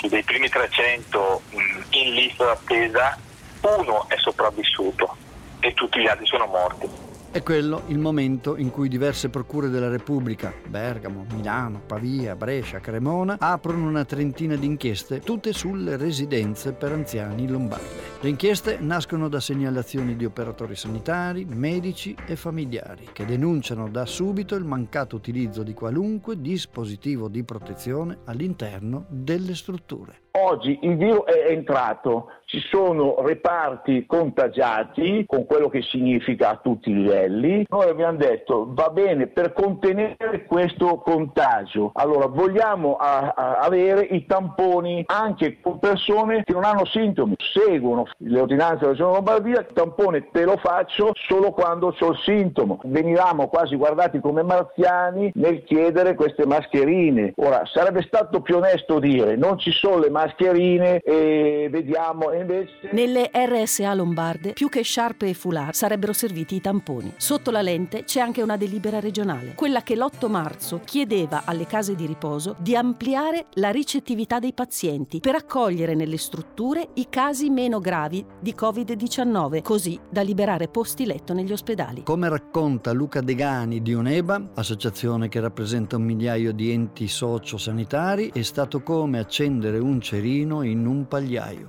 Dei 0.01 0.23
primi 0.23 0.49
300 0.49 1.41
in 1.89 2.13
lista 2.13 2.45
d'attesa, 2.45 3.17
uno 3.61 4.07
è 4.09 4.15
sopravvissuto 4.17 5.15
e 5.59 5.73
tutti 5.73 5.99
gli 5.99 6.07
altri 6.07 6.25
sono 6.25 6.45
morti. 6.45 7.06
È 7.37 7.43
quello 7.43 7.83
il 7.89 7.99
momento 7.99 8.57
in 8.57 8.71
cui 8.71 8.89
diverse 8.89 9.29
procure 9.29 9.69
della 9.69 9.89
Repubblica, 9.89 10.51
Bergamo, 10.67 11.23
Milano, 11.35 11.79
Pavia, 11.85 12.35
Brescia, 12.35 12.79
Cremona, 12.79 13.35
aprono 13.39 13.87
una 13.87 14.05
trentina 14.05 14.55
di 14.55 14.65
inchieste, 14.65 15.19
tutte 15.19 15.53
sulle 15.53 15.97
residenze 15.97 16.73
per 16.73 16.93
anziani 16.93 17.47
lombarde. 17.47 17.85
Le 18.21 18.29
inchieste 18.29 18.79
nascono 18.79 19.27
da 19.27 19.39
segnalazioni 19.39 20.15
di 20.15 20.25
operatori 20.25 20.75
sanitari, 20.75 21.45
medici 21.45 22.15
e 22.25 22.35
familiari 22.35 23.09
che 23.13 23.23
denunciano 23.23 23.87
da 23.87 24.07
subito 24.07 24.55
il 24.55 24.65
mancato 24.65 25.15
utilizzo 25.15 25.61
di 25.61 25.75
qualunque 25.75 26.41
dispositivo 26.41 27.27
di 27.27 27.43
protezione 27.43 28.17
all'interno 28.25 29.05
delle 29.09 29.53
strutture. 29.53 30.21
Oggi 30.31 30.79
il 30.81 30.97
virus 30.97 31.25
è 31.25 31.51
entrato, 31.51 32.29
ci 32.47 32.61
sono 32.61 33.15
reparti 33.19 34.05
contagiati 34.05 35.25
con 35.27 35.45
quello 35.45 35.67
che 35.67 35.81
significa 35.81 36.51
a 36.51 36.59
tutti 36.63 36.89
i 36.91 36.93
livelli. 36.93 37.65
Noi 37.67 37.89
abbiamo 37.89 38.17
detto 38.17 38.67
va 38.69 38.89
bene 38.89 39.27
per 39.27 39.51
contenere 39.51 40.45
questo 40.47 40.97
contagio. 40.99 41.91
Allora 41.93 42.27
vogliamo 42.27 42.95
a, 42.95 43.33
a 43.35 43.57
avere 43.57 43.99
i 44.01 44.25
tamponi 44.25 45.03
anche 45.07 45.59
con 45.59 45.79
persone 45.79 46.43
che 46.45 46.53
non 46.53 46.63
hanno 46.63 46.85
sintomi, 46.85 47.35
seguono 47.37 48.05
le 48.19 48.39
ordinanze 48.39 48.77
della 48.79 48.91
Regione 48.91 49.13
Lombardia, 49.13 49.59
il 49.59 49.67
tampone 49.73 50.29
te 50.31 50.45
lo 50.45 50.55
faccio 50.55 51.11
solo 51.27 51.51
quando 51.51 51.93
ho 51.99 52.09
il 52.09 52.17
sintomo. 52.23 52.79
Venivamo 52.85 53.49
quasi 53.49 53.75
guardati 53.75 54.21
come 54.21 54.43
marziani 54.43 55.31
nel 55.35 55.63
chiedere 55.65 56.15
queste 56.15 56.45
mascherine. 56.45 57.33
Ora 57.35 57.63
sarebbe 57.65 58.03
stato 58.03 58.39
più 58.39 58.55
onesto 58.55 58.99
dire 58.99 59.35
non 59.35 59.59
ci 59.59 59.71
sono 59.71 59.99
le 59.99 60.09
mascherine 60.09 61.01
e 61.01 61.67
vediamo 61.69 62.35
invece... 62.37 62.89
Nelle 62.91 63.29
RSA 63.33 63.93
lombarde 63.93 64.53
più 64.53 64.69
che 64.69 64.81
sciarpe 64.81 65.29
e 65.29 65.33
foulard 65.33 65.73
sarebbero 65.73 66.13
serviti 66.13 66.55
i 66.55 66.61
tamponi. 66.61 67.13
Sotto 67.17 67.51
la 67.51 67.61
lente 67.61 68.03
c'è 68.03 68.19
anche 68.19 68.41
una 68.41 68.57
delibera 68.57 68.99
regionale, 68.99 69.53
quella 69.55 69.81
che 69.81 69.95
l'8 69.95 70.29
marzo 70.29 70.81
chiedeva 70.83 71.43
alle 71.45 71.65
case 71.65 71.95
di 71.95 72.05
riposo 72.05 72.55
di 72.59 72.75
ampliare 72.75 73.47
la 73.53 73.69
ricettività 73.69 74.39
dei 74.39 74.53
pazienti 74.53 75.19
per 75.19 75.35
accogliere 75.35 75.95
nelle 75.95 76.17
strutture 76.17 76.89
i 76.95 77.07
casi 77.09 77.49
meno 77.49 77.79
gravi 77.79 78.25
di 78.39 78.53
Covid-19, 78.57 79.61
così 79.61 79.99
da 80.09 80.21
liberare 80.21 80.67
posti 80.67 81.05
letto 81.05 81.33
negli 81.33 81.51
ospedali. 81.51 82.03
Come 82.03 82.29
racconta 82.29 82.91
Luca 82.91 83.21
Degani 83.21 83.81
di 83.81 83.93
Uneba, 83.93 84.51
associazione 84.55 85.29
che 85.29 85.39
rappresenta 85.39 85.95
un 85.95 86.03
migliaio 86.03 86.51
di 86.51 86.71
enti 86.71 87.07
socio-sanitari, 87.07 88.31
è 88.33 88.41
stato 88.41 88.81
come 88.81 89.19
accendere 89.19 89.77
un 89.79 90.01
cerino 90.01 90.15
cerino 90.17 90.63
in 90.63 90.85
un 90.85 91.07
pagliaio. 91.07 91.65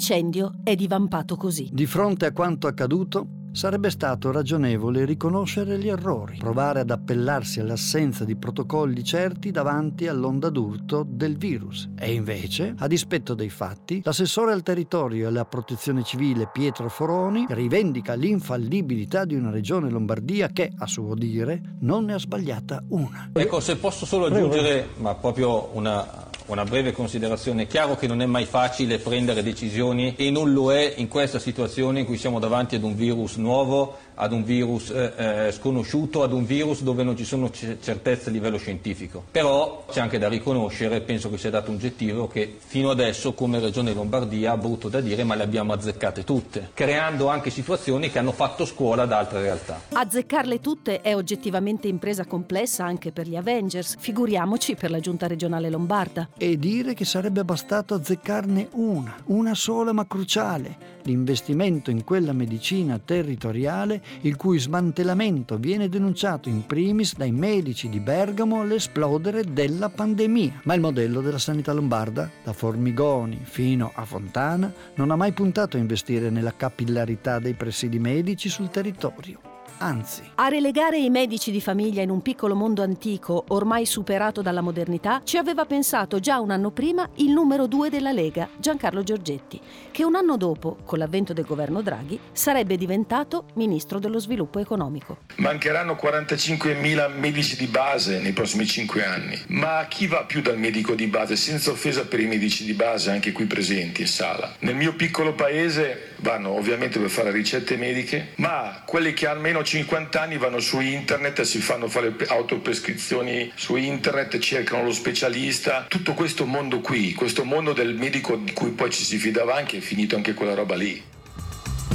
L'incendio 0.00 0.54
è 0.64 0.74
divampato 0.76 1.36
così. 1.36 1.68
Di 1.70 1.84
fronte 1.84 2.24
a 2.24 2.32
quanto 2.32 2.66
accaduto, 2.66 3.40
Sarebbe 3.52 3.90
stato 3.90 4.30
ragionevole 4.30 5.04
riconoscere 5.04 5.76
gli 5.76 5.88
errori, 5.88 6.36
provare 6.38 6.80
ad 6.80 6.90
appellarsi 6.90 7.58
all'assenza 7.58 8.24
di 8.24 8.36
protocolli 8.36 9.02
certi 9.02 9.50
davanti 9.50 10.06
all'onda 10.06 10.50
d'urto 10.50 11.04
del 11.04 11.36
virus. 11.36 11.90
E 11.98 12.12
invece, 12.12 12.74
a 12.78 12.86
dispetto 12.86 13.34
dei 13.34 13.50
fatti, 13.50 14.02
l'assessore 14.04 14.52
al 14.52 14.62
territorio 14.62 15.24
e 15.24 15.26
alla 15.26 15.44
protezione 15.44 16.04
civile 16.04 16.48
Pietro 16.52 16.88
Foroni 16.88 17.46
rivendica 17.48 18.14
l'infallibilità 18.14 19.24
di 19.24 19.34
una 19.34 19.50
regione 19.50 19.90
Lombardia 19.90 20.46
che, 20.50 20.70
a 20.78 20.86
suo 20.86 21.16
dire, 21.16 21.60
non 21.80 22.04
ne 22.04 22.14
ha 22.14 22.18
sbagliata 22.20 22.84
una. 22.90 23.30
Ecco, 23.32 23.58
se 23.58 23.76
posso 23.76 24.06
solo 24.06 24.26
aggiungere, 24.26 24.90
ma 24.98 25.16
proprio 25.16 25.70
una 25.72 26.29
una 26.52 26.64
breve 26.64 26.92
considerazione. 26.92 27.62
È 27.62 27.66
chiaro 27.66 27.96
che 27.96 28.06
non 28.06 28.20
è 28.22 28.26
mai 28.26 28.44
facile 28.44 28.98
prendere 28.98 29.42
decisioni 29.42 30.14
e 30.16 30.30
non 30.30 30.52
lo 30.52 30.72
è 30.72 30.94
in 30.96 31.08
questa 31.08 31.38
situazione 31.38 32.00
in 32.00 32.06
cui 32.06 32.18
siamo 32.18 32.38
davanti 32.38 32.74
ad 32.74 32.82
un 32.82 32.94
virus 32.94 33.36
nuovo 33.36 33.96
ad 34.20 34.32
un 34.32 34.44
virus 34.44 34.90
eh, 34.90 35.12
eh, 35.16 35.52
sconosciuto, 35.52 36.22
ad 36.22 36.32
un 36.32 36.44
virus 36.44 36.82
dove 36.82 37.02
non 37.02 37.16
ci 37.16 37.24
sono 37.24 37.50
certezze 37.50 38.28
a 38.28 38.32
livello 38.32 38.58
scientifico. 38.58 39.24
Però 39.30 39.86
c'è 39.90 40.00
anche 40.00 40.18
da 40.18 40.28
riconoscere, 40.28 41.00
penso 41.00 41.30
che 41.30 41.38
sia 41.38 41.50
dato 41.50 41.70
un 41.70 41.78
gettiro, 41.78 42.28
che 42.28 42.56
fino 42.58 42.90
adesso 42.90 43.32
come 43.32 43.58
Regione 43.58 43.94
Lombardia, 43.94 44.56
brutto 44.58 44.88
da 44.88 45.00
dire, 45.00 45.24
ma 45.24 45.34
le 45.34 45.42
abbiamo 45.42 45.72
azzeccate 45.72 46.22
tutte, 46.24 46.70
creando 46.74 47.28
anche 47.28 47.48
situazioni 47.48 48.10
che 48.10 48.18
hanno 48.18 48.32
fatto 48.32 48.66
scuola 48.66 49.04
ad 49.04 49.12
altre 49.12 49.40
realtà. 49.40 49.80
Azzeccarle 49.92 50.60
tutte 50.60 51.00
è 51.00 51.14
oggettivamente 51.14 51.88
impresa 51.88 52.26
complessa 52.26 52.84
anche 52.84 53.12
per 53.12 53.26
gli 53.26 53.36
Avengers, 53.36 53.96
figuriamoci 53.98 54.74
per 54.74 54.90
la 54.90 55.00
giunta 55.00 55.26
regionale 55.26 55.70
lombarda. 55.70 56.28
E 56.36 56.58
dire 56.58 56.92
che 56.92 57.06
sarebbe 57.06 57.42
bastato 57.42 57.94
azzeccarne 57.94 58.68
una, 58.72 59.16
una 59.26 59.54
sola 59.54 59.92
ma 59.92 60.06
cruciale, 60.06 60.98
l'investimento 61.02 61.90
in 61.90 62.04
quella 62.04 62.32
medicina 62.32 62.98
territoriale 62.98 64.02
il 64.22 64.36
cui 64.36 64.58
smantellamento 64.58 65.56
viene 65.56 65.88
denunciato 65.88 66.48
in 66.48 66.66
primis 66.66 67.16
dai 67.16 67.32
medici 67.32 67.88
di 67.88 68.00
Bergamo 68.00 68.60
all'esplodere 68.60 69.44
della 69.44 69.88
pandemia. 69.88 70.60
Ma 70.64 70.74
il 70.74 70.80
modello 70.80 71.20
della 71.20 71.38
sanità 71.38 71.72
lombarda, 71.72 72.30
da 72.42 72.52
Formigoni 72.52 73.40
fino 73.42 73.90
a 73.94 74.04
Fontana, 74.04 74.72
non 74.94 75.10
ha 75.10 75.16
mai 75.16 75.32
puntato 75.32 75.76
a 75.76 75.80
investire 75.80 76.30
nella 76.30 76.54
capillarità 76.56 77.38
dei 77.38 77.54
presidi 77.54 77.98
medici 77.98 78.48
sul 78.48 78.70
territorio 78.70 79.49
anzi. 79.80 80.22
A 80.36 80.48
relegare 80.48 80.98
i 80.98 81.10
medici 81.10 81.50
di 81.50 81.60
famiglia 81.60 82.02
in 82.02 82.10
un 82.10 82.22
piccolo 82.22 82.54
mondo 82.54 82.82
antico, 82.82 83.44
ormai 83.48 83.86
superato 83.86 84.42
dalla 84.42 84.60
modernità, 84.60 85.20
ci 85.24 85.36
aveva 85.36 85.64
pensato 85.64 86.20
già 86.20 86.38
un 86.40 86.50
anno 86.50 86.70
prima 86.70 87.08
il 87.16 87.30
numero 87.30 87.66
due 87.66 87.90
della 87.90 88.12
Lega, 88.12 88.48
Giancarlo 88.56 89.02
Giorgetti, 89.02 89.60
che 89.90 90.04
un 90.04 90.14
anno 90.14 90.36
dopo, 90.36 90.78
con 90.84 90.98
l'avvento 90.98 91.32
del 91.32 91.44
governo 91.44 91.82
Draghi, 91.82 92.18
sarebbe 92.32 92.76
diventato 92.76 93.46
ministro 93.54 93.98
dello 93.98 94.18
sviluppo 94.18 94.58
economico. 94.58 95.18
Mancheranno 95.36 95.98
45.000 96.00 97.18
medici 97.18 97.56
di 97.56 97.66
base 97.66 98.20
nei 98.20 98.32
prossimi 98.32 98.66
cinque 98.66 99.04
anni, 99.04 99.38
ma 99.48 99.86
chi 99.88 100.06
va 100.06 100.24
più 100.24 100.42
dal 100.42 100.58
medico 100.58 100.94
di 100.94 101.06
base, 101.06 101.36
senza 101.36 101.70
offesa 101.70 102.06
per 102.06 102.20
i 102.20 102.26
medici 102.26 102.64
di 102.64 102.74
base 102.74 103.10
anche 103.10 103.32
qui 103.32 103.46
presenti 103.46 104.02
in 104.02 104.08
sala? 104.08 104.56
Nel 104.60 104.76
mio 104.76 104.94
piccolo 104.94 105.34
paese 105.34 106.14
vanno 106.16 106.50
ovviamente 106.50 106.98
per 106.98 107.08
fare 107.08 107.30
ricette 107.30 107.76
mediche, 107.76 108.32
ma 108.36 108.82
quelli 108.84 109.12
che 109.12 109.26
almeno 109.26 109.62
50 109.70 110.20
anni 110.20 110.36
vanno 110.36 110.58
su 110.58 110.80
internet, 110.80 111.42
si 111.42 111.60
fanno 111.60 111.86
fare 111.86 112.12
autoprescrizioni 112.26 113.52
su 113.54 113.76
internet, 113.76 114.36
cercano 114.40 114.82
lo 114.82 114.90
specialista. 114.90 115.84
Tutto 115.88 116.12
questo 116.14 116.44
mondo 116.44 116.80
qui, 116.80 117.14
questo 117.14 117.44
mondo 117.44 117.72
del 117.72 117.94
medico 117.94 118.34
di 118.34 118.52
cui 118.52 118.70
poi 118.70 118.90
ci 118.90 119.04
si 119.04 119.16
fidava 119.16 119.54
anche, 119.54 119.76
è 119.76 119.80
finito 119.80 120.16
anche 120.16 120.34
quella 120.34 120.54
roba 120.54 120.74
lì. 120.74 121.00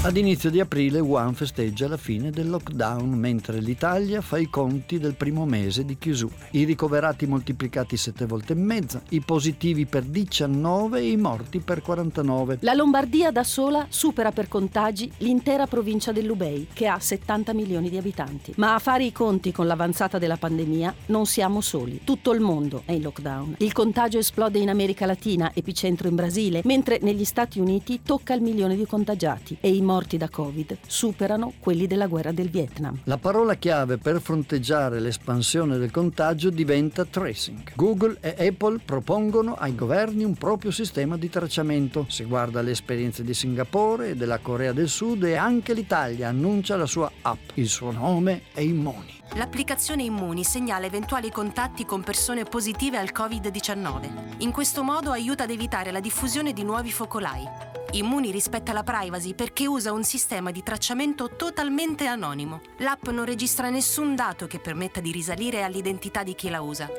Ad 0.02 0.18
inizio 0.18 0.52
di 0.52 0.60
aprile 0.60 1.00
Wuhan 1.00 1.34
festeggia 1.34 1.88
la 1.88 1.98
fine 1.98 2.30
del 2.30 2.48
lockdown, 2.48 3.10
mentre 3.10 3.60
l'Italia 3.60 4.22
fa 4.22 4.38
i 4.38 4.50
conti 4.52 5.00
del 5.00 5.16
primo 5.16 5.46
mese 5.46 5.84
di 5.84 5.98
chiusura. 5.98 6.36
I 6.52 6.64
ricoverati 6.64 7.26
moltiplicati 7.26 7.98
sette 7.98 8.28
volte 8.28 8.54
e 8.54 8.56
mezza, 8.56 9.02
i 9.10 9.22
positivi 9.22 9.88
per 9.88 10.04
19 10.04 11.00
e 11.00 11.10
i 11.10 11.18
morti 11.18 11.60
per 11.60 11.82
49. 11.82 12.60
La 12.62 12.74
Lombardia 12.74 13.32
da 13.32 13.44
sola 13.44 13.88
supera 13.90 14.32
per 14.32 14.48
contagi 14.48 15.12
l'intera 15.18 15.66
provincia 15.66 16.12
dell'Ubei, 16.12 16.68
che 16.72 16.86
ha 16.86 17.00
70 17.00 17.54
milioni 17.54 17.90
di 17.90 17.98
abitanti. 17.98 18.54
Ma 18.58 18.76
a 18.76 18.80
fare 18.80 19.06
i 19.06 19.12
conti 19.12 19.52
con 19.52 19.66
l'avanzata 19.66 20.20
della 20.20 20.38
pandemia 20.38 20.94
non 21.08 21.26
siamo 21.26 21.62
soli. 21.62 22.02
Tutto 22.04 22.32
il 22.32 22.42
mondo 22.42 22.84
è 22.86 22.92
in 22.92 23.02
lockdown. 23.02 23.56
Il 23.58 23.74
contagio 23.74 24.20
esplode 24.20 24.60
in 24.60 24.70
America 24.70 25.08
Latina, 25.08 25.52
epicentro 25.52 26.08
in 26.08 26.14
Brasile, 26.14 26.62
mentre 26.66 27.00
negli 27.02 27.26
Stati 27.26 27.60
Uniti 27.60 28.02
tocca 28.04 28.36
il 28.36 28.42
milione 28.42 28.76
di 28.76 28.86
contagiati 28.86 29.58
e 29.60 29.70
i 29.70 29.82
morti 29.86 30.18
da 30.18 30.28
Covid 30.28 30.78
superano 30.86 31.54
quelli 31.60 31.88
della 31.88 32.08
guerra 32.08 32.34
del 32.34 32.50
Vietnam. 32.50 33.00
La 33.06 33.18
parola 33.18 33.56
chiave 33.56 33.98
per 33.98 34.20
fronteggiare 34.20 35.00
l'espansione 35.00 35.78
del 35.78 35.92
contagio 35.92 36.50
diventa 36.50 37.06
tracing. 37.06 37.72
Google 37.76 38.18
e 38.20 38.48
Apple 38.48 38.80
propongono 38.84 39.54
ai 39.54 39.74
governi 39.74 40.26
un 40.26 40.34
proprio 40.34 40.72
sistema 40.72 41.18
di 41.18 41.30
tracciamento. 41.30 42.06
Si 42.10 42.26
guarda 42.26 42.62
le 42.62 42.72
esperienze 42.72 43.24
di 43.24 43.34
Singapore 43.34 44.10
e 44.10 44.16
della 44.16 44.40
Corea 44.40 44.74
del 44.74 44.90
Sud 44.90 45.24
e 45.24 45.36
anche 45.36 45.74
l'Italia 45.74 46.28
annuncia 46.28 46.76
la 46.76 46.86
sua 46.86 47.10
app. 47.22 47.52
Il 47.54 47.70
suo 47.70 47.92
nome 47.92 48.42
è 48.54 48.60
Immuni. 48.60 49.15
L'applicazione 49.34 50.04
Immuni 50.04 50.44
segnala 50.44 50.86
eventuali 50.86 51.30
contatti 51.30 51.86
con 51.86 52.02
persone 52.04 52.44
positive 52.44 52.98
al 52.98 53.12
Covid-19. 53.14 54.38
In 54.38 54.52
questo 54.52 54.84
modo 54.84 55.12
aiuta 55.12 55.44
ad 55.44 55.50
evitare 55.50 55.92
la 55.92 56.00
diffusione 56.00 56.54
di 56.54 56.64
nuovi 56.64 56.92
focolai. 56.92 57.44
Immuni 57.92 58.32
rispetta 58.32 58.72
la 58.72 58.84
privacy 58.84 59.34
perché 59.34 59.68
usa 59.68 59.92
un 59.92 60.04
sistema 60.04 60.52
di 60.52 60.64
tracciamento 60.64 61.36
totalmente 61.36 62.06
anonimo. 62.08 62.62
L'app 62.78 63.08
non 63.08 63.26
registra 63.26 63.70
nessun 63.70 64.16
dato 64.16 64.48
che 64.48 64.60
permetta 64.60 65.02
di 65.02 65.12
risalire 65.12 65.64
all'identità 65.64 66.24
di 66.24 66.36
chi 66.36 66.50
la 66.50 66.62
usa. 66.62 66.90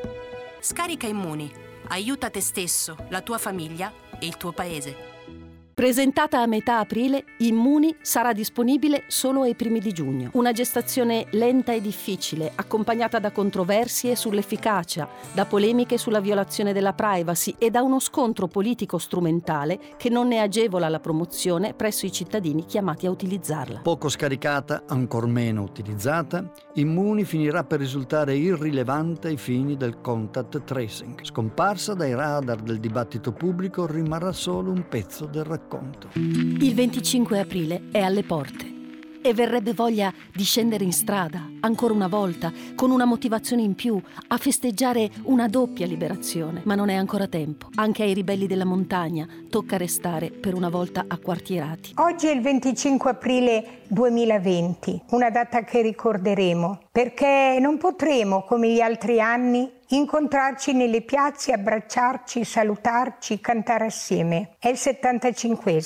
Scarica 0.61 1.07
Immuni. 1.07 1.51
Aiuta 1.89 2.31
te 2.31 2.41
stesso, 2.41 2.97
la 3.11 3.23
tua 3.23 3.39
famiglia 3.39 3.93
e 4.19 4.27
il 4.27 4.37
tuo 4.37 4.53
paese. 4.53 5.16
Presentata 5.79 6.41
a 6.41 6.47
metà 6.47 6.79
aprile, 6.79 7.23
Immuni 7.41 7.95
sarà 8.01 8.33
disponibile 8.33 9.05
solo 9.09 9.43
ai 9.43 9.55
primi 9.55 9.79
di 9.79 9.93
giugno. 9.93 10.31
Una 10.33 10.53
gestazione 10.53 11.27
lenta 11.33 11.75
e 11.75 11.83
difficile, 11.83 12.51
accompagnata 12.55 13.19
da 13.19 13.31
controversie 13.31 14.17
sull'efficacia, 14.17 15.07
da 15.35 15.45
polemiche 15.45 15.99
sulla 15.99 16.21
violazione 16.21 16.73
della 16.73 16.95
privacy 16.95 17.57
e 17.59 17.69
da 17.69 17.83
uno 17.83 17.99
scontro 17.99 18.47
politico 18.47 18.97
strumentale 18.97 19.79
che 19.99 20.09
non 20.09 20.29
ne 20.29 20.41
agevola 20.41 20.89
la 20.89 20.99
promozione 20.99 21.75
presso 21.75 22.07
i 22.07 22.11
cittadini 22.11 22.65
chiamati 22.65 23.05
a 23.05 23.11
utilizzarla. 23.11 23.81
Poco 23.83 24.09
scaricata, 24.09 24.85
ancor 24.87 25.27
meno 25.27 25.61
utilizzata, 25.61 26.53
Immuni 26.77 27.25
finirà 27.25 27.65
per 27.65 27.81
risultare 27.81 28.35
irrilevante 28.35 29.29
ai 29.29 29.37
fini 29.37 29.77
del 29.77 30.01
contact 30.01 30.65
tracing. 30.65 31.23
Scomparsa 31.23 31.93
dai 31.93 32.15
radar 32.15 32.63
del 32.63 32.81
dibattito 32.81 33.33
pubblico, 33.33 33.85
rimarrà 33.85 34.33
solo 34.33 34.71
un 34.71 34.89
pezzo 34.89 35.27
del 35.27 35.45
racconto 35.45 35.65
racconto. 35.67 36.09
Il 36.15 36.75
25 36.75 37.41
aprile 37.41 37.83
è 37.91 38.01
alle 38.01 38.23
porte 38.23 38.75
e 39.21 39.35
verrebbe 39.35 39.73
voglia 39.73 40.13
di 40.33 40.45
scendere 40.45 40.85
in 40.85 40.93
strada, 40.93 41.51
ancora 41.61 41.93
una 41.93 42.07
volta, 42.07 42.53
con 42.77 42.93
una 42.93 43.05
motivazione 43.05 43.63
in 43.63 43.75
più, 43.75 44.01
a 44.29 44.37
festeggiare 44.37 45.11
una 45.25 45.49
doppia 45.49 45.85
liberazione. 45.85 46.61
Ma 46.65 46.77
non 46.77 46.91
è 46.91 46.95
ancora 46.95 47.27
tempo. 47.27 47.67
Anche 47.75 48.05
ai 48.05 48.15
ribelli 48.15 48.47
della 48.47 48.65
montagna 48.65 49.27
tocca 49.51 49.77
restare 49.77 50.31
per 50.31 50.55
una 50.55 50.69
volta 50.69 51.07
acquartierati. 51.09 51.95
Oggi 51.97 52.29
è 52.29 52.33
il 52.33 52.41
25 52.41 53.11
aprile 53.11 53.81
2020, 53.89 55.03
una 55.11 55.31
data 55.31 55.65
che 55.65 55.83
ricorderemo, 55.83 56.83
perché 56.93 57.59
non 57.61 57.79
potremo, 57.79 58.45
come 58.45 58.71
gli 58.71 58.81
altri 58.81 59.21
anni, 59.21 59.69
incontrarci 59.89 60.73
nelle 60.73 61.03
piazze, 61.03 61.53
abbracciarci, 61.53 62.45
salutarci, 62.45 63.41
cantare 63.41 63.87
assieme. 63.87 64.57
È 64.59 64.69
il 64.69 64.77
75 64.77 65.81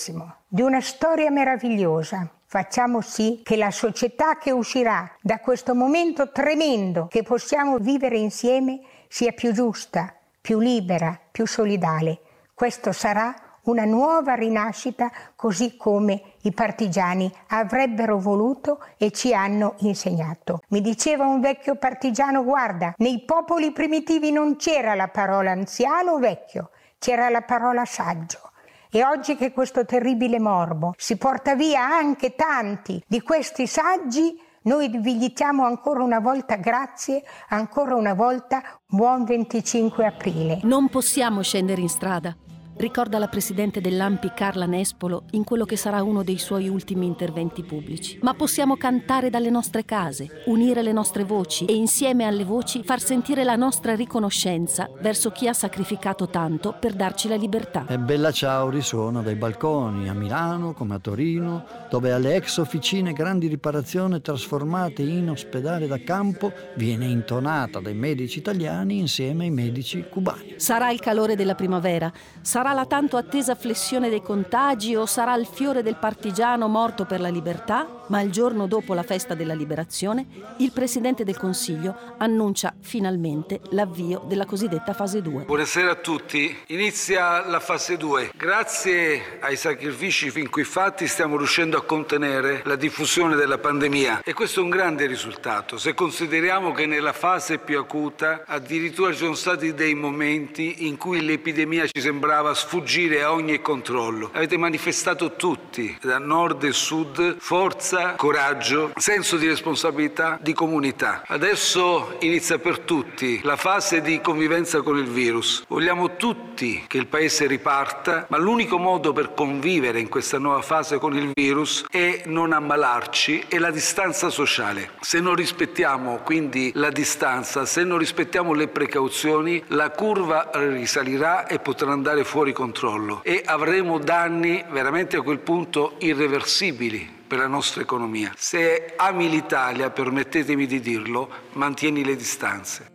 di 0.48 0.62
una 0.62 0.80
storia 0.80 1.30
meravigliosa 1.30 2.28
Facciamo 2.52 3.00
sì 3.00 3.42
che 3.44 3.54
la 3.54 3.70
società 3.70 4.36
che 4.36 4.50
uscirà 4.50 5.08
da 5.22 5.38
questo 5.38 5.72
momento 5.72 6.32
tremendo 6.32 7.06
che 7.06 7.22
possiamo 7.22 7.78
vivere 7.78 8.18
insieme 8.18 8.80
sia 9.06 9.30
più 9.30 9.52
giusta, 9.52 10.12
più 10.40 10.58
libera, 10.58 11.16
più 11.30 11.46
solidale. 11.46 12.18
Questo 12.52 12.90
sarà 12.90 13.32
una 13.64 13.84
nuova 13.84 14.34
rinascita 14.34 15.10
così 15.36 15.76
come 15.76 16.22
i 16.42 16.52
partigiani 16.52 17.30
avrebbero 17.48 18.18
voluto 18.18 18.82
e 18.96 19.10
ci 19.10 19.34
hanno 19.34 19.74
insegnato. 19.78 20.60
Mi 20.68 20.80
diceva 20.80 21.26
un 21.26 21.40
vecchio 21.40 21.76
partigiano, 21.76 22.42
guarda, 22.44 22.94
nei 22.98 23.22
popoli 23.24 23.72
primitivi 23.72 24.30
non 24.30 24.56
c'era 24.56 24.94
la 24.94 25.08
parola 25.08 25.50
anziano 25.50 26.12
o 26.12 26.18
vecchio, 26.18 26.70
c'era 26.98 27.28
la 27.28 27.42
parola 27.42 27.84
saggio. 27.84 28.50
E 28.90 29.04
oggi 29.04 29.36
che 29.36 29.52
questo 29.52 29.84
terribile 29.84 30.40
morbo 30.40 30.94
si 30.96 31.16
porta 31.16 31.54
via 31.54 31.82
anche 31.84 32.34
tanti 32.34 33.00
di 33.06 33.20
questi 33.20 33.68
saggi, 33.68 34.36
noi 34.62 34.88
vi 34.88 35.16
diciamo 35.16 35.64
ancora 35.64 36.02
una 36.02 36.18
volta 36.18 36.56
grazie, 36.56 37.22
ancora 37.50 37.94
una 37.94 38.14
volta 38.14 38.62
buon 38.86 39.24
25 39.24 40.04
aprile. 40.04 40.58
Non 40.64 40.88
possiamo 40.88 41.40
scendere 41.42 41.80
in 41.80 41.88
strada 41.88 42.36
ricorda 42.80 43.18
la 43.18 43.28
presidente 43.28 43.82
dell'AMPI 43.82 44.32
Carla 44.34 44.64
Nespolo 44.64 45.24
in 45.32 45.44
quello 45.44 45.66
che 45.66 45.76
sarà 45.76 46.02
uno 46.02 46.22
dei 46.22 46.38
suoi 46.38 46.66
ultimi 46.66 47.04
interventi 47.04 47.62
pubblici. 47.62 48.18
Ma 48.22 48.32
possiamo 48.32 48.76
cantare 48.76 49.28
dalle 49.28 49.50
nostre 49.50 49.84
case, 49.84 50.42
unire 50.46 50.82
le 50.82 50.92
nostre 50.92 51.24
voci 51.24 51.66
e 51.66 51.74
insieme 51.74 52.24
alle 52.24 52.44
voci 52.44 52.82
far 52.82 53.00
sentire 53.00 53.44
la 53.44 53.56
nostra 53.56 53.94
riconoscenza 53.94 54.88
verso 55.00 55.30
chi 55.30 55.46
ha 55.46 55.52
sacrificato 55.52 56.28
tanto 56.28 56.74
per 56.80 56.94
darci 56.94 57.28
la 57.28 57.36
libertà. 57.36 57.84
E 57.86 57.98
Bella 57.98 58.32
Ciao 58.32 58.70
risuona 58.70 59.20
dai 59.20 59.34
balconi 59.34 60.08
a 60.08 60.14
Milano 60.14 60.72
come 60.72 60.94
a 60.94 60.98
Torino, 60.98 61.64
dove 61.90 62.12
alle 62.12 62.34
ex 62.34 62.56
officine 62.56 63.12
grandi 63.12 63.46
riparazioni 63.46 64.22
trasformate 64.22 65.02
in 65.02 65.28
ospedale 65.28 65.86
da 65.86 66.02
campo 66.02 66.50
viene 66.76 67.04
intonata 67.04 67.78
dai 67.80 67.94
medici 67.94 68.38
italiani 68.38 68.98
insieme 68.98 69.44
ai 69.44 69.50
medici 69.50 70.02
cubani. 70.08 70.54
Sarà 70.56 70.90
il 70.90 71.00
calore 71.00 71.36
della 71.36 71.54
primavera, 71.54 72.10
sarà 72.40 72.69
Sarà 72.70 72.82
la 72.82 72.88
tanto 72.88 73.16
attesa 73.16 73.56
flessione 73.56 74.10
dei 74.10 74.22
contagi 74.22 74.94
o 74.94 75.04
sarà 75.04 75.34
il 75.34 75.44
fiore 75.44 75.82
del 75.82 75.96
partigiano 75.96 76.68
morto 76.68 77.04
per 77.04 77.18
la 77.18 77.28
libertà? 77.28 78.04
Ma 78.06 78.20
il 78.20 78.30
giorno 78.30 78.68
dopo 78.68 78.94
la 78.94 79.02
festa 79.02 79.34
della 79.34 79.54
liberazione, 79.54 80.26
il 80.58 80.70
Presidente 80.70 81.24
del 81.24 81.36
Consiglio 81.36 81.96
annuncia 82.18 82.74
finalmente 82.80 83.60
l'avvio 83.70 84.22
della 84.26 84.46
cosiddetta 84.46 84.92
fase 84.92 85.20
2. 85.20 85.44
Buonasera 85.44 85.90
a 85.90 85.94
tutti. 85.96 86.56
Inizia 86.66 87.44
la 87.46 87.58
fase 87.58 87.96
2. 87.96 88.32
Grazie 88.36 89.38
ai 89.40 89.56
sacrifici 89.56 90.30
fin 90.30 90.48
qui 90.48 90.62
fatti 90.62 91.08
stiamo 91.08 91.36
riuscendo 91.36 91.76
a 91.76 91.82
contenere 91.82 92.62
la 92.64 92.76
diffusione 92.76 93.34
della 93.34 93.58
pandemia 93.58 94.22
e 94.24 94.32
questo 94.32 94.60
è 94.60 94.62
un 94.62 94.70
grande 94.70 95.06
risultato. 95.06 95.76
Se 95.76 95.94
consideriamo 95.94 96.72
che 96.72 96.86
nella 96.86 97.12
fase 97.12 97.58
più 97.58 97.78
acuta 97.78 98.42
addirittura 98.46 99.10
ci 99.10 99.18
sono 99.18 99.34
stati 99.34 99.74
dei 99.74 99.94
momenti 99.94 100.86
in 100.86 100.96
cui 100.96 101.24
l'epidemia 101.24 101.86
ci 101.86 102.00
sembrava 102.00 102.49
sfuggire 102.54 103.22
a 103.22 103.32
ogni 103.32 103.60
controllo. 103.60 104.30
Avete 104.32 104.56
manifestato 104.56 105.36
tutti, 105.36 105.96
da 106.00 106.18
nord 106.18 106.64
e 106.64 106.72
sud, 106.72 107.36
forza 107.38 108.14
coraggio, 108.14 108.92
senso 108.96 109.36
di 109.36 109.46
responsabilità, 109.46 110.38
di 110.40 110.52
comunità. 110.52 111.22
Adesso 111.26 112.16
inizia 112.20 112.58
per 112.58 112.80
tutti 112.80 113.40
la 113.42 113.56
fase 113.56 114.00
di 114.00 114.20
convivenza 114.20 114.82
con 114.82 114.98
il 114.98 115.08
virus. 115.08 115.64
Vogliamo 115.68 116.16
tutti 116.16 116.84
che 116.86 116.98
il 116.98 117.06
Paese 117.06 117.46
riparta, 117.46 118.26
ma 118.28 118.38
l'unico 118.38 118.78
modo 118.78 119.12
per 119.12 119.34
convivere 119.34 120.00
in 120.00 120.08
questa 120.08 120.38
nuova 120.38 120.62
fase 120.62 120.98
con 120.98 121.16
il 121.16 121.30
virus 121.34 121.84
è 121.90 122.22
non 122.26 122.52
ammalarci 122.52 123.44
e 123.48 123.58
la 123.58 123.70
distanza 123.70 124.30
sociale. 124.30 124.90
Se 125.00 125.20
non 125.20 125.34
rispettiamo 125.34 126.20
quindi 126.24 126.70
la 126.74 126.90
distanza, 126.90 127.64
se 127.64 127.84
non 127.84 127.98
rispettiamo 127.98 128.52
le 128.52 128.68
precauzioni, 128.68 129.62
la 129.68 129.90
curva 129.90 130.50
risalirà 130.52 131.46
e 131.46 131.58
potrà 131.58 131.92
andare 131.92 132.24
fuori 132.24 132.39
controllo 132.52 133.22
e 133.22 133.42
avremo 133.44 133.98
danni 133.98 134.64
veramente 134.70 135.16
a 135.16 135.22
quel 135.22 135.38
punto 135.38 135.94
irreversibili 135.98 137.18
per 137.26 137.38
la 137.38 137.46
nostra 137.46 137.82
economia. 137.82 138.32
Se 138.36 138.94
ami 138.96 139.28
l'Italia, 139.28 139.90
permettetemi 139.90 140.66
di 140.66 140.80
dirlo, 140.80 141.28
mantieni 141.52 142.04
le 142.04 142.16
distanze. 142.16 142.90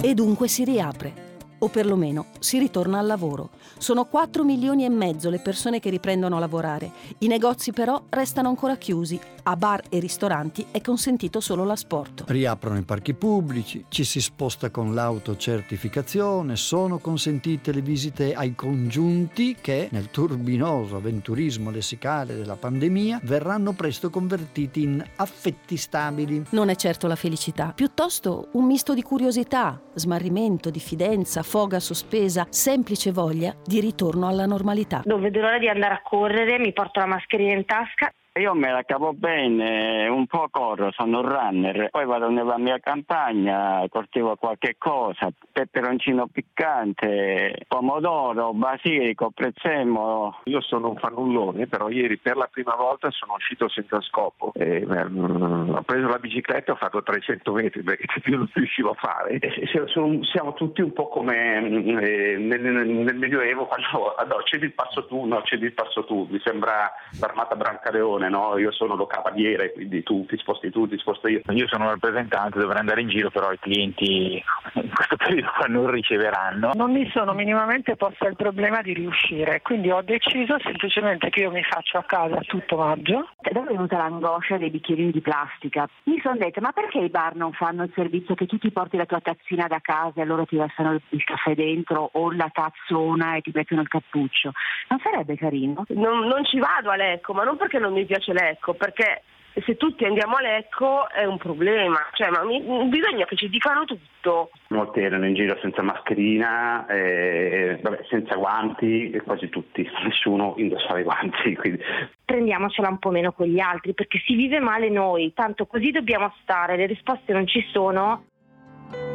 E 0.00 0.14
dunque 0.14 0.48
si 0.48 0.64
riapre 0.64 1.26
o 1.58 1.68
perlomeno 1.68 2.26
si 2.38 2.58
ritorna 2.58 2.98
al 2.98 3.06
lavoro. 3.06 3.50
Sono 3.78 4.04
4 4.04 4.44
milioni 4.44 4.84
e 4.84 4.88
mezzo 4.88 5.30
le 5.30 5.40
persone 5.40 5.80
che 5.80 5.90
riprendono 5.90 6.36
a 6.36 6.40
lavorare. 6.40 6.90
I 7.18 7.26
negozi 7.26 7.72
però 7.72 8.02
restano 8.08 8.48
ancora 8.48 8.76
chiusi. 8.76 9.18
A 9.48 9.56
bar 9.56 9.80
e 9.88 9.98
ristoranti 9.98 10.66
è 10.70 10.82
consentito 10.82 11.40
solo 11.40 11.64
l'asporto. 11.64 12.24
Riaprono 12.28 12.76
i 12.76 12.82
parchi 12.82 13.14
pubblici, 13.14 13.86
ci 13.88 14.04
si 14.04 14.20
sposta 14.20 14.68
con 14.68 14.92
l'autocertificazione, 14.92 16.54
sono 16.54 16.98
consentite 16.98 17.72
le 17.72 17.80
visite 17.80 18.34
ai 18.34 18.54
congiunti 18.54 19.56
che, 19.58 19.88
nel 19.90 20.10
turbinoso 20.10 20.96
avventurismo 20.96 21.70
lessicale 21.70 22.36
della 22.36 22.56
pandemia, 22.56 23.20
verranno 23.22 23.72
presto 23.72 24.10
convertiti 24.10 24.82
in 24.82 25.02
affetti 25.16 25.78
stabili. 25.78 26.44
Non 26.50 26.68
è 26.68 26.76
certo 26.76 27.06
la 27.06 27.16
felicità, 27.16 27.72
piuttosto 27.74 28.50
un 28.52 28.66
misto 28.66 28.92
di 28.92 29.00
curiosità, 29.00 29.80
smarrimento, 29.94 30.68
diffidenza, 30.68 31.42
foga 31.42 31.80
sospesa, 31.80 32.46
semplice 32.50 33.12
voglia 33.12 33.56
di 33.64 33.80
ritorno 33.80 34.28
alla 34.28 34.44
normalità. 34.44 35.00
Non 35.06 35.22
vedo 35.22 35.40
l'ora 35.40 35.58
di 35.58 35.68
andare 35.68 35.94
a 35.94 36.02
correre, 36.02 36.58
mi 36.58 36.74
porto 36.74 37.00
la 37.00 37.06
mascherina 37.06 37.54
in 37.54 37.64
tasca 37.64 38.12
io 38.38 38.54
me 38.54 38.70
la 38.70 38.82
cavo 38.84 39.12
bene, 39.12 40.06
un 40.08 40.26
po' 40.26 40.48
corro, 40.50 40.90
sono 40.92 41.20
un 41.20 41.28
runner, 41.28 41.90
poi 41.90 42.06
vado 42.06 42.30
nella 42.30 42.58
mia 42.58 42.78
campagna, 42.78 43.84
coltivo 43.88 44.36
qualche 44.36 44.76
cosa, 44.78 45.30
peperoncino 45.52 46.28
piccante, 46.28 47.64
pomodoro, 47.66 48.52
basilico, 48.52 49.30
prezzemolo. 49.30 50.40
Io 50.44 50.60
sono 50.60 50.90
un 50.90 50.96
fannullone, 50.96 51.66
però 51.66 51.88
ieri 51.88 52.18
per 52.18 52.36
la 52.36 52.48
prima 52.50 52.74
volta 52.76 53.10
sono 53.10 53.34
uscito 53.34 53.68
senza 53.68 54.00
scopo. 54.00 54.52
E, 54.54 54.84
um, 54.86 55.74
ho 55.76 55.82
preso 55.82 56.08
la 56.08 56.18
bicicletta 56.18 56.70
e 56.70 56.74
ho 56.74 56.78
fatto 56.78 57.02
300 57.02 57.52
metri 57.52 57.82
perché 57.82 58.06
più 58.22 58.36
non 58.36 58.48
riuscivo 58.54 58.90
a 58.90 58.94
fare. 58.94 59.38
E, 59.38 59.68
sono, 59.86 60.22
siamo 60.24 60.54
tutti 60.54 60.80
un 60.80 60.92
po' 60.92 61.08
come 61.08 61.60
mm, 61.60 61.98
eh, 61.98 62.36
nel, 62.38 62.60
nel, 62.60 63.16
Medioevo 63.16 63.66
quando 63.66 64.14
no, 64.26 64.42
cedi 64.44 64.66
il 64.66 64.72
passo 64.72 65.06
tu, 65.06 65.24
no, 65.24 65.42
cedi 65.42 65.66
il 65.66 65.72
passo 65.72 66.04
tu, 66.04 66.26
mi 66.30 66.40
sembra 66.44 66.92
l'armata 67.20 67.56
Brancaleone 67.56 68.27
no? 68.28 68.58
io 68.58 68.72
sono 68.72 68.94
lo 68.94 69.06
cavaliere, 69.06 69.72
quindi 69.72 70.02
tu 70.02 70.24
ti 70.26 70.36
sposti 70.36 70.70
tu, 70.70 70.88
ti 70.88 70.98
sposto 70.98 71.28
io. 71.28 71.40
Io 71.50 71.66
sono 71.68 71.84
un 71.84 71.90
rappresentante, 71.90 72.58
dovrei 72.58 72.80
andare 72.80 73.00
in 73.00 73.08
giro, 73.08 73.30
però 73.30 73.52
i 73.52 73.58
clienti 73.58 74.42
in 74.74 74.90
questo 74.90 75.16
qua 75.56 75.66
non 75.66 75.90
riceveranno. 75.90 76.72
Non 76.74 76.92
mi 76.92 77.08
sono 77.10 77.32
minimamente 77.32 77.96
posta 77.96 78.28
il 78.28 78.36
problema 78.36 78.82
di 78.82 78.92
riuscire, 78.92 79.62
quindi 79.62 79.90
ho 79.90 80.02
deciso 80.02 80.58
semplicemente 80.60 81.30
che 81.30 81.40
io 81.40 81.50
mi 81.50 81.62
faccio 81.62 81.98
a 81.98 82.04
casa 82.04 82.38
tutto 82.46 82.76
maggio. 82.76 83.28
Da 83.40 83.60
è 83.60 83.64
venuta 83.64 83.96
l'angoscia 83.96 84.58
dei 84.58 84.70
bicchierini 84.70 85.10
di 85.10 85.20
plastica? 85.20 85.88
Mi 86.04 86.20
sono 86.20 86.36
detta, 86.36 86.60
ma 86.60 86.72
perché 86.72 86.98
i 86.98 87.08
bar 87.08 87.34
non 87.34 87.52
fanno 87.52 87.82
il 87.84 87.92
servizio 87.94 88.34
che 88.34 88.46
tu 88.46 88.58
ti 88.58 88.70
porti 88.70 88.96
la 88.96 89.06
tua 89.06 89.20
tazzina 89.20 89.66
da 89.66 89.80
casa 89.80 90.20
e 90.20 90.24
loro 90.24 90.44
ti 90.44 90.56
versano 90.56 90.98
il 91.08 91.24
caffè 91.24 91.54
dentro 91.54 92.10
o 92.12 92.30
la 92.32 92.50
tazzona 92.52 93.36
e 93.36 93.40
ti 93.40 93.50
mettono 93.54 93.80
il 93.80 93.88
cappuccio? 93.88 94.52
Non 94.88 95.00
sarebbe 95.00 95.36
carino? 95.36 95.84
Non, 95.88 96.26
non 96.26 96.44
ci 96.44 96.58
vado 96.58 96.90
a 96.90 96.96
Lecco, 96.96 97.32
ma 97.32 97.44
non 97.44 97.56
perché 97.56 97.78
non 97.78 97.92
mi 97.92 98.04
piace 98.04 98.18
piace 98.18 98.32
Lecco, 98.32 98.74
perché 98.74 99.22
se 99.64 99.76
tutti 99.76 100.04
andiamo 100.04 100.36
a 100.36 100.42
Lecco 100.42 101.08
è 101.08 101.24
un 101.24 101.38
problema, 101.38 101.98
cioè, 102.12 102.28
ma 102.30 102.44
mi, 102.44 102.60
bisogna 102.88 103.24
che 103.24 103.36
ci 103.36 103.48
dicano 103.48 103.84
tutto. 103.84 104.50
Molti 104.68 105.00
erano 105.00 105.26
in 105.26 105.34
giro 105.34 105.56
senza 105.60 105.82
mascherina, 105.82 106.86
eh, 106.86 107.78
vabbè, 107.82 108.04
senza 108.08 108.36
guanti, 108.36 109.20
quasi 109.24 109.48
tutti, 109.48 109.88
nessuno 110.04 110.54
indossava 110.58 110.98
i 111.00 111.02
guanti. 111.02 111.54
Quindi. 111.56 111.82
Prendiamocela 112.24 112.88
un 112.88 112.98
po' 112.98 113.10
meno 113.10 113.32
con 113.32 113.46
gli 113.46 113.60
altri 113.60 113.94
perché 113.94 114.18
si 114.26 114.34
vive 114.34 114.60
male 114.60 114.90
noi, 114.90 115.32
tanto 115.34 115.66
così 115.66 115.90
dobbiamo 115.90 116.32
stare, 116.42 116.76
le 116.76 116.86
risposte 116.86 117.32
non 117.32 117.46
ci 117.46 117.64
sono. 117.72 118.24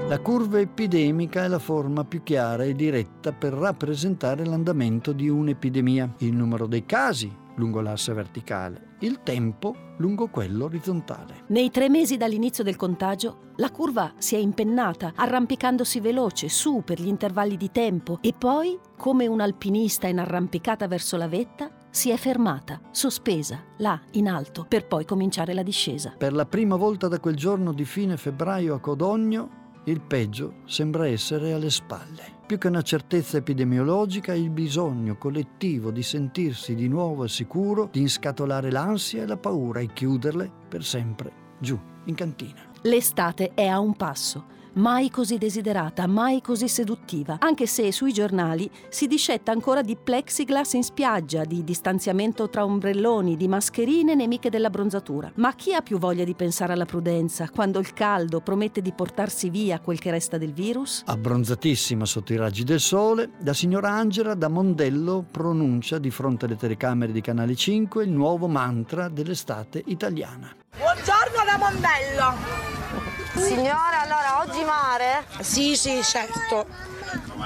La 0.08 0.20
curva 0.20 0.60
epidemica 0.60 1.44
è 1.44 1.48
la 1.48 1.60
forma 1.60 2.04
più 2.04 2.22
chiara 2.22 2.64
e 2.64 2.74
diretta 2.74 3.32
per 3.32 3.54
rappresentare 3.54 4.46
l'andamento 4.46 5.14
di 5.14 5.30
un'epidemia. 5.30 6.16
Il 6.20 6.34
numero 6.34 6.68
dei 6.68 6.86
casi 6.86 7.42
lungo 7.56 7.82
l'asse 7.82 8.14
verticale, 8.14 8.96
il 9.00 9.22
tempo 9.24 9.76
lungo 9.98 10.28
quello 10.28 10.66
orizzontale. 10.66 11.44
Nei 11.48 11.70
tre 11.70 11.90
mesi 11.90 12.18
dall'inizio 12.18 12.64
del 12.64 12.76
contagio, 12.76 13.52
la 13.58 13.70
curva 13.70 14.14
si 14.18 14.36
è 14.36 14.40
impennata, 14.40 15.14
arrampicandosi 15.16 16.00
veloce 16.00 16.50
su 16.50 16.82
per 16.84 17.00
gli 17.00 17.08
intervalli 17.08 17.58
di 17.58 17.72
tempo 17.72 18.18
e 18.22 18.34
poi, 18.38 18.80
come 18.98 19.28
un 19.28 19.42
alpinista 19.42 20.08
in 20.08 20.20
arrampicata 20.20 20.88
verso 20.88 21.18
la 21.18 21.28
vetta, 21.28 21.70
si 21.90 22.10
è 22.10 22.18
fermata, 22.18 22.82
sospesa, 22.92 23.64
là, 23.78 24.02
in 24.14 24.28
alto, 24.28 24.66
per 24.68 24.88
poi 24.88 25.06
cominciare 25.06 25.54
la 25.54 25.62
discesa. 25.62 26.16
Per 26.18 26.34
la 26.34 26.46
prima 26.46 26.76
volta 26.76 27.08
da 27.08 27.20
quel 27.20 27.36
giorno 27.36 27.72
di 27.72 27.86
fine 27.86 28.18
febbraio 28.18 28.74
a 28.74 28.80
Codogno, 28.80 29.62
il 29.86 30.02
peggio 30.02 30.62
sembra 30.66 31.08
essere 31.08 31.54
alle 31.54 31.70
spalle. 31.70 32.42
Più 32.54 32.62
che 32.62 32.68
una 32.68 32.84
certezza 32.84 33.38
epidemiologica, 33.38 34.32
il 34.36 34.52
bisogno 34.52 35.18
collettivo 35.18 35.90
di 35.90 36.04
sentirsi 36.04 36.76
di 36.76 36.88
nuovo 36.88 37.24
al 37.24 37.32
sicuro, 37.32 37.90
di 37.92 38.02
inscatolare 38.02 38.70
l'ansia 38.70 39.24
e 39.24 39.26
la 39.26 39.38
paura 39.38 39.80
e 39.80 39.92
chiuderle 39.92 40.52
per 40.70 40.84
sempre 40.84 41.32
giù, 41.60 41.80
in 42.06 42.14
cantina. 42.14 42.62
L'estate 42.84 43.54
è 43.56 43.66
a 43.66 43.80
un 43.80 43.96
passo 43.96 44.46
mai 44.74 45.10
così 45.10 45.38
desiderata, 45.38 46.08
mai 46.08 46.42
così 46.42 46.68
seduttiva, 46.68 47.38
anche 47.40 47.68
se 47.68 47.92
sui 47.92 48.14
giornali 48.14 48.70
si 48.90 49.08
discetta 49.08 49.52
ancora 49.52 49.82
di 49.82 49.96
plexiglass 49.96 50.74
in 50.74 50.84
spiaggia, 50.84 51.44
di 51.44 51.64
distanziamento 51.64 52.50
tra 52.50 52.64
ombrelloni, 52.64 53.36
di 53.36 53.48
mascherine 53.48 54.16
nemiche 54.16 54.50
della 54.50 54.70
bronzatura. 54.70 55.32
Ma 55.36 55.54
chi 55.54 55.74
ha 55.74 55.82
più 55.82 55.98
voglia 55.98 56.24
di 56.24 56.34
pensare 56.34 56.74
alla 56.74 56.86
prudenza 56.86 57.50
quando 57.50 57.80
il 57.80 57.94
caldo 57.94 58.40
promette 58.42 58.82
di 58.82 58.94
portarsi 58.94 59.50
via 59.50 59.80
quel 59.80 60.00
che 60.00 60.12
resta 60.12 60.38
del 60.38 60.54
virus? 60.54 61.04
Abbronzatissima 61.06 62.06
sotto 62.06 62.34
i 62.34 62.38
raggi 62.38 62.64
del 62.64 62.80
sole, 62.80 63.32
la 63.44 63.54
signora 63.54 63.92
Angela 63.92 64.34
da 64.34 64.48
Mondello 64.48 65.26
pronuncia 65.30 65.98
di 65.98 66.10
fronte 66.10 66.46
alle 66.46 66.56
telecamere 66.56 67.12
di 67.12 67.22
Canale 67.22 67.56
5 67.56 68.04
il 68.04 68.12
nuovo 68.12 68.48
mantra 68.48 69.10
dell'estate 69.10 69.82
italiana. 69.86 70.56
Buongiorno 70.78 71.44
da 71.46 71.58
Mondello! 71.58 73.13
Signora, 73.36 74.02
allora 74.02 74.40
oggi 74.42 74.64
mare? 74.64 75.26
Sì, 75.42 75.76
sì, 75.76 76.02
certo. 76.04 76.66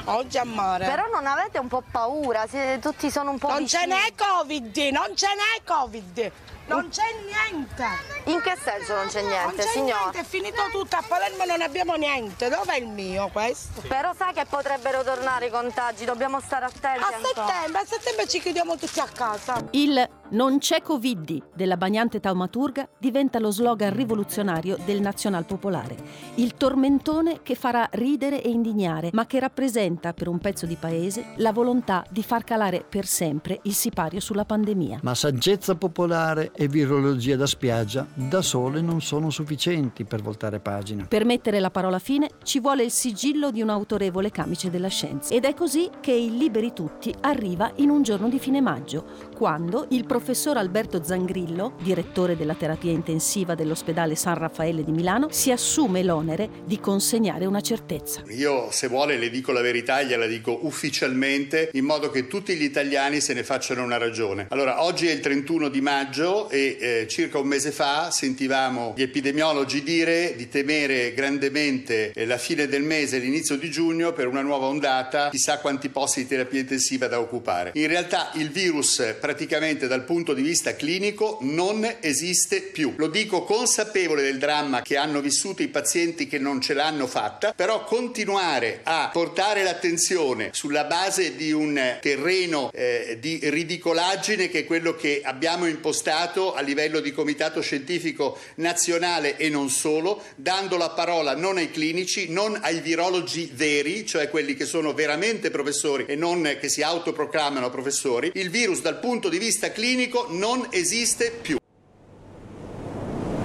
Oggi 0.06 0.38
a 0.38 0.44
mare. 0.44 0.86
Però 0.86 1.08
non 1.12 1.26
avete 1.26 1.60
un 1.60 1.68
po' 1.68 1.84
paura? 1.90 2.46
Siete, 2.48 2.80
tutti 2.80 3.10
sono 3.10 3.32
un 3.32 3.38
po' 3.38 3.48
Non 3.50 3.60
vicini. 3.64 3.82
ce 3.82 3.88
n'è 3.88 4.14
Covid, 4.16 4.78
non 4.92 5.16
ce 5.16 5.28
n'è 5.28 5.64
Covid. 5.64 6.32
Non 6.68 6.90
c'è 6.90 7.04
niente. 7.24 7.86
In 8.26 8.42
che 8.42 8.58
senso 8.62 8.94
non 8.94 9.08
c'è 9.08 9.22
niente, 9.22 9.46
Non 9.46 9.56
c'è 9.56 9.62
signora? 9.72 10.00
niente, 10.02 10.20
è 10.20 10.24
finito 10.26 10.62
tutto, 10.72 10.98
a 10.98 11.04
Palermo 11.08 11.46
non 11.46 11.62
abbiamo 11.62 11.96
niente. 11.96 12.50
Dov'è 12.50 12.76
il 12.76 12.88
mio 12.88 13.30
questo? 13.30 13.82
Però 13.88 14.12
sai 14.14 14.34
che 14.34 14.44
potrebbero 14.46 15.02
tornare 15.02 15.46
i 15.46 15.50
contagi, 15.50 16.04
dobbiamo 16.04 16.42
stare 16.42 16.66
attenti 16.66 17.02
A 17.02 17.14
settembre, 17.24 17.82
a 17.82 17.86
settembre 17.86 18.28
ci 18.28 18.42
chiudiamo 18.42 18.76
tutti 18.76 19.00
a 19.00 19.08
casa. 19.08 19.56
Il 19.72 20.10
non 20.30 20.60
c'è 20.60 20.82
Covid 20.82 21.16
della 21.56 21.78
bagnante 21.78 22.20
taumaturga 22.20 22.88
diventa 23.00 23.40
lo 23.40 23.52
slogan 23.52 23.94
rivoluzionario 23.96 24.78
del 24.86 25.02
Nazional 25.02 25.46
Popolare. 25.46 25.96
Il 26.36 26.56
tormentone 26.56 27.40
che 27.44 27.56
farà 27.56 27.88
ridere 27.94 28.44
e 28.44 28.50
indignare, 28.50 29.10
ma 29.14 29.26
che 29.26 29.40
rappresenta 29.40 30.14
per 30.14 30.28
un 30.28 30.40
pezzo 30.40 30.66
di 30.66 30.76
paese 30.76 31.28
la 31.38 31.52
volontà 31.52 32.04
di 32.10 32.24
far 32.24 32.44
calare 32.44 32.86
per 32.88 33.06
sempre 33.06 33.60
il 33.64 33.74
sipario 33.74 34.20
sulla 34.20 34.46
pandemia. 34.46 35.00
Ma 35.04 35.16
saggezza 35.16 35.76
popolare 35.76 36.52
e 36.54 36.68
virologia 36.68 37.36
da 37.36 37.46
spiaggia 37.46 38.06
da 38.14 38.42
sole 38.42 38.82
non 38.82 39.02
sono 39.02 39.30
sufficienti 39.30 40.04
per 40.04 40.22
voltare 40.22 40.60
pagina. 40.60 41.06
Per 41.08 41.26
mettere 41.26 41.60
la 41.60 41.72
parola 41.72 42.00
fine 42.00 42.30
ci 42.44 42.60
vuole 42.60 42.84
il 42.84 42.92
sigillo 42.92 43.52
di 43.52 43.62
un 43.62 43.70
autorevole 43.70 44.32
camice 44.32 44.70
della 44.70 44.88
scienza. 44.88 45.34
Ed 45.34 45.46
è 45.46 45.54
così 45.54 45.90
che 46.00 46.12
il 46.12 46.36
Liberi 46.36 46.74
Tutti 46.74 47.14
arriva 47.22 47.72
in 47.76 47.90
un 47.90 48.04
giorno 48.04 48.30
di 48.30 48.40
fine 48.40 48.62
maggio, 48.62 49.06
quando 49.38 49.86
il 49.92 50.08
professor 50.08 50.58
Alberto 50.58 51.04
Zangrillo, 51.04 51.76
direttore 51.84 52.36
della 52.36 52.56
terapia 52.56 52.90
intensiva 52.90 53.54
dell'ospedale 53.54 54.16
San 54.16 54.34
Raffaele 54.34 54.84
di 54.84 54.92
Milano, 54.92 55.28
si 55.30 55.52
assume 55.52 56.02
l'onere 56.02 56.50
di 56.66 56.80
consegnare 56.80 57.46
una 57.46 57.62
certezza. 57.62 58.24
Io, 58.30 58.72
se 58.72 58.88
vuole, 58.88 59.16
le 59.16 59.30
dico 59.30 59.52
la 59.52 59.62
verità 59.62 60.02
gliela 60.02 60.26
dico 60.26 60.58
ufficialmente, 60.64 61.70
in 61.74 61.86
modo 61.86 62.10
che 62.10 62.26
tutti 62.26 62.56
gli 62.56 62.64
italiani 62.64 63.22
se 63.22 63.36
ne 63.36 63.44
facciano 63.44 63.84
una 63.84 63.98
ragione. 63.98 64.48
Allora, 64.50 64.82
oggi 64.82 65.06
è 65.06 65.12
il 65.12 65.20
31 65.20 65.70
di 65.70 65.82
maggio 65.82 66.50
e 66.50 66.78
eh, 66.80 67.08
circa 67.08 67.38
un 67.38 67.46
mese 67.46 67.70
fa 67.70 68.10
sentivamo 68.10 68.96
gli 68.98 69.04
epidemiologi 69.04 69.84
dire 69.84 70.34
di 70.36 70.50
temere 70.50 71.14
grandemente 71.14 72.12
eh, 72.12 72.26
la 72.26 72.40
fine 72.40 72.66
del 72.66 72.82
mese 72.82 73.20
l'inizio 73.20 73.56
di 73.56 73.70
giugno 73.70 74.14
per 74.14 74.26
una 74.26 74.42
nuova 74.42 74.66
ondata, 74.66 75.30
chissà 75.30 75.60
quanti 75.60 75.90
posti 75.90 76.22
di 76.22 76.28
terapia 76.28 76.62
intensiva 76.62 77.06
da 77.06 77.20
occupare. 77.20 77.70
In 77.76 77.86
realtà 77.86 78.32
il 78.34 78.50
virus 78.50 79.16
praticamente 79.28 79.88
dal 79.88 80.06
punto 80.06 80.34
di 80.34 80.42
vista 80.42 80.78
clinico 80.78 81.40
non 81.42 81.98
esiste 82.00 82.62
più. 82.62 82.94
Lo 82.96 83.08
dico 83.08 83.44
consapevole 83.44 84.22
del 84.22 84.38
dramma 84.38 84.82
che 84.82 84.96
hanno 84.96 85.20
vissuto 85.20 85.62
i 85.62 85.68
pazienti 85.68 86.28
che 86.28 86.40
non 86.40 86.62
ce 86.62 86.74
l'hanno 86.74 87.08
fatta, 87.08 87.52
però 87.52 87.84
continuare 87.84 88.80
a 88.84 89.10
portare 89.12 89.64
l'attenzione 89.64 90.52
sulla 90.54 90.86
base 90.86 91.36
di 91.36 91.52
un 91.52 91.98
terreno 92.00 92.72
eh, 92.72 93.18
di 93.20 93.38
ridicolaggine 93.44 94.48
che 94.48 94.60
è 94.60 94.66
quello 94.66 94.96
che 94.96 95.20
abbiamo 95.22 95.68
impostato 95.68 96.54
a 96.54 96.62
livello 96.62 97.02
di 97.02 97.12
comitato 97.12 97.60
scientifico 97.60 98.38
nazionale 98.56 99.36
e 99.36 99.50
non 99.50 99.70
solo, 99.70 100.24
dando 100.38 100.78
la 100.78 100.92
parola 100.92 101.36
non 101.36 101.58
ai 101.58 101.70
clinici, 101.70 102.30
non 102.30 102.58
ai 102.62 102.80
virologi 102.80 103.52
veri, 103.54 104.06
cioè 104.06 104.30
quelli 104.30 104.56
che 104.56 104.64
sono 104.64 104.94
veramente 104.94 105.52
professori 105.52 106.06
e 106.08 106.16
non 106.16 106.56
che 106.62 106.70
si 106.70 106.82
autoproclamano 106.82 107.70
professori, 107.70 108.32
il 108.36 108.50
virus 108.50 108.80
dal 108.80 109.00
punto 109.00 109.16
di 109.26 109.40
vista 109.40 109.72
clinico 109.72 110.28
non 110.30 110.68
esiste 110.70 111.32
più. 111.42 111.58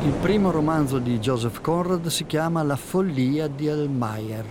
Il 0.04 0.12
primo 0.20 0.50
romanzo 0.50 0.98
di 0.98 1.18
Joseph 1.18 1.60
Conrad 1.62 2.06
si 2.08 2.26
chiama 2.26 2.62
La 2.62 2.76
follia 2.76 3.46
di 3.46 3.66
Elmeyer. 3.66 4.44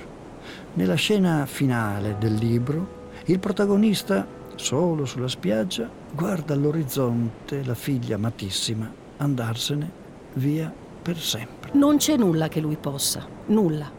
Nella 0.74 0.96
scena 0.96 1.46
finale 1.46 2.16
del 2.18 2.34
libro, 2.34 3.10
il 3.26 3.38
protagonista, 3.38 4.26
solo 4.56 5.06
sulla 5.06 5.28
spiaggia, 5.28 5.90
guarda 6.14 6.56
all'orizzonte 6.56 7.64
la 7.64 7.76
figlia 7.76 8.16
amatissima 8.16 8.92
andarsene 9.18 9.92
via 10.34 10.74
per 11.02 11.18
sempre. 11.18 11.72
Non 11.74 11.98
c'è 11.98 12.18
nulla 12.18 12.48
che 12.48 12.60
lui 12.60 12.78
possa, 12.78 13.26
nulla. 13.48 13.92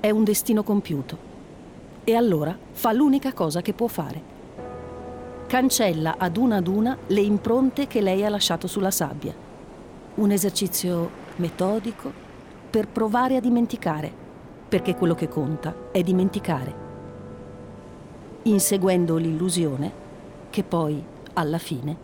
È 0.00 0.10
un 0.10 0.24
destino 0.24 0.62
compiuto. 0.62 1.26
E 2.04 2.14
allora 2.14 2.56
fa 2.72 2.92
l'unica 2.92 3.32
cosa 3.32 3.62
che 3.62 3.72
può 3.72 3.86
fare. 3.86 4.36
Cancella 5.48 6.16
ad 6.18 6.36
una 6.36 6.56
ad 6.56 6.66
una 6.66 6.94
le 7.06 7.22
impronte 7.22 7.86
che 7.86 8.02
lei 8.02 8.22
ha 8.22 8.28
lasciato 8.28 8.66
sulla 8.66 8.90
sabbia. 8.90 9.32
Un 10.16 10.30
esercizio 10.30 11.10
metodico 11.36 12.12
per 12.68 12.86
provare 12.86 13.36
a 13.36 13.40
dimenticare, 13.40 14.12
perché 14.68 14.94
quello 14.94 15.14
che 15.14 15.26
conta 15.26 15.74
è 15.90 16.02
dimenticare, 16.02 16.74
inseguendo 18.42 19.16
l'illusione 19.16 19.90
che 20.50 20.62
poi, 20.64 21.02
alla 21.32 21.56
fine, 21.56 21.96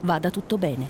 vada 0.00 0.30
tutto 0.30 0.58
bene. 0.58 0.88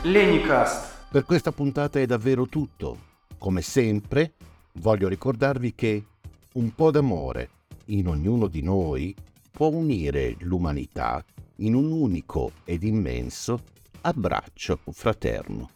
Lenicast. 0.00 0.93
Per 1.14 1.24
questa 1.24 1.52
puntata 1.52 2.00
è 2.00 2.06
davvero 2.06 2.46
tutto. 2.48 2.98
Come 3.38 3.62
sempre, 3.62 4.32
voglio 4.80 5.06
ricordarvi 5.06 5.72
che 5.72 6.06
un 6.54 6.74
po' 6.74 6.90
d'amore 6.90 7.50
in 7.84 8.08
ognuno 8.08 8.48
di 8.48 8.62
noi 8.62 9.14
può 9.52 9.68
unire 9.68 10.34
l'umanità 10.40 11.24
in 11.58 11.76
un 11.76 11.92
unico 11.92 12.50
ed 12.64 12.82
immenso 12.82 13.62
abbraccio 14.00 14.80
fraterno. 14.90 15.70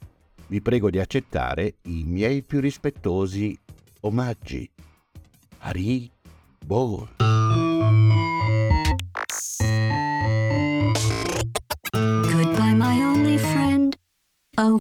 Vi 0.48 0.60
prego 0.60 0.90
di 0.90 0.98
accettare 0.98 1.76
i 1.82 2.02
miei 2.02 2.42
più 2.42 2.58
rispettosi 2.58 3.56
omaggi. 4.00 4.68
Ari 5.58 6.10
Bol. 6.66 7.08
Goodbye, 11.92 12.74
my 12.74 13.00
only 13.02 13.38
friend. 13.38 13.96
Oh, 14.56 14.80